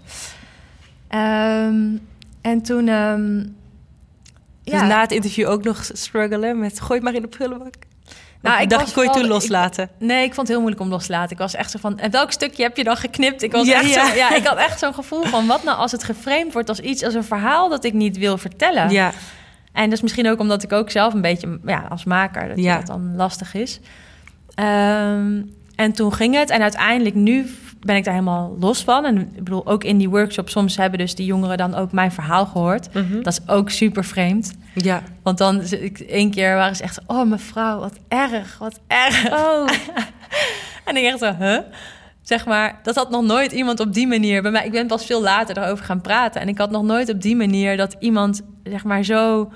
Ehm, 1.08 1.98
en 2.41 2.62
toen... 2.62 2.88
ehm, 2.88 3.38
Dus 4.63 4.74
ja, 4.74 4.88
na 4.88 5.02
het 5.02 5.12
interview 5.12 5.50
ook 5.50 5.63
nog 5.63 5.89
struggelen 5.93 6.60
met 6.60 6.80
gooi 6.80 6.93
het 6.93 7.04
maar 7.04 7.13
in 7.13 7.22
de 7.22 7.28
prullenbak. 7.28 7.74
Nou, 8.44 8.56
Nou, 8.56 8.62
ik 8.62 8.70
dacht, 8.70 8.88
ik 8.88 8.94
kon 8.94 9.04
je 9.04 9.10
toen 9.10 9.28
loslaten. 9.28 9.90
nee, 10.00 10.20
ik 10.24 10.34
vond 10.34 10.38
het 10.38 10.48
heel 10.48 10.60
moeilijk 10.60 10.82
om 10.82 10.90
los 10.90 11.06
te 11.06 11.12
laten. 11.12 11.32
Ik 11.32 11.38
was 11.38 11.56
echt 11.56 11.72
zo 11.72 11.80
van, 11.80 12.00
en 12.00 12.12
welk 12.12 12.32
stukje 12.32 12.64
heb 12.64 12.78
je 12.78 12.84
dan 12.84 12.98
geknipt? 12.98 13.42
Ik, 13.42 13.52
was 13.52 13.68
Ja, 13.68 13.74
echt 13.82 13.94
ja. 13.94 14.08
Zo, 14.10 14.16
ja, 14.16 14.36
ik 14.36 14.48
had 14.48 14.58
echt 14.58 14.80
zo'n 14.80 14.94
gevoel 14.94 15.24
van, 15.24 15.48
wat 15.48 15.64
nou 15.64 15.78
als 15.78 15.92
het 15.92 16.04
geframed 16.04 16.54
wordt 16.54 16.70
als 16.70 16.80
iets, 16.80 17.04
als 17.04 17.14
een 17.14 17.24
verhaal 17.24 17.70
dat 17.70 17.84
ik 17.84 17.94
niet 17.94 18.18
wil 18.18 18.38
vertellen? 18.38 18.90
Ja. 18.90 19.12
En 19.72 19.84
dat 19.84 19.94
is 19.94 20.02
misschien 20.02 20.30
ook 20.30 20.40
omdat 20.40 20.64
ik 20.64 20.72
ook 20.74 20.92
zelf 20.92 21.14
een 21.14 21.22
beetje, 21.22 21.60
ja, 21.66 21.86
als 21.90 22.04
maker, 22.04 22.48
dat 22.48 22.58
Ja. 22.60 22.78
dat 22.78 22.88
dan 22.88 23.16
lastig 23.16 23.54
is. 23.54 23.80
Ehm, 24.56 25.42
en 25.76 25.92
toen 25.94 26.14
ging 26.14 26.36
het. 26.36 26.50
En 26.50 26.62
uiteindelijk 26.62 27.16
nu 27.16 27.56
ben 27.86 27.96
ik 27.96 28.04
daar 28.04 28.13
helemaal 28.13 28.56
los 28.60 28.84
van. 28.84 29.06
En 29.06 29.17
ik 29.17 29.43
bedoel, 29.43 29.67
ook 29.67 29.84
in 29.84 29.98
die 29.98 30.10
workshop, 30.10 30.50
soms 30.50 30.78
hebben 30.78 31.00
dus 31.00 31.15
die 31.15 31.26
jongeren 31.26 31.58
dan 31.58 31.76
ook 31.76 31.91
mijn 31.91 32.12
verhaal 32.12 32.46
gehoord. 32.46 32.93
Mhm. 32.93 33.22
Dat 33.22 33.34
is 33.34 33.50
ook 33.50 33.69
super 33.69 34.06
vreemd. 34.06 34.54
Ja. 34.74 35.04
Want 35.24 35.38
dan, 35.38 35.62
ik, 35.62 36.00
één 36.00 36.32
keer 36.32 36.56
waren 36.56 36.76
ze 36.76 36.84
echt 36.84 37.00
oh 37.08 37.30
mevrouw, 37.30 37.80
wat 37.80 38.00
erg, 38.08 38.58
wat 38.58 38.80
erg. 38.88 39.32
Oh. 39.32 39.67
En 40.86 40.98
ik 40.98 41.04
echt 41.04 41.19
zo, 41.19 41.36
huh? 41.39 41.60
Zeg 42.22 42.46
maar, 42.46 42.80
dat 42.84 42.96
had 42.96 43.10
nog 43.10 43.24
nooit 43.24 43.52
iemand 43.52 43.80
op 43.80 43.93
die 43.93 44.08
manier 44.08 44.41
bij 44.41 44.52
mij. 44.52 44.65
Ik 44.65 44.72
ben 44.72 44.88
pas 44.88 45.06
veel 45.06 45.22
later 45.22 45.56
daarover 45.56 45.86
gaan 45.86 46.02
praten. 46.02 46.41
En 46.41 46.48
ik 46.48 46.58
had 46.58 46.72
nog 46.72 46.84
nooit 46.84 47.10
op 47.10 47.22
die 47.22 47.36
manier 47.36 47.78
dat 47.78 47.96
iemand, 48.00 48.41
zeg 48.63 48.84
maar, 48.84 49.04
zo 49.04 49.52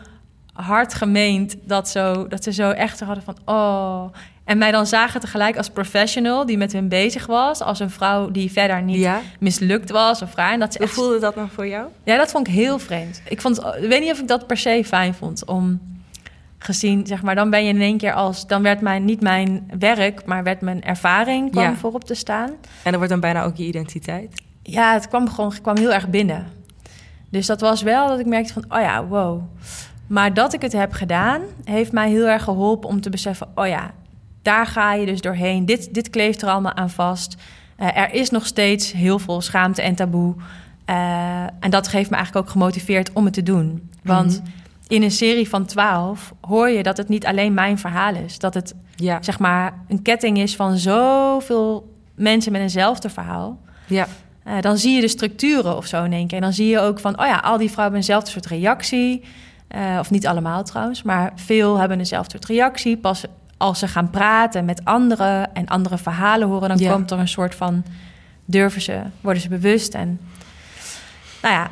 hard 0.53 0.93
gemeend 0.93 1.55
dat, 1.63 1.89
zo, 1.89 2.27
dat 2.27 2.43
ze 2.43 2.53
zo 2.53 2.69
echt 2.69 2.99
hadden 2.99 3.23
van, 3.23 3.37
oh. 3.45 4.05
En 4.47 4.57
mij 4.57 4.71
dan 4.71 4.86
zagen 4.88 5.19
tegelijk 5.19 5.57
als 5.57 5.69
professional 5.69 6.45
die 6.45 6.57
met 6.57 6.71
hun 6.73 6.88
bezig 6.89 7.25
was. 7.25 7.62
Als 7.62 7.79
een 7.79 7.89
vrouw 7.89 8.31
die 8.31 8.51
verder 8.51 8.81
niet 8.81 8.97
Ja. 8.99 9.21
mislukt 9.39 9.89
was 9.89 10.21
of 10.21 10.36
raar. 10.36 10.51
En 10.53 10.60
dat 10.60 10.71
ze 10.71 10.77
Hoe 10.77 10.88
echt 10.88 10.95
voelde 10.95 11.19
dat 11.19 11.36
nou 11.36 11.47
voor 11.53 11.67
jou? 11.67 11.88
ja, 12.03 12.17
dat 12.17 12.31
vond 12.31 12.47
ik 12.47 12.53
heel 12.53 12.79
vreemd. 12.79 13.21
Ik, 13.29 13.41
vond, 13.41 13.57
ik 13.57 13.89
weet 13.89 14.01
niet 14.01 14.12
of 14.12 14.19
ik 14.19 14.27
dat 14.27 14.47
per 14.47 14.57
se 14.57 14.83
fijn 14.86 15.13
vond 15.13 15.45
om 15.45 15.81
gezien, 16.57 17.07
zeg 17.07 17.21
maar, 17.21 17.36
dan 17.36 17.49
ben 17.49 17.63
je 17.63 17.69
in 17.73 17.81
één 17.81 17.97
keer 17.97 18.13
als, 18.13 18.47
dan 18.47 18.62
werd 18.63 18.81
mijn 18.81 19.05
niet 19.05 19.21
mijn 19.21 19.71
werk, 19.79 20.25
maar 20.25 20.43
werd 20.43 20.62
mijn 20.62 20.83
ervaring 20.83 21.51
kwam 21.51 21.63
Ja. 21.63 21.75
voorop 21.75 22.03
te 22.03 22.13
staan. 22.15 22.49
En 22.49 22.57
dat 22.83 22.95
wordt 22.95 23.10
dan 23.10 23.19
bijna 23.19 23.43
ook 23.43 23.55
je 23.55 23.63
identiteit. 23.65 24.41
Ja, 24.63 24.93
het 24.93 25.07
kwam 25.07 25.29
gewoon, 25.29 25.49
het 25.49 25.62
kwam 25.62 25.77
heel 25.77 25.93
erg 25.93 26.07
binnen. 26.10 26.47
Dus 27.29 27.45
dat 27.45 27.62
was 27.62 27.81
wel 27.81 28.07
dat 28.07 28.19
ik 28.19 28.25
merkte 28.25 28.53
van, 28.53 28.65
oh 28.69 28.79
ja, 28.79 29.05
wow. 29.05 29.41
Maar 30.07 30.33
dat 30.33 30.53
ik 30.53 30.62
het 30.62 30.73
heb 30.73 30.91
gedaan, 30.93 31.41
heeft 31.63 31.91
mij 31.91 32.10
heel 32.10 32.27
erg 32.27 32.43
geholpen 32.43 32.89
om 32.89 33.01
te 33.01 33.10
beseffen, 33.10 33.47
oh 33.55 33.67
ja, 33.67 33.91
daar 34.47 34.65
ga 34.65 34.93
je 34.93 35.05
dus 35.05 35.21
doorheen. 35.21 35.65
Dit, 35.65 35.93
dit 35.93 36.10
kleeft 36.10 36.41
er 36.41 36.49
allemaal 36.49 36.73
aan 36.75 36.89
vast. 36.89 37.36
Eh, 37.75 37.97
er 37.97 38.13
is 38.13 38.29
nog 38.29 38.45
steeds 38.45 38.91
heel 38.91 39.19
veel 39.19 39.41
schaamte 39.41 39.81
en 39.81 39.95
taboe. 39.95 40.36
Eh, 40.86 41.41
en 41.60 41.69
dat 41.69 41.89
heeft 41.91 42.10
me 42.10 42.15
eigenlijk 42.15 42.45
ook 42.45 42.51
gemotiveerd 42.51 43.13
om 43.13 43.25
het 43.25 43.33
te 43.33 43.43
doen. 43.43 43.89
Want 44.03 44.41
Mhm. 44.41 44.51
in 44.88 45.03
een 45.03 45.12
serie 45.12 45.49
van 45.49 45.65
twaalf 45.65 46.33
hoor 46.41 46.69
je 46.69 46.83
dat 46.83 46.97
het 46.97 47.10
niet 47.10 47.25
alleen 47.25 47.53
mijn 47.53 47.77
verhaal 47.77 48.15
is. 48.15 48.39
Dat 48.39 48.53
het 48.53 48.73
Ja. 48.95 49.17
zeg 49.21 49.39
maar 49.39 49.73
een 49.88 50.01
ketting 50.01 50.38
is 50.38 50.55
van 50.55 50.77
zoveel 50.77 51.93
mensen 52.15 52.51
met 52.51 52.62
eenzelfde 52.62 53.10
verhaal. 53.10 53.60
Ja. 53.88 54.07
Eh, 54.43 54.62
dan 54.62 54.77
zie 54.77 54.95
je 54.95 55.01
de 55.01 55.07
structuren 55.07 55.77
of 55.77 55.86
zo 55.86 56.03
in 56.03 56.13
één 56.13 56.27
keer. 56.27 56.38
En 56.38 56.43
dan 56.43 56.53
zie 56.53 56.67
je 56.67 56.79
ook 56.79 56.99
van, 56.99 57.19
oh 57.19 57.25
ja, 57.25 57.38
al 57.38 57.57
die 57.57 57.71
vrouwen 57.71 57.75
hebben 57.77 57.99
eenzelfde 57.99 58.31
soort 58.31 58.45
reactie. 58.45 59.23
Of 59.99 60.12
niet 60.12 60.27
allemaal 60.27 60.63
trouwens, 60.63 61.03
maar 61.03 61.31
veel 61.36 61.77
hebben 61.77 61.97
eenzelfde 61.97 62.31
soort 62.31 62.45
reactie. 62.45 62.97
Pas 62.97 63.23
als 63.57 63.79
ze 63.79 63.87
gaan 63.87 64.09
praten 64.09 64.65
met 64.65 64.85
anderen 64.85 65.53
en 65.55 65.67
andere 65.67 65.97
verhalen 65.97 66.47
horen, 66.47 66.69
dan 66.69 66.77
Ja. 66.77 66.91
komt 66.93 67.11
er 67.11 67.19
een 67.19 67.27
soort 67.27 67.55
van 67.55 67.83
durven 68.45 68.81
ze, 68.81 69.01
worden 69.21 69.41
ze 69.41 69.49
bewust. 69.49 69.93
En 69.93 70.19
nou 71.41 71.53
ja, 71.53 71.67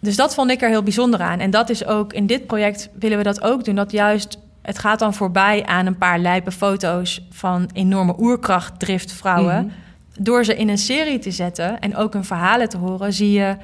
dus 0.00 0.16
dat 0.16 0.34
vond 0.34 0.50
ik 0.50 0.62
er 0.62 0.68
heel 0.68 0.82
bijzonder 0.82 1.20
aan. 1.20 1.38
En 1.38 1.50
dat 1.50 1.70
is 1.70 1.86
ook 1.86 2.12
in 2.12 2.26
dit 2.26 2.46
project 2.46 2.88
willen 2.98 3.18
we 3.18 3.24
dat 3.24 3.42
ook 3.42 3.64
doen. 3.64 3.74
Dat 3.74 3.90
juist, 3.92 4.38
het 4.62 4.78
gaat 4.78 4.98
dan 4.98 5.14
voorbij 5.14 5.66
aan 5.66 5.86
een 5.86 5.98
paar 5.98 6.18
lijpe 6.18 6.50
foto's 6.52 7.26
van 7.30 7.70
enorme 7.72 8.14
oerkrachtdrift 8.18 9.12
vrouwen. 9.12 9.64
Mhm. 9.64 9.74
Door 10.22 10.44
ze 10.44 10.56
in 10.56 10.68
een 10.68 10.78
serie 10.78 11.18
te 11.18 11.30
zetten 11.30 11.80
en 11.80 11.96
ook 11.96 12.12
hun 12.12 12.24
verhalen 12.24 12.68
te 12.68 12.76
horen, 12.76 13.12
zie 13.12 13.32
je, 13.32 13.56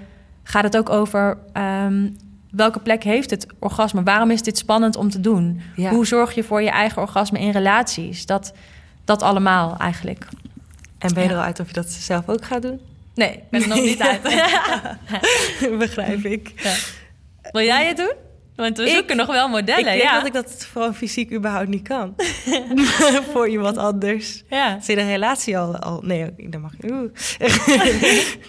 gaat 0.42 0.62
het 0.64 0.76
ook 0.76 0.88
over 0.90 1.38
ehm, 1.52 2.08
welke 2.50 2.80
plek 2.80 3.02
heeft 3.04 3.30
het 3.30 3.46
orgasme? 3.58 4.02
Waarom 4.02 4.30
is 4.30 4.42
dit 4.42 4.58
spannend 4.58 4.96
om 4.96 5.10
te 5.10 5.20
doen? 5.20 5.60
Ja. 5.76 5.90
Hoe 5.90 6.06
zorg 6.06 6.34
je 6.34 6.44
voor 6.44 6.62
je 6.62 6.70
eigen 6.70 7.02
orgasme 7.02 7.38
in 7.40 7.50
relaties? 7.50 8.26
Dat, 8.26 8.52
dat 9.04 9.22
allemaal 9.22 9.76
eigenlijk. 9.78 10.26
En 10.98 11.14
ben 11.14 11.22
je 11.22 11.28
Ja. 11.28 11.34
er 11.34 11.40
al 11.40 11.46
uit 11.46 11.60
of 11.60 11.66
je 11.66 11.72
dat 11.72 11.90
zelf 11.90 12.28
ook 12.28 12.44
gaat 12.44 12.62
doen? 12.62 12.80
Nee, 13.14 13.30
ik 13.32 13.50
ben 13.50 13.62
er 13.62 13.68
nog 13.68 13.78
niet 13.80 14.00
uit. 14.00 14.22
Begrijp 15.78 16.24
ik. 16.24 16.52
Wil 17.52 17.62
jij 17.64 17.86
het 17.86 17.96
doen? 17.96 18.12
Want 18.56 18.76
we 18.76 18.82
Ik- 18.84 18.88
zoeken 18.94 19.16
nog 19.16 19.26
wel 19.26 19.44
Ik 19.44 19.50
modellen. 19.50 19.84
denk 19.84 20.02
ja. 20.02 20.14
dat 20.18 20.26
ik 20.26 20.32
dat 20.32 20.68
gewoon 20.72 20.94
fysiek 20.94 21.32
überhaupt 21.32 21.68
niet 21.68 21.88
kan. 21.88 22.14
Voor 23.32 23.48
iemand 23.48 23.76
anders. 23.76 24.42
ja. 24.50 24.78
Je 24.86 24.94
de 24.94 25.02
relatie 25.06 25.58
al... 25.58 25.76
al 25.78 26.00
nee, 26.04 26.30
dat 26.36 26.60
mag 26.60 26.72
ik. 26.78 26.90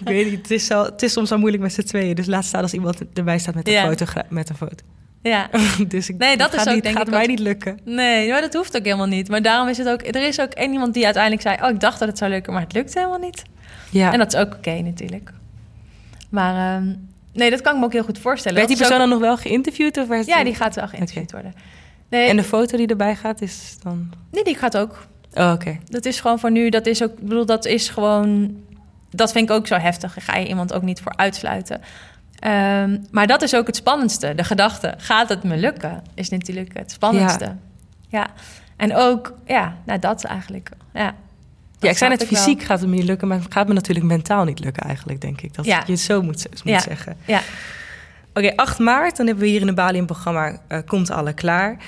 weet 0.04 0.30
niet. 0.30 0.38
Het 0.42 0.50
is, 0.50 0.70
al, 0.70 0.84
het 0.84 1.02
is 1.02 1.12
soms 1.12 1.32
al 1.32 1.38
moeilijk 1.38 1.62
met 1.62 1.72
z'n 1.72 1.82
tweeën. 1.82 2.14
Dus 2.14 2.26
laat 2.26 2.44
staan 2.44 2.62
als 2.62 2.72
iemand 2.72 3.00
erbij 3.14 3.38
staat 3.38 3.54
met 3.54 3.66
een, 3.66 3.72
Ja. 3.72 3.82
foto, 3.86 4.04
met 4.28 4.48
een 4.48 4.56
foto. 4.56 4.84
ja. 5.22 5.48
dus 5.88 6.08
ik, 6.08 6.16
Nee, 6.18 6.36
dat 6.36 6.52
is 6.52 6.58
gaat 6.58 6.68
ook 6.68 6.74
niet, 6.74 6.82
denk 6.82 6.96
gaat 6.96 7.06
ik 7.06 7.12
mij 7.12 7.22
ook- 7.22 7.28
niet 7.28 7.38
lukken. 7.38 7.78
Nee, 7.84 8.30
maar 8.30 8.40
dat 8.40 8.54
hoeft 8.54 8.76
ook 8.76 8.84
helemaal 8.84 9.06
niet. 9.06 9.28
Maar 9.28 9.42
daarom 9.42 9.68
is 9.68 9.78
het 9.78 9.88
ook... 9.88 10.02
Er 10.02 10.26
is 10.26 10.40
ook 10.40 10.52
één 10.52 10.72
iemand 10.72 10.94
die 10.94 11.04
uiteindelijk 11.04 11.42
zei... 11.42 11.56
Oh, 11.62 11.68
ik 11.68 11.80
dacht 11.80 11.98
dat 11.98 12.08
het 12.08 12.18
zou 12.18 12.30
lukken, 12.30 12.52
maar 12.52 12.62
het 12.62 12.72
lukt 12.72 12.94
helemaal 12.94 13.18
niet. 13.18 13.42
Ja. 13.90 14.12
En 14.12 14.18
dat 14.18 14.34
is 14.34 14.40
ook 14.40 14.54
oké 14.54 14.80
natuurlijk. 14.80 15.32
Maar 16.30 16.76
ehm, 16.76 16.94
nee, 17.38 17.50
dat 17.50 17.60
kan 17.60 17.72
ik 17.72 17.78
me 17.78 17.84
ook 17.84 17.92
heel 17.92 18.04
goed 18.04 18.18
voorstellen. 18.18 18.56
werd 18.56 18.68
die 18.68 18.76
persoon 18.76 18.94
ook- 18.94 19.02
dan 19.02 19.10
nog 19.10 19.20
wel 19.20 19.36
geïnterviewd? 19.36 19.96
Of 19.96 20.08
werd 20.08 20.26
Ja, 20.26 20.44
die 20.44 20.54
gaat 20.54 20.74
wel 20.74 20.88
geïnterviewd 20.88 21.32
worden. 21.32 21.54
Nee, 22.10 22.28
En 22.28 22.36
de 22.36 22.44
foto 22.44 22.76
die 22.76 22.86
erbij 22.86 23.16
gaat 23.16 23.40
is 23.40 23.76
dan... 23.82 24.10
nee, 24.30 24.44
die 24.44 24.54
gaat 24.54 24.76
ook. 24.76 25.06
Oh, 25.34 25.52
oké. 25.54 25.78
Dat 25.84 26.04
is 26.04 26.20
gewoon 26.20 26.38
voor 26.38 26.50
nu... 26.50 26.68
Dat 26.68 26.86
is 26.86 27.02
ook... 27.02 27.10
Ik 27.10 27.28
bedoel, 27.28 27.46
dat 27.46 27.64
is 27.66 27.88
gewoon... 27.88 28.56
Dat 29.10 29.32
vind 29.32 29.50
ik 29.50 29.56
ook 29.56 29.66
zo 29.66 29.74
heftig. 29.74 30.14
Daar 30.14 30.24
ga 30.24 30.36
je 30.40 30.48
iemand 30.48 30.72
ook 30.72 30.82
niet 30.82 31.00
voor 31.00 31.16
uitsluiten. 31.16 31.80
Ehm, 32.38 32.98
maar 33.10 33.26
dat 33.26 33.42
is 33.42 33.54
ook 33.54 33.66
het 33.66 33.76
spannendste. 33.76 34.34
De 34.34 34.44
gedachte, 34.44 34.94
gaat 34.96 35.28
het 35.28 35.42
me 35.42 35.56
lukken? 35.56 36.02
Is 36.14 36.28
natuurlijk 36.28 36.78
het 36.78 36.90
spannendste. 36.90 37.44
Ja. 37.44 37.56
ja. 38.08 38.26
En 38.76 38.94
ook, 38.96 39.34
ja, 39.46 39.76
nou 39.84 39.98
dat 39.98 40.24
eigenlijk. 40.24 40.70
Ja. 40.94 41.14
Ja, 41.80 41.90
ik 41.90 41.96
zei 41.96 42.10
net, 42.10 42.26
fysiek 42.26 42.62
gaat 42.62 42.80
het 42.80 42.88
me 42.88 42.94
niet 42.94 43.04
lukken, 43.04 43.28
maar 43.28 43.38
het 43.40 43.52
gaat 43.52 43.68
me 43.68 43.74
natuurlijk 43.74 44.06
mentaal 44.06 44.44
niet 44.44 44.58
lukken 44.58 44.82
eigenlijk, 44.82 45.20
denk 45.20 45.40
ik. 45.40 45.54
Dat 45.54 45.64
je 45.64 45.72
het 45.72 46.00
zo 46.00 46.22
moet, 46.22 46.46
moet 46.50 46.62
ja. 46.64 46.80
zeggen. 46.80 47.16
Ja. 47.24 47.40
Oké, 48.34 48.52
8 48.56 48.78
maart, 48.78 49.16
dan 49.16 49.26
hebben 49.26 49.44
we 49.44 49.50
hier 49.50 49.60
in 49.60 49.66
de 49.66 49.74
Bali 49.74 49.98
een 49.98 50.06
programma 50.06 50.60
uh, 50.68 50.78
Komt 50.86 51.10
Alle 51.10 51.32
Klaar. 51.32 51.70
Uh, 51.70 51.78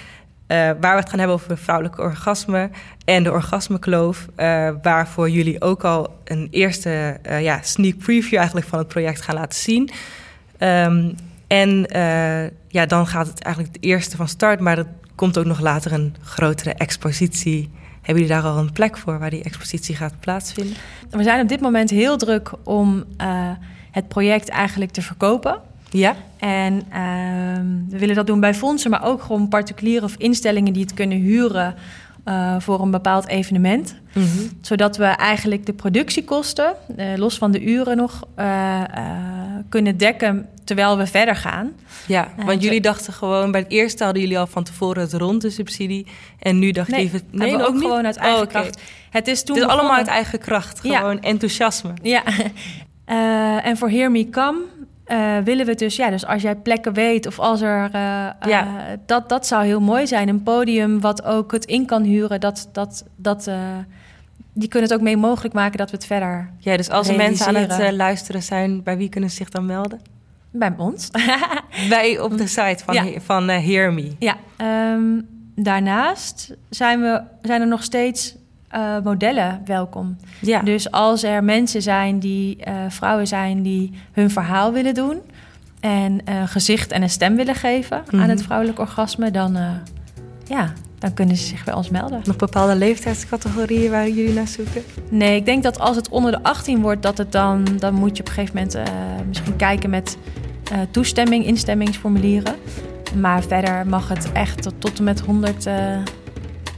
waar 0.57 0.95
we 0.95 1.01
het 1.01 1.09
gaan 1.09 1.19
hebben 1.19 1.37
over 1.37 1.59
vrouwelijke 1.59 2.03
orgasme 2.03 2.71
en 3.05 3.23
de 3.23 3.33
orgasmekloof. 3.33 4.27
Uh, 4.37 4.71
waarvoor 4.83 5.31
jullie 5.31 5.61
ook 5.61 5.85
al 5.85 6.21
een 6.25 6.49
eerste 6.51 7.21
ja, 7.41 7.59
sneak 7.63 7.99
preview 7.99 8.37
eigenlijk 8.39 8.67
van 8.67 8.79
het 8.79 8.89
project 8.89 9.21
gaan 9.21 9.35
laten 9.35 9.59
zien. 9.59 9.91
Um, 10.59 11.15
en 11.47 11.87
ja, 12.69 12.87
dan 12.87 13.07
gaat 13.07 13.27
het 13.27 13.43
eigenlijk 13.43 13.75
het 13.75 13.85
eerste 13.85 14.17
van 14.17 14.29
start, 14.29 14.61
maar 14.61 14.79
er 14.79 14.87
komt 15.15 15.39
ook 15.39 15.45
nog 15.45 15.61
later 15.61 15.93
een 15.93 16.15
grotere 16.23 16.75
expositie 16.75 17.71
hebben 18.03 18.23
jullie 18.23 18.43
daar 18.43 18.53
al 18.53 18.59
een 18.59 18.73
plek 18.73 18.99
voor 18.99 19.19
waar 19.19 19.31
die 19.31 19.43
expositie 19.43 19.97
gaat 19.97 20.15
plaatsvinden? 20.21 20.77
We 21.11 21.23
zijn 21.23 21.41
op 21.41 21.49
dit 21.49 21.61
moment 21.61 21.91
heel 21.91 22.17
druk 22.17 22.53
om 22.65 23.05
uh, 23.21 23.51
het 23.91 24.09
project 24.09 24.49
eigenlijk 24.49 24.91
te 24.91 25.03
verkopen. 25.03 25.61
Ja. 25.91 26.17
En 26.39 26.75
uh, 26.75 26.81
we 27.89 27.99
willen 27.99 28.15
dat 28.15 28.27
doen 28.27 28.41
bij 28.41 28.55
fondsen, 28.55 28.91
maar 28.91 29.05
ook 29.05 29.23
gewoon 29.23 29.49
particulieren 29.49 30.05
of 30.05 30.15
instellingen 30.17 30.73
die 30.73 30.83
het 30.83 30.95
kunnen 30.95 31.19
huren 31.19 31.75
uh, 32.25 32.61
voor 32.61 32.81
een 32.81 32.91
bepaald 32.91 33.27
evenement. 33.27 33.95
Mm 34.13 34.23
-hmm. 34.23 34.51
Zodat 34.61 34.97
we 34.97 35.05
eigenlijk 35.05 35.67
de 35.67 35.73
productiekosten, 35.73 36.75
uh, 36.97 37.07
los 37.17 37.39
van 37.39 37.51
de 37.51 37.63
uren 37.65 37.97
nog, 37.97 38.27
kunnen 39.69 39.97
dekken 39.97 40.47
terwijl 40.71 40.97
we 40.97 41.07
verder 41.07 41.37
gaan. 41.37 41.73
Ja, 42.07 42.29
want 42.45 42.63
jullie 42.63 42.81
dachten 42.81 43.13
gewoon, 43.13 43.51
bij 43.51 43.61
het 43.61 43.71
eerste 43.71 44.05
hadden 44.05 44.23
jullie 44.23 44.39
al 44.39 44.47
van 44.47 44.65
tevoren 44.65 45.03
het 45.03 45.13
rond 45.13 45.43
de 45.43 45.51
subsidie. 45.51 46.07
En 46.39 46.59
nu 46.59 46.71
dacht 46.71 46.89
nee, 46.89 47.11
je... 47.13 47.21
Nee, 47.31 47.55
ook, 47.55 47.61
ook 47.61 47.79
gewoon 47.79 48.07
uit 48.07 48.17
eigen 48.17 48.41
oh, 48.41 48.45
okay. 48.49 48.63
kracht. 48.63 48.83
Het 49.11 49.29
is 49.29 49.43
toen 49.43 49.57
het 49.57 49.65
is 49.65 49.71
allemaal 49.71 49.97
uit 49.97 50.07
eigen 50.07 50.39
kracht, 50.39 50.81
gewoon 50.81 51.15
ja. 51.15 51.21
enthousiasme. 51.21 51.93
Ja, 52.03 52.23
en 53.69 53.77
voor 53.77 53.91
Hear 53.91 54.11
Me 54.11 54.29
Come 54.29 54.61
uh, 55.07 55.39
willen 55.45 55.67
we 55.67 55.75
dus, 55.75 55.97
ja, 55.97 56.11
dus 56.11 56.27
als 56.27 56.43
jij 56.43 56.57
plekken 56.57 56.93
weet 56.93 57.27
of 57.27 57.39
als 57.39 57.61
er, 57.61 57.85
uh, 57.85 57.91
ja. 57.93 58.67
uh, 58.67 58.83
dat, 59.07 59.29
dat 59.29 59.47
zou 59.47 59.65
heel 59.65 59.81
mooi 59.81 60.07
zijn. 60.07 60.29
Een 60.29 60.43
podium 60.43 61.01
wat 61.01 61.25
ook 61.25 61.53
het 61.53 61.65
in 61.65 61.87
kan 61.87 62.03
huren, 62.03 62.41
dat, 62.41 62.69
dat, 62.73 63.05
dat, 63.17 63.51
die 64.53 64.69
kunnen 64.69 64.89
het 64.89 64.99
ook 64.99 65.05
mee 65.05 65.17
mogelijk 65.17 65.55
maken 65.55 65.79
dat 65.79 65.91
we 65.91 65.97
het 65.97 66.07
verder. 66.07 66.51
Ja, 66.59 66.77
dus 66.77 66.91
als 66.91 67.09
er 67.09 67.17
mensen 67.17 67.47
aan 67.47 67.55
het 67.55 67.93
luisteren 67.93 68.43
zijn, 68.43 68.83
bij 68.83 68.97
wie 68.97 69.09
kunnen 69.09 69.31
ze 69.31 69.37
zich 69.37 69.49
dan 69.49 69.67
melden? 69.67 70.01
Bij 70.51 70.75
ons. 70.77 71.11
bij 71.89 72.21
op 72.21 72.39
de 72.39 72.47
site 72.47 72.85
van, 72.85 72.95
ja. 72.95 73.21
van 73.21 73.49
Hear 73.49 73.93
Me. 73.93 74.13
Ja, 74.19 74.37
um, 74.95 75.27
daarnaast 75.55 76.55
zijn, 76.71 77.01
we, 77.01 77.23
zijn 77.43 77.61
er 77.61 77.67
nog 77.67 77.83
steeds 77.83 78.37
uh, 78.75 78.97
modellen 79.05 79.63
welkom. 79.65 80.17
Ja. 80.41 80.61
Dus 80.61 80.91
als 80.91 81.23
er 81.23 81.45
mensen 81.45 81.83
zijn 81.83 82.19
die, 82.19 82.57
uh, 82.69 82.75
vrouwen 82.89 83.27
zijn 83.27 83.63
die 83.63 83.93
hun 84.13 84.31
verhaal 84.31 84.73
willen 84.73 84.95
doen 84.95 85.21
en 85.81 86.21
een 86.25 86.49
gezicht 86.49 86.93
en 86.93 87.03
een 87.03 87.11
stem 87.11 87.37
willen 87.37 87.55
geven 87.55 87.97
mm 87.97 88.05
-hmm. 88.11 88.21
aan 88.21 88.29
het 88.29 88.43
vrouwelijk 88.43 88.79
orgasme, 88.79 89.31
dan, 89.31 89.57
uh, 89.57 89.71
ja, 90.45 90.73
dan 90.99 91.15
kunnen 91.15 91.37
ze 91.37 91.47
zich 91.47 91.65
bij 91.65 91.75
ons 91.75 91.91
melden. 91.91 92.21
Nog 92.25 92.37
bepaalde 92.37 92.77
leeftijdscategorieën 92.77 93.91
waar 93.91 94.09
jullie 94.09 94.35
naar 94.35 94.49
zoeken? 94.49 94.83
Nee, 95.11 95.37
ik 95.37 95.45
denk 95.45 95.63
dat 95.63 95.79
als 95.79 95.97
het 95.97 96.09
onder 96.09 96.33
de 96.33 96.43
18 96.43 96.81
wordt, 96.81 97.03
dat 97.03 97.19
het 97.19 97.33
dan, 97.33 97.65
dan 97.79 97.95
moet 97.95 98.17
je 98.17 98.23
op 98.23 98.29
een 98.29 98.35
gegeven 98.35 98.57
moment 98.57 98.91
misschien 99.27 99.57
kijken 99.57 99.91
met 99.91 100.17
toestemming, 100.91 101.45
instemmingsformulieren. 101.45 102.55
Maar 103.21 103.43
verder 103.43 103.87
mag 103.87 104.09
het 104.09 104.33
echt 104.33 104.63
tot, 104.63 104.75
tot 104.79 104.99
en 104.99 105.05
met 105.05 105.21
100 105.21 105.65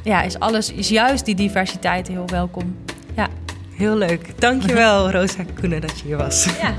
ja, 0.03 0.23
is 0.23 0.39
alles, 0.39 0.73
is 0.73 0.89
juist 0.89 1.25
die 1.25 1.35
diversiteit 1.35 2.09
heel 2.09 2.27
welkom. 2.27 2.77
Ja. 3.17 3.29
Heel 3.77 3.97
leuk. 3.97 4.41
Dankjewel, 4.41 5.11
Rosa 5.11 5.45
Koenen, 5.61 5.81
dat 5.81 5.99
je 5.99 6.05
hier 6.07 6.17
was. 6.17 6.49
Ja, 6.61 6.75